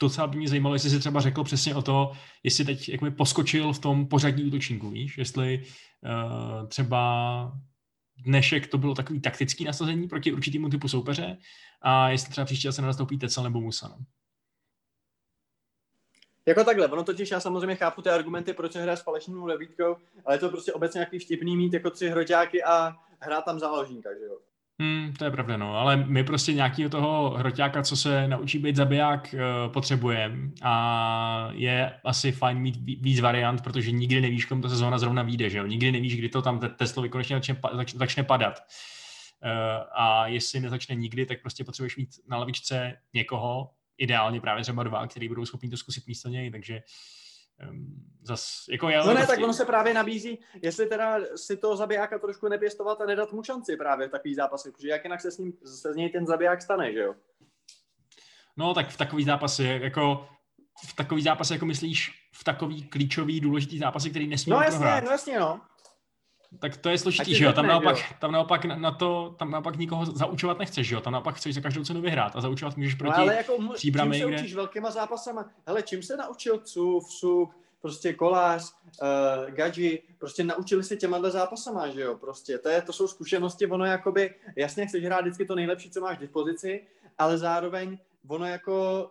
docela 0.00 0.26
by 0.26 0.36
mě 0.36 0.48
zajímalo, 0.48 0.74
jestli 0.74 0.90
si 0.90 0.98
třeba 0.98 1.20
řekl 1.20 1.44
přesně 1.44 1.74
o 1.74 1.82
to, 1.82 2.12
jestli 2.42 2.64
teď 2.64 2.88
jakoby 2.88 3.10
poskočil 3.10 3.72
v 3.72 3.78
tom 3.78 4.06
pořadní 4.06 4.44
útočníku, 4.44 4.90
víš, 4.90 5.18
jestli 5.18 5.62
uh, 5.62 6.68
třeba 6.68 7.58
dnešek 8.18 8.66
to 8.66 8.78
bylo 8.78 8.94
takový 8.94 9.20
taktický 9.20 9.64
nasazení 9.64 10.08
proti 10.08 10.32
určitému 10.32 10.68
typu 10.68 10.88
soupeře 10.88 11.38
a 11.82 12.08
jestli 12.08 12.30
třeba 12.30 12.44
příště 12.44 12.72
se 12.72 12.82
nenastoupí 12.82 13.18
Tecel 13.18 13.44
nebo 13.44 13.60
Musana. 13.60 13.96
No. 13.98 14.04
Jako 16.46 16.64
takhle, 16.64 16.88
ono 16.88 17.04
totiž 17.04 17.30
já 17.30 17.40
samozřejmě 17.40 17.76
chápu 17.76 18.02
ty 18.02 18.10
argumenty, 18.10 18.52
proč 18.52 18.72
se 18.72 18.82
hraje 18.82 18.96
s 18.96 19.02
falešnou 19.02 19.46
levítkou, 19.46 19.96
ale 20.24 20.34
je 20.34 20.38
to 20.38 20.48
prostě 20.48 20.72
obecně 20.72 20.98
nějaký 20.98 21.18
vtipný 21.18 21.56
mít 21.56 21.72
jako 21.72 21.90
tři 21.90 22.08
hroťáky 22.08 22.64
a 22.64 22.96
hrát 23.20 23.44
tam 23.44 23.58
záložníka, 23.58 24.14
že 24.14 24.24
jo. 24.24 24.38
Hmm, 24.80 25.12
to 25.12 25.24
je 25.24 25.30
pravda, 25.30 25.56
no, 25.56 25.76
ale 25.76 25.96
my 25.96 26.24
prostě 26.24 26.52
nějakého 26.52 26.90
toho 26.90 27.30
hroťáka, 27.30 27.82
co 27.82 27.96
se 27.96 28.28
naučí 28.28 28.58
být 28.58 28.76
zabiják, 28.76 29.34
uh, 29.34 29.72
potřebujeme 29.72 30.50
a 30.62 31.48
je 31.52 32.00
asi 32.04 32.32
fajn 32.32 32.58
mít 32.58 32.76
víc 33.00 33.20
variant, 33.20 33.62
protože 33.62 33.90
nikdy 33.90 34.20
nevíš, 34.20 34.44
komu 34.44 34.62
ta 34.62 34.68
sezóna 34.68 34.98
zrovna 34.98 35.22
vyjde, 35.22 35.50
že 35.50 35.58
jo? 35.58 35.66
Nikdy 35.66 35.92
nevíš, 35.92 36.16
kdy 36.16 36.28
to 36.28 36.42
tam 36.42 36.60
Teslovi 36.60 37.08
konečně 37.08 37.36
začne, 37.36 37.58
začne 37.94 38.22
padat. 38.22 38.62
Uh, 39.44 39.50
a 39.92 40.26
jestli 40.26 40.60
nezačne 40.60 40.94
nikdy, 40.94 41.26
tak 41.26 41.40
prostě 41.40 41.64
potřebuješ 41.64 41.96
mít 41.96 42.08
na 42.28 42.36
lavičce 42.36 42.96
někoho, 43.14 43.70
ideálně 43.98 44.40
právě 44.40 44.62
třeba 44.62 44.82
dva, 44.82 45.06
který 45.06 45.28
budou 45.28 45.46
schopni 45.46 45.70
to 45.70 45.76
zkusit 45.76 46.06
místo 46.06 46.28
něj, 46.28 46.50
takže 46.50 46.74
um, 46.74 46.82
zas, 48.22 48.64
jako 48.70 48.88
já, 48.88 49.00
no 49.00 49.06
ne, 49.06 49.14
prostě... 49.14 49.32
tak 49.32 49.44
ono 49.44 49.52
se 49.52 49.64
právě 49.64 49.94
nabízí, 49.94 50.38
jestli 50.62 50.86
teda 50.86 51.18
si 51.36 51.56
toho 51.56 51.76
zabijáka 51.76 52.18
trošku 52.18 52.48
nepěstovat 52.48 53.00
a 53.00 53.06
nedat 53.06 53.32
mu 53.32 53.42
šanci 53.42 53.76
právě 53.76 54.08
v 54.08 54.10
takový 54.10 54.34
zápasy, 54.34 54.72
protože 54.72 54.88
jak 54.88 55.04
jinak 55.04 55.20
se 55.20 55.30
s 55.30 55.38
ním, 55.38 55.52
se 55.64 55.92
z 55.92 55.96
něj 55.96 56.10
ten 56.10 56.26
zabiják 56.26 56.62
stane, 56.62 56.92
že 56.92 56.98
jo? 56.98 57.14
No, 58.56 58.74
tak 58.74 58.88
v 58.88 58.96
takový 58.96 59.24
zápasy, 59.24 59.80
jako 59.82 60.28
v 60.88 60.94
takový 60.94 61.22
zápasy, 61.22 61.52
jako 61.52 61.66
myslíš, 61.66 62.10
v 62.34 62.44
takový 62.44 62.88
klíčový, 62.88 63.40
důležitý 63.40 63.78
zápasy, 63.78 64.10
který 64.10 64.26
nesmí 64.26 64.50
No 64.50 64.60
jasně, 64.62 64.78
prohrát. 64.78 65.04
no 65.04 65.10
jasně, 65.10 65.40
no. 65.40 65.60
Tak 66.58 66.76
to 66.76 66.88
je 66.88 66.98
složitý, 66.98 67.34
že 67.34 67.44
jo? 67.44 67.52
Tam 67.52 67.66
naopak, 67.66 67.96
jo. 67.96 68.16
tam 68.20 68.32
naopak 68.32 68.64
na 68.64 68.90
to, 68.90 69.34
tam 69.38 69.50
naopak 69.50 69.76
nikoho 69.76 70.06
zaučovat 70.06 70.58
nechceš, 70.58 70.86
že 70.86 70.94
jo? 70.94 71.00
Tam 71.00 71.12
naopak 71.12 71.34
chceš 71.34 71.54
za 71.54 71.60
každou 71.60 71.84
cenu 71.84 72.00
vyhrát 72.00 72.36
a 72.36 72.40
zaučovat 72.40 72.76
můžeš 72.76 72.94
proti 72.94 73.14
no, 73.16 73.22
ale 73.22 73.34
jako, 73.34 73.58
čím 73.76 73.94
se 74.14 74.26
učíš 74.26 74.54
velkýma 74.54 74.90
zápasama? 74.90 75.50
Hele, 75.66 75.82
čím 75.82 76.02
se 76.02 76.16
naučil 76.16 76.58
Cuf, 76.58 77.12
Suk, 77.12 77.50
prostě 77.80 78.12
Kolář, 78.12 78.72
uh, 79.02 79.50
Gadži, 79.50 80.02
prostě 80.18 80.44
naučili 80.44 80.84
se 80.84 80.96
těma 80.96 81.30
zápasama, 81.30 81.88
že 81.88 82.00
jo? 82.00 82.16
Prostě 82.16 82.58
to, 82.58 82.68
je, 82.68 82.82
to 82.82 82.92
jsou 82.92 83.08
zkušenosti, 83.08 83.66
ono 83.66 83.84
jakoby, 83.84 84.34
jasně 84.56 84.86
chceš 84.86 85.04
hrát 85.04 85.20
vždycky 85.20 85.44
to 85.44 85.54
nejlepší, 85.54 85.90
co 85.90 86.00
máš 86.00 86.16
k 86.16 86.20
dispozici, 86.20 86.86
ale 87.18 87.38
zároveň 87.38 87.98
ono 88.28 88.46
jako, 88.46 89.10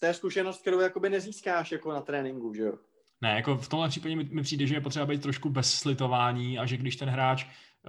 to 0.00 0.06
je 0.06 0.14
zkušenost, 0.14 0.60
kterou 0.60 0.80
jakoby 0.80 1.10
nezískáš 1.10 1.72
jako 1.72 1.92
na 1.92 2.00
tréninku, 2.00 2.54
že 2.54 2.62
jo? 2.62 2.78
Ne, 3.20 3.36
jako 3.36 3.56
v 3.56 3.68
tomhle 3.68 3.88
případě 3.88 4.16
mi, 4.16 4.24
mi 4.24 4.42
přijde, 4.42 4.66
že 4.66 4.74
je 4.74 4.80
potřeba 4.80 5.06
být 5.06 5.22
trošku 5.22 5.50
bez 5.50 5.74
slitování 5.74 6.58
a 6.58 6.66
že 6.66 6.76
když 6.76 6.96
ten 6.96 7.08
hráč 7.08 7.46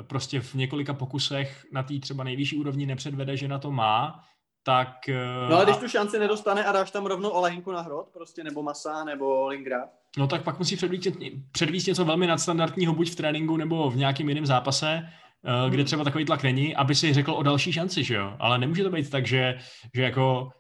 prostě 0.08 0.42
v 0.42 0.54
několika 0.54 0.94
pokusech 0.94 1.66
na 1.74 1.84
té 1.84 2.00
třeba 2.00 2.24
nejvyšší 2.24 2.58
úrovni 2.58 2.86
nepředvede, 2.86 3.38
že 3.38 3.48
na 3.48 3.60
to 3.60 3.72
má, 3.72 4.24
tak... 4.64 5.10
No 5.50 5.56
ale 5.56 5.66
když 5.66 5.78
tu 5.78 5.88
šanci 5.88 6.20
nedostane 6.20 6.66
a 6.66 6.72
dáš 6.72 6.92
tam 6.92 7.06
rovnou 7.06 7.30
Olehinku 7.30 7.72
na 7.72 7.82
hrot, 7.82 8.10
prostě, 8.14 8.44
nebo 8.44 8.64
Masa, 8.64 9.04
nebo 9.04 9.48
Lingra. 9.48 9.90
No 10.18 10.28
tak 10.28 10.44
pak 10.44 10.60
musí 10.60 10.76
předvíst, 10.76 11.08
předvíst 11.52 11.88
něco 11.88 12.06
velmi 12.06 12.28
nadstandardního, 12.28 12.94
buď 12.94 13.12
v 13.12 13.16
tréninku, 13.16 13.58
nebo 13.58 13.90
v 13.90 13.98
nějakém 13.98 14.30
jiném 14.30 14.46
zápase, 14.46 15.10
hmm. 15.44 15.70
kde 15.70 15.84
třeba 15.84 16.04
takový 16.04 16.26
tlak 16.26 16.44
není, 16.44 16.76
aby 16.76 16.96
si 16.96 17.14
řekl 17.14 17.32
o 17.32 17.44
další 17.44 17.74
šanci, 17.74 18.04
že 18.04 18.16
jo? 18.16 18.36
Ale 18.40 18.58
nemůže 18.58 18.84
to 18.84 18.90
být 18.90 19.10
tak, 19.10 19.28
že, 19.28 19.60
že 19.96 20.02
jako 20.02 20.50
Eh, 20.52 20.59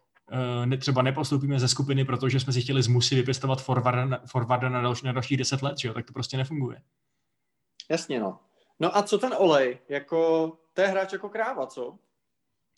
ne, 0.65 0.77
třeba 0.77 1.01
nepostoupíme 1.01 1.59
ze 1.59 1.67
skupiny, 1.67 2.05
protože 2.05 2.39
jsme 2.39 2.53
si 2.53 2.61
chtěli 2.61 2.83
z 2.83 2.87
musy 2.87 3.15
vypěstovat 3.15 3.61
forwarda, 3.61 4.19
forwarda 4.25 4.69
na, 4.69 4.81
další, 4.81 5.05
na 5.05 5.11
dalších 5.11 5.37
deset 5.37 5.61
let, 5.61 5.77
že 5.77 5.87
jo? 5.87 5.93
tak 5.93 6.05
to 6.05 6.13
prostě 6.13 6.37
nefunguje. 6.37 6.81
Jasně, 7.89 8.19
no. 8.19 8.39
No 8.79 8.97
a 8.97 9.03
co 9.03 9.17
ten 9.17 9.33
olej? 9.37 9.77
Jako, 9.89 10.51
to 10.73 10.81
je 10.81 10.87
hráč 10.87 11.13
jako 11.13 11.29
kráva, 11.29 11.65
co? 11.65 11.97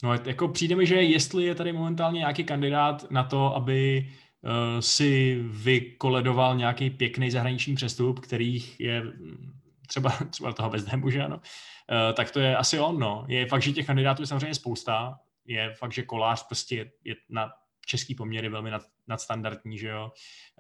No, 0.04 0.14
jako 0.14 0.48
přijde 0.48 0.76
mi, 0.76 0.86
že 0.86 0.96
jestli 0.96 1.44
je 1.44 1.56
tady 1.56 1.74
momentálně 1.74 2.18
nějaký 2.18 2.44
kandidát 2.44 3.12
na 3.12 3.24
to, 3.24 3.56
aby 3.56 4.10
uh, 4.42 4.80
si 4.80 5.40
vykoledoval 5.44 6.56
nějaký 6.56 6.90
pěkný 6.90 7.32
zahraniční 7.32 7.76
přestup, 7.76 8.20
kterých 8.20 8.80
je 8.80 9.02
hm, 9.02 9.52
třeba, 9.88 10.14
třeba 10.30 10.54
toho 10.54 10.70
bez 10.70 10.86
že 11.10 11.24
ano, 11.24 11.36
uh, 11.36 12.14
tak 12.14 12.32
to 12.32 12.40
je 12.40 12.58
asi 12.58 12.80
on, 12.80 13.00
no. 13.00 13.26
Je 13.28 13.46
fakt, 13.46 13.62
že 13.62 13.72
těch 13.72 13.86
kandidátů 13.86 14.24
je 14.24 14.28
samozřejmě 14.28 14.56
spousta, 14.56 15.20
je 15.45 15.73
fakt, 15.73 15.91
že 15.91 16.04
kolář 16.04 16.47
prostě 16.47 16.75
je, 16.75 16.91
je 17.04 17.15
na 17.30 17.51
český 17.86 18.15
poměry 18.15 18.49
velmi 18.49 18.71
nad, 18.71 18.82
nadstandardní, 19.08 19.77
že 19.77 19.88
jo. 19.88 20.12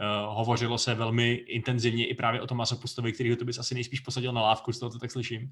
Uh, 0.01 0.35
hovořilo 0.35 0.77
se 0.77 0.95
velmi 0.95 1.33
intenzivně 1.33 2.07
i 2.07 2.13
právě 2.13 2.41
o 2.41 2.47
tom 2.47 2.57
Masopustovi, 2.57 3.13
který 3.13 3.35
to 3.35 3.45
bys 3.45 3.57
asi 3.57 3.73
nejspíš 3.73 3.99
posadil 3.99 4.33
na 4.33 4.41
lávku, 4.41 4.73
z 4.73 4.79
toho 4.79 4.89
to 4.89 4.99
tak 4.99 5.11
slyším. 5.11 5.51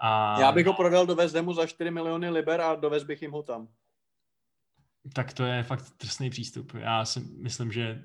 A... 0.00 0.40
Já 0.40 0.52
bych 0.52 0.66
ho 0.66 0.72
prodal 0.72 1.06
do 1.06 1.16
Hamu 1.34 1.52
za 1.52 1.66
4 1.66 1.90
miliony 1.90 2.30
liber 2.30 2.60
a 2.60 2.74
dovez 2.74 3.04
bych 3.04 3.22
jim 3.22 3.30
ho 3.30 3.42
tam. 3.42 3.68
Tak 5.14 5.32
to 5.32 5.44
je 5.44 5.62
fakt 5.62 5.90
trestný 5.96 6.30
přístup. 6.30 6.72
Já 6.74 7.04
si 7.04 7.20
myslím, 7.20 7.72
že 7.72 8.04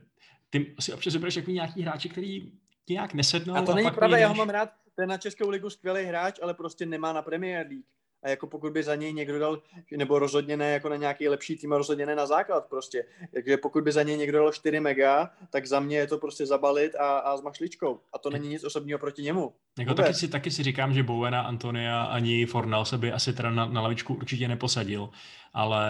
ty 0.50 0.76
si 0.80 0.94
občas 0.94 1.14
vybereš 1.14 1.36
jako 1.36 1.52
nějaký 1.52 1.82
hráči, 1.82 2.10
který 2.10 2.52
nějak 2.90 3.14
nesednou. 3.14 3.56
A 3.56 3.62
to 3.62 3.76
není 3.76 3.92
pravda, 3.92 4.18
já 4.18 4.28
ho 4.28 4.36
mám 4.36 4.50
rád, 4.50 4.70
ten 4.96 5.10
na 5.10 5.18
Českou 5.18 5.50
ligu 5.50 5.70
skvělý 5.70 6.04
hráč, 6.04 6.40
ale 6.42 6.54
prostě 6.54 6.86
nemá 6.86 7.14
na 7.14 7.22
Premier 7.22 7.68
League 7.68 7.86
a 8.24 8.30
jako 8.30 8.48
pokud 8.48 8.74
by 8.74 8.84
za 8.84 8.96
něj 8.96 9.14
někdo 9.14 9.40
dal, 9.40 9.62
nebo 9.98 10.20
rozhodně 10.20 10.58
ne 10.58 10.72
jako 10.74 10.90
na 10.90 10.96
nějaký 10.96 11.30
lepší 11.30 11.58
tým, 11.58 11.72
rozhodně 11.72 12.06
ne 12.06 12.16
na 12.16 12.26
základ 12.26 12.66
prostě. 12.66 13.06
Takže 13.34 13.58
pokud 13.58 13.84
by 13.84 13.92
za 13.92 14.04
něj 14.04 14.18
někdo 14.18 14.40
dal 14.40 14.52
4 14.52 14.80
mega, 14.80 15.30
tak 15.50 15.66
za 15.66 15.80
mě 15.80 15.98
je 15.98 16.08
to 16.08 16.18
prostě 16.18 16.46
zabalit 16.46 16.96
a, 16.96 17.18
a 17.20 17.38
s 17.38 17.42
mašličkou. 17.42 18.00
A 18.14 18.18
to 18.18 18.30
není 18.30 18.50
nic 18.50 18.64
osobního 18.64 19.00
proti 19.00 19.22
němu. 19.22 19.54
Jako 19.80 19.94
taky, 19.94 20.14
si, 20.14 20.28
taky 20.28 20.52
si 20.52 20.64
říkám, 20.64 20.94
že 20.94 21.04
Bowena, 21.04 21.42
Antonia 21.42 22.04
ani 22.04 22.46
Fornal 22.46 22.86
se 22.86 22.98
by 22.98 23.12
asi 23.12 23.34
teda 23.34 23.50
na, 23.50 23.66
na 23.66 23.82
lavičku 23.82 24.14
určitě 24.14 24.48
neposadil, 24.48 25.10
ale 25.54 25.88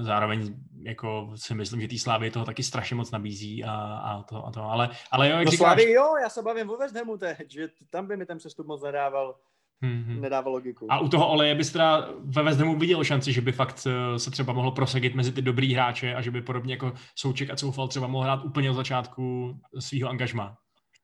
zároveň 0.00 0.54
jako 0.82 1.32
si 1.36 1.54
myslím, 1.54 1.80
že 1.80 1.88
tý 1.88 1.98
Slávy 1.98 2.30
toho 2.30 2.44
taky 2.44 2.62
strašně 2.62 2.96
moc 2.96 3.10
nabízí 3.10 3.64
a, 3.64 3.72
a, 3.74 4.22
to, 4.22 4.46
a 4.46 4.50
to. 4.50 4.62
Ale, 4.62 4.90
ale 5.10 5.28
jo, 5.28 5.36
jak 5.36 5.44
no 5.44 5.50
říkáš... 5.50 5.66
Slávy, 5.66 5.92
jo, 5.92 6.14
já 6.22 6.28
se 6.28 6.42
bavím 6.42 6.70
o 6.70 6.76
West 6.76 6.96
Hamu 6.96 7.18
teď, 7.18 7.50
že 7.50 7.68
tam 7.90 8.06
by 8.06 8.16
mi 8.16 8.26
ten 8.26 8.38
přestup 8.38 8.66
moc 8.66 8.82
nedával 8.82 9.34
hmm. 9.82 10.20
nedává 10.20 10.50
logiku. 10.50 10.86
A 10.90 10.98
u 10.98 11.08
toho 11.08 11.28
oleje 11.28 11.54
bys 11.54 11.72
teda 11.72 12.08
ve 12.24 12.54
Hamu 12.54 12.78
viděl 12.78 13.04
šanci, 13.04 13.32
že 13.32 13.40
by 13.40 13.52
fakt 13.52 13.86
eh, 13.86 14.18
se 14.18 14.30
třeba 14.30 14.52
mohlo 14.52 14.72
prosadit 14.72 15.14
mezi 15.14 15.32
ty 15.32 15.42
dobrý 15.42 15.74
hráče 15.74 16.14
a 16.14 16.20
že 16.20 16.30
by 16.30 16.42
podobně 16.42 16.74
jako 16.74 16.92
Souček 17.14 17.50
a 17.50 17.56
Coufal 17.56 17.88
třeba 17.88 18.06
mohl 18.06 18.24
hrát 18.24 18.44
úplně 18.44 18.70
od 18.70 18.74
začátku 18.74 19.54
svého 19.78 20.08
angažma. 20.08 20.56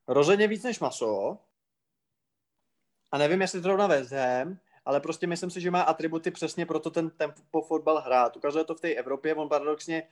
Rozhodně 0.09 0.49
víc 0.49 0.63
než 0.63 0.81
Maso. 0.81 1.39
A 3.13 3.19
nevím, 3.19 3.41
jestli 3.41 3.61
to 3.61 3.77
na 3.77 3.87
West 3.87 4.13
Ham, 4.13 4.59
ale 4.85 5.01
prostě 5.01 5.27
myslím 5.27 5.51
si, 5.51 5.61
že 5.61 5.71
má 5.71 5.83
atributy 5.83 6.31
přesně 6.31 6.67
proto 6.67 6.91
ten 6.91 7.11
tempo 7.11 7.63
fotbal 7.63 8.01
hrát. 8.01 8.37
Ukazuje 8.37 8.65
to 8.65 8.75
v 8.75 8.81
té 8.81 8.95
Evropě, 8.95 9.35
on 9.35 9.49
paradoxně 9.49 10.03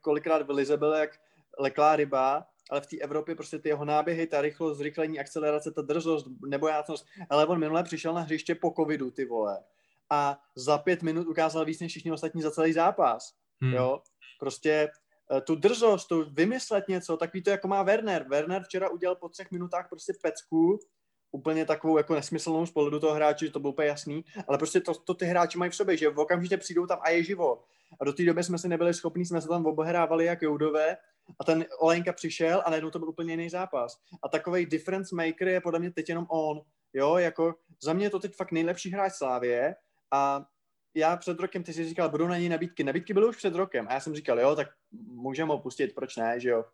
kolikrát 0.00 0.42
v 0.42 0.50
Lize 0.50 0.76
byl 0.76 0.92
jak 0.92 1.10
leklá 1.58 1.96
ryba, 1.96 2.46
ale 2.72 2.80
v 2.80 2.86
té 2.86 2.96
Evropě 2.98 3.34
prostě 3.34 3.58
ty 3.58 3.68
jeho 3.68 3.84
náběhy, 3.84 4.26
ta 4.26 4.40
rychlost, 4.40 4.78
zrychlení, 4.78 5.20
akcelerace, 5.20 5.70
ta 5.72 5.82
drzost, 5.82 6.26
nebojácnost, 6.46 7.06
ale 7.30 7.46
on 7.46 7.58
minule 7.58 7.82
přišel 7.82 8.14
na 8.14 8.20
hřiště 8.20 8.54
po 8.54 8.72
covidu, 8.76 9.10
ty 9.10 9.24
vole. 9.24 9.58
A 10.10 10.40
za 10.56 10.78
pět 10.78 11.02
minut 11.02 11.26
ukázal 11.26 11.64
víc 11.64 11.80
než 11.80 11.92
všichni 11.92 12.12
ostatní 12.12 12.42
za 12.42 12.50
celý 12.50 12.72
zápas. 12.72 13.32
Hmm. 13.60 13.72
Jo? 13.72 14.00
Prostě 14.40 14.90
eh, 15.36 15.40
tu 15.40 15.54
drzost, 15.54 16.08
tu 16.08 16.30
vymyslet 16.30 16.88
něco, 16.88 17.16
takový 17.16 17.42
to 17.42 17.50
jako 17.50 17.68
má 17.68 17.82
Werner. 17.82 18.26
Werner 18.28 18.62
včera 18.62 18.88
udělal 18.88 19.16
po 19.16 19.28
třech 19.28 19.50
minutách 19.50 19.88
prostě 19.88 20.12
pecku, 20.22 20.78
úplně 21.32 21.66
takovou 21.66 21.96
jako 21.96 22.14
nesmyslnou 22.14 22.66
z 22.66 22.70
pohledu 22.70 23.00
toho 23.00 23.14
hráče, 23.14 23.46
že 23.46 23.52
to 23.52 23.60
bylo 23.60 23.72
úplně 23.72 23.88
jasný, 23.88 24.24
ale 24.48 24.58
prostě 24.58 24.80
to, 24.80 24.94
to 24.94 25.14
ty 25.14 25.24
hráči 25.24 25.58
mají 25.58 25.70
v 25.70 25.74
sobě, 25.76 25.96
že 25.96 26.10
v 26.10 26.18
okamžitě 26.18 26.56
přijdou 26.56 26.86
tam 26.86 26.98
a 27.02 27.10
je 27.10 27.22
živo. 27.22 27.64
A 28.00 28.04
do 28.04 28.12
té 28.12 28.24
doby 28.24 28.44
jsme 28.44 28.58
si 28.58 28.68
nebyli 28.68 28.94
schopni, 28.94 29.26
jsme 29.26 29.40
se 29.40 29.48
tam 29.48 29.66
obohrávali 29.66 30.24
jak 30.24 30.42
Joudové 30.42 30.96
a 31.40 31.44
ten 31.44 31.64
Olejnka 31.78 32.12
přišel 32.12 32.62
a 32.66 32.70
najednou 32.70 32.90
to 32.90 32.98
byl 32.98 33.08
úplně 33.08 33.32
jiný 33.32 33.50
zápas. 33.50 33.98
A 34.22 34.28
takový 34.28 34.66
difference 34.66 35.14
maker 35.14 35.48
je 35.48 35.60
podle 35.60 35.78
mě 35.78 35.90
teď 35.90 36.08
jenom 36.08 36.26
on. 36.30 36.60
Jo, 36.92 37.16
jako 37.16 37.54
za 37.82 37.92
mě 37.92 38.06
je 38.06 38.10
to 38.10 38.18
teď 38.18 38.34
fakt 38.36 38.52
nejlepší 38.52 38.90
hráč 38.90 39.12
Slávě 39.12 39.74
a 40.10 40.46
já 40.94 41.16
před 41.16 41.40
rokem, 41.40 41.62
ty 41.62 41.72
jsi 41.72 41.88
říkal, 41.88 42.08
budou 42.08 42.26
na 42.26 42.38
něj 42.38 42.48
nabídky. 42.48 42.84
Nabídky 42.84 43.14
byly 43.14 43.28
už 43.28 43.36
před 43.36 43.54
rokem 43.54 43.86
a 43.88 43.94
já 43.94 44.00
jsem 44.00 44.14
říkal, 44.14 44.40
jo, 44.40 44.56
tak 44.56 44.68
můžeme 45.06 45.52
ho 45.52 45.58
pustit, 45.58 45.94
proč 45.94 46.16
ne, 46.16 46.40
že 46.40 46.48
jo. 46.48 46.64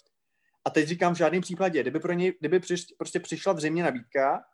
A 0.64 0.70
teď 0.70 0.88
říkám 0.88 1.14
v 1.14 1.18
žádném 1.18 1.42
případě, 1.42 1.80
kdyby 1.80 2.00
pro 2.00 2.12
něj, 2.12 2.34
kdyby 2.40 2.60
přiš, 2.60 2.84
prostě 2.98 3.20
přišla 3.20 3.52
v 3.52 3.60
zimě 3.60 3.82
nabídka, 3.82 4.44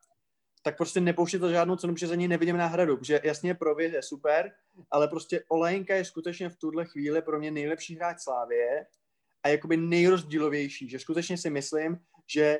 tak 0.62 0.76
prostě 0.76 1.00
nepouštět 1.00 1.40
to 1.40 1.50
žádnou 1.50 1.76
cenu, 1.76 1.94
protože 1.94 2.06
za 2.06 2.14
něj 2.14 2.28
nevidím 2.28 2.56
náhradu, 2.56 2.96
protože 2.96 3.20
jasně 3.24 3.54
pro 3.54 3.80
je 3.80 4.02
super, 4.02 4.52
ale 4.90 5.08
prostě 5.08 5.44
Olejnka 5.48 5.94
je 5.94 6.04
skutečně 6.04 6.48
v 6.48 6.56
tuhle 6.56 6.84
chvíli 6.84 7.22
pro 7.22 7.38
mě 7.38 7.50
nejlepší 7.50 7.96
hráč 7.96 8.20
Slávě 8.20 8.86
a 9.44 9.48
jakoby 9.48 9.76
nejrozdílovější, 9.76 10.88
že 10.88 10.98
skutečně 10.98 11.38
si 11.38 11.50
myslím, 11.50 11.98
že 12.26 12.58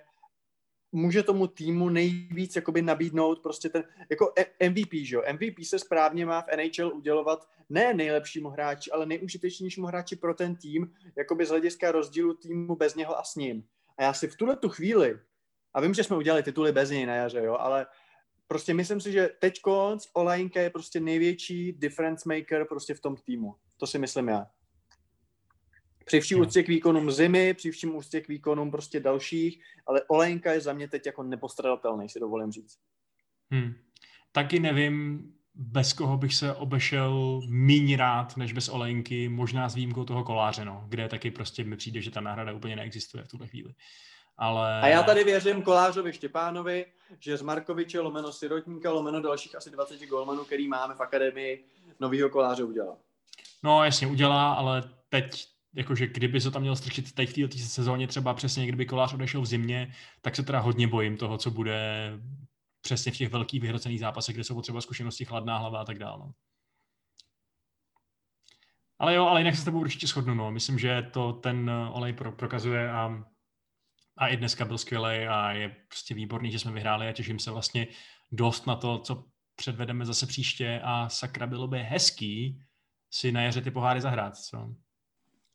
může 0.93 1.23
tomu 1.23 1.47
týmu 1.47 1.89
nejvíc 1.89 2.57
jakoby 2.57 2.83
nabídnout 2.83 3.43
prostě 3.43 3.69
ten, 3.69 3.85
jako 4.11 4.33
e, 4.39 4.71
MVP, 4.71 4.93
že 4.93 5.17
jo? 5.17 5.23
MVP 5.33 5.65
se 5.65 5.79
správně 5.79 6.27
má 6.27 6.43
v 6.43 6.57
NHL 6.57 6.97
udělovat 6.97 7.49
ne 7.69 7.95
nejlepšímu 7.95 8.49
hráči, 8.49 8.91
ale 8.91 9.07
nejužitečnějšímu 9.07 9.87
hráči 9.87 10.17
pro 10.17 10.35
ten 10.35 10.57
tým, 10.57 10.95
jakoby 11.17 11.47
z 11.47 11.49
hlediska 11.49 11.93
rozdílu 11.93 12.35
týmu 12.35 12.77
bez 12.77 12.95
něho 12.95 13.19
a 13.19 13.25
s 13.25 13.37
ním. 13.37 13.65
A 13.99 14.03
já 14.03 14.13
si 14.13 14.29
v 14.29 14.37
tuhle 14.37 14.57
tu 14.57 14.69
chvíli, 14.69 15.19
a 15.75 15.81
vím, 15.81 15.95
že 15.95 16.05
jsme 16.05 16.17
udělali 16.17 16.43
tituly 16.43 16.73
bez 16.73 16.91
něj 16.91 17.07
na 17.07 17.15
jaře, 17.15 17.43
jo, 17.45 17.57
ale 17.61 17.87
prostě 18.47 18.75
myslím 18.75 19.01
si, 19.01 19.13
že 19.13 19.31
teď 19.39 19.61
konc 19.61 20.07
Olajnka 20.13 20.61
je 20.61 20.71
prostě 20.71 21.01
největší 21.01 21.73
difference 21.73 22.29
maker 22.29 22.67
prostě 22.69 22.95
v 22.95 23.01
tom 23.01 23.17
týmu. 23.17 23.55
To 23.77 23.87
si 23.87 23.99
myslím 23.99 24.29
já. 24.29 24.47
Při 26.05 26.21
vší 26.21 26.35
úctě 26.35 26.63
k 26.63 26.69
výkonům 26.69 27.11
zimy, 27.11 27.55
při 27.55 27.71
vším 27.71 27.97
úctě 27.97 28.21
k 28.21 28.29
výkonům 28.29 28.71
prostě 28.71 29.01
dalších, 29.01 29.65
ale 29.87 30.03
Olejnka 30.03 30.53
je 30.53 30.61
za 30.61 30.73
mě 30.73 30.89
teď 30.89 31.07
jako 31.07 31.23
nepostradatelný, 31.23 32.09
si 32.09 32.21
dovolím 32.21 32.53
říct. 32.53 32.79
Hmm. 33.51 33.75
Taky 34.33 34.61
nevím, 34.61 35.25
bez 35.55 35.93
koho 35.93 36.17
bych 36.17 36.35
se 36.35 36.55
obešel 36.55 37.41
míň 37.49 37.97
rád, 37.97 38.37
než 38.37 38.53
bez 38.53 38.69
Olejnky, 38.69 39.29
možná 39.29 39.69
s 39.69 39.75
výjimkou 39.75 40.05
toho 40.05 40.25
koláře, 40.25 40.65
no, 40.65 40.85
kde 40.89 41.09
taky 41.09 41.31
prostě 41.31 41.65
mi 41.65 41.77
přijde, 41.77 42.01
že 42.01 42.11
ta 42.11 42.21
náhrada 42.21 42.53
úplně 42.53 42.77
neexistuje 42.77 43.25
v 43.25 43.29
tuhle 43.29 43.47
chvíli. 43.47 43.75
Ale... 44.37 44.81
A 44.81 44.87
já 44.87 45.03
tady 45.03 45.25
věřím 45.25 45.63
Kolářovi 45.63 46.13
Štěpánovi, 46.13 46.87
že 47.21 47.37
z 47.37 47.43
Markoviče 47.43 48.01
lomeno 48.01 48.33
Sirotníka, 48.33 48.93
lomeno 48.93 49.23
dalších 49.23 49.55
asi 49.57 49.71
20 49.71 50.07
golmanů, 50.07 50.45
který 50.45 50.69
máme 50.69 50.95
v 50.95 51.01
akademii, 51.01 51.65
novýho 52.01 52.31
koláře 52.31 52.65
udělá. 52.65 52.97
No 53.63 53.85
jasně, 53.85 54.07
udělá, 54.07 54.53
ale 54.55 54.83
teď 55.09 55.47
jakože 55.75 56.07
kdyby 56.07 56.41
se 56.41 56.51
tam 56.51 56.63
měl 56.63 56.77
strčit 56.77 57.13
teď 57.13 57.31
v 57.31 57.35
této 57.35 57.59
sezóně 57.59 58.07
třeba 58.07 58.35
přesně, 58.35 58.67
kdyby 58.67 58.87
kolář 58.87 59.15
odešel 59.15 59.41
v 59.41 59.47
zimě, 59.47 59.93
tak 60.21 60.37
se 60.37 60.43
teda 60.43 60.61
hodně 60.61 60.89
bojím 60.89 61.17
toho, 61.17 61.39
co 61.39 61.51
bude 61.51 62.11
přesně 62.81 63.13
v 63.13 63.17
těch 63.17 63.31
velkých 63.31 63.61
vyhrocených 63.61 64.01
zápasech, 64.01 64.35
kde 64.35 64.45
jsou 64.45 64.55
potřeba 64.55 64.81
zkušenosti, 64.81 65.25
chladná 65.25 65.59
hlava 65.59 65.81
a 65.81 65.85
tak 65.85 65.99
dále. 65.99 66.19
No. 66.19 66.33
Ale 68.99 69.15
jo, 69.15 69.27
ale 69.27 69.41
jinak 69.41 69.55
se 69.55 69.61
s 69.61 69.65
tebou 69.65 69.81
určitě 69.81 70.07
shodnu. 70.07 70.35
No. 70.35 70.51
Myslím, 70.51 70.79
že 70.79 71.03
to 71.13 71.33
ten 71.33 71.71
olej 71.71 72.13
pro, 72.13 72.33
prokazuje 72.33 72.91
a, 72.91 73.25
a 74.17 74.29
i 74.29 74.37
dneska 74.37 74.65
byl 74.65 74.79
skvělý 74.79 75.27
a 75.27 75.53
je 75.53 75.69
prostě 75.89 76.15
výborný, 76.15 76.51
že 76.51 76.59
jsme 76.59 76.73
vyhráli 76.73 77.09
a 77.09 77.13
těším 77.13 77.39
se 77.39 77.51
vlastně 77.51 77.87
dost 78.33 78.67
na 78.67 78.77
to, 78.77 78.99
co 78.99 79.25
předvedeme 79.57 80.07
zase 80.07 80.27
příště 80.27 80.81
a 80.85 81.09
sakra 81.09 81.47
bylo 81.47 81.69
by 81.69 81.79
hezký 81.79 82.63
si 83.11 83.33
na 83.33 83.43
jaře 83.43 83.61
ty 83.61 83.71
poháry 83.71 84.01
zahrát. 84.01 84.37
Co? 84.37 84.75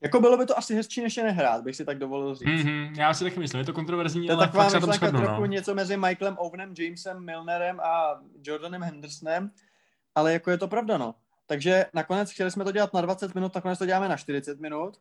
Jako 0.01 0.19
bylo 0.21 0.37
by 0.37 0.45
to 0.45 0.57
asi 0.57 0.75
hezčí, 0.75 1.01
než 1.01 1.17
je 1.17 1.23
nehrát, 1.23 1.63
bych 1.63 1.75
si 1.75 1.85
tak 1.85 1.99
dovolil 1.99 2.35
říct. 2.35 2.47
Mm-hmm, 2.47 2.91
já 2.97 3.13
si 3.13 3.23
taky 3.23 3.39
myslím, 3.39 3.59
je 3.59 3.65
to 3.65 3.73
kontroverzní, 3.73 4.27
to 4.27 4.33
ale 4.33 4.45
taková 4.45 4.63
fakt 4.63 4.71
se 4.71 4.79
tom 4.79 4.93
shodnu, 4.93 5.21
trochu 5.21 5.41
no. 5.41 5.45
něco 5.45 5.75
mezi 5.75 5.97
Michaelem 5.97 6.37
Owenem, 6.39 6.73
Jamesem 6.77 7.25
Milnerem 7.25 7.79
a 7.79 8.21
Jordanem 8.43 8.83
Hendersonem, 8.83 9.51
ale 10.15 10.33
jako 10.33 10.51
je 10.51 10.57
to 10.57 10.67
pravda, 10.67 10.97
no. 10.97 11.15
Takže 11.45 11.85
nakonec 11.93 12.31
chtěli 12.31 12.51
jsme 12.51 12.63
to 12.63 12.71
dělat 12.71 12.93
na 12.93 13.01
20 13.01 13.35
minut, 13.35 13.55
nakonec 13.55 13.79
to 13.79 13.85
děláme 13.85 14.09
na 14.09 14.17
40 14.17 14.59
minut. 14.59 14.97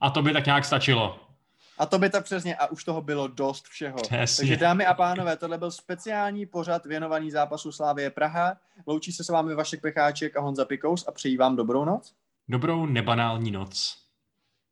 A 0.00 0.10
to 0.10 0.22
by 0.22 0.32
tak 0.32 0.46
nějak 0.46 0.64
stačilo. 0.64 1.20
A 1.78 1.86
to 1.86 1.98
by 1.98 2.10
tak 2.10 2.24
přesně, 2.24 2.56
a 2.56 2.66
už 2.66 2.84
toho 2.84 3.02
bylo 3.02 3.28
dost 3.28 3.64
všeho. 3.64 3.96
Přesně. 3.96 4.42
Takže 4.42 4.56
dámy 4.56 4.86
a 4.86 4.94
pánové, 4.94 5.36
tohle 5.36 5.58
byl 5.58 5.70
speciální 5.70 6.46
pořad 6.46 6.86
věnovaný 6.86 7.30
zápasu 7.30 7.72
Slávie 7.72 8.10
Praha. 8.10 8.56
Loučí 8.86 9.12
se 9.12 9.24
s 9.24 9.28
vámi 9.28 9.54
Vašek 9.54 9.80
Pecháček 9.80 10.36
a 10.36 10.40
Honza 10.40 10.64
Pikous 10.64 11.08
a 11.08 11.12
přeji 11.12 11.36
vám 11.36 11.56
dobrou 11.56 11.84
noc. 11.84 12.14
Dobrou 12.48 12.86
nebanální 12.86 13.50
noc. 13.50 14.03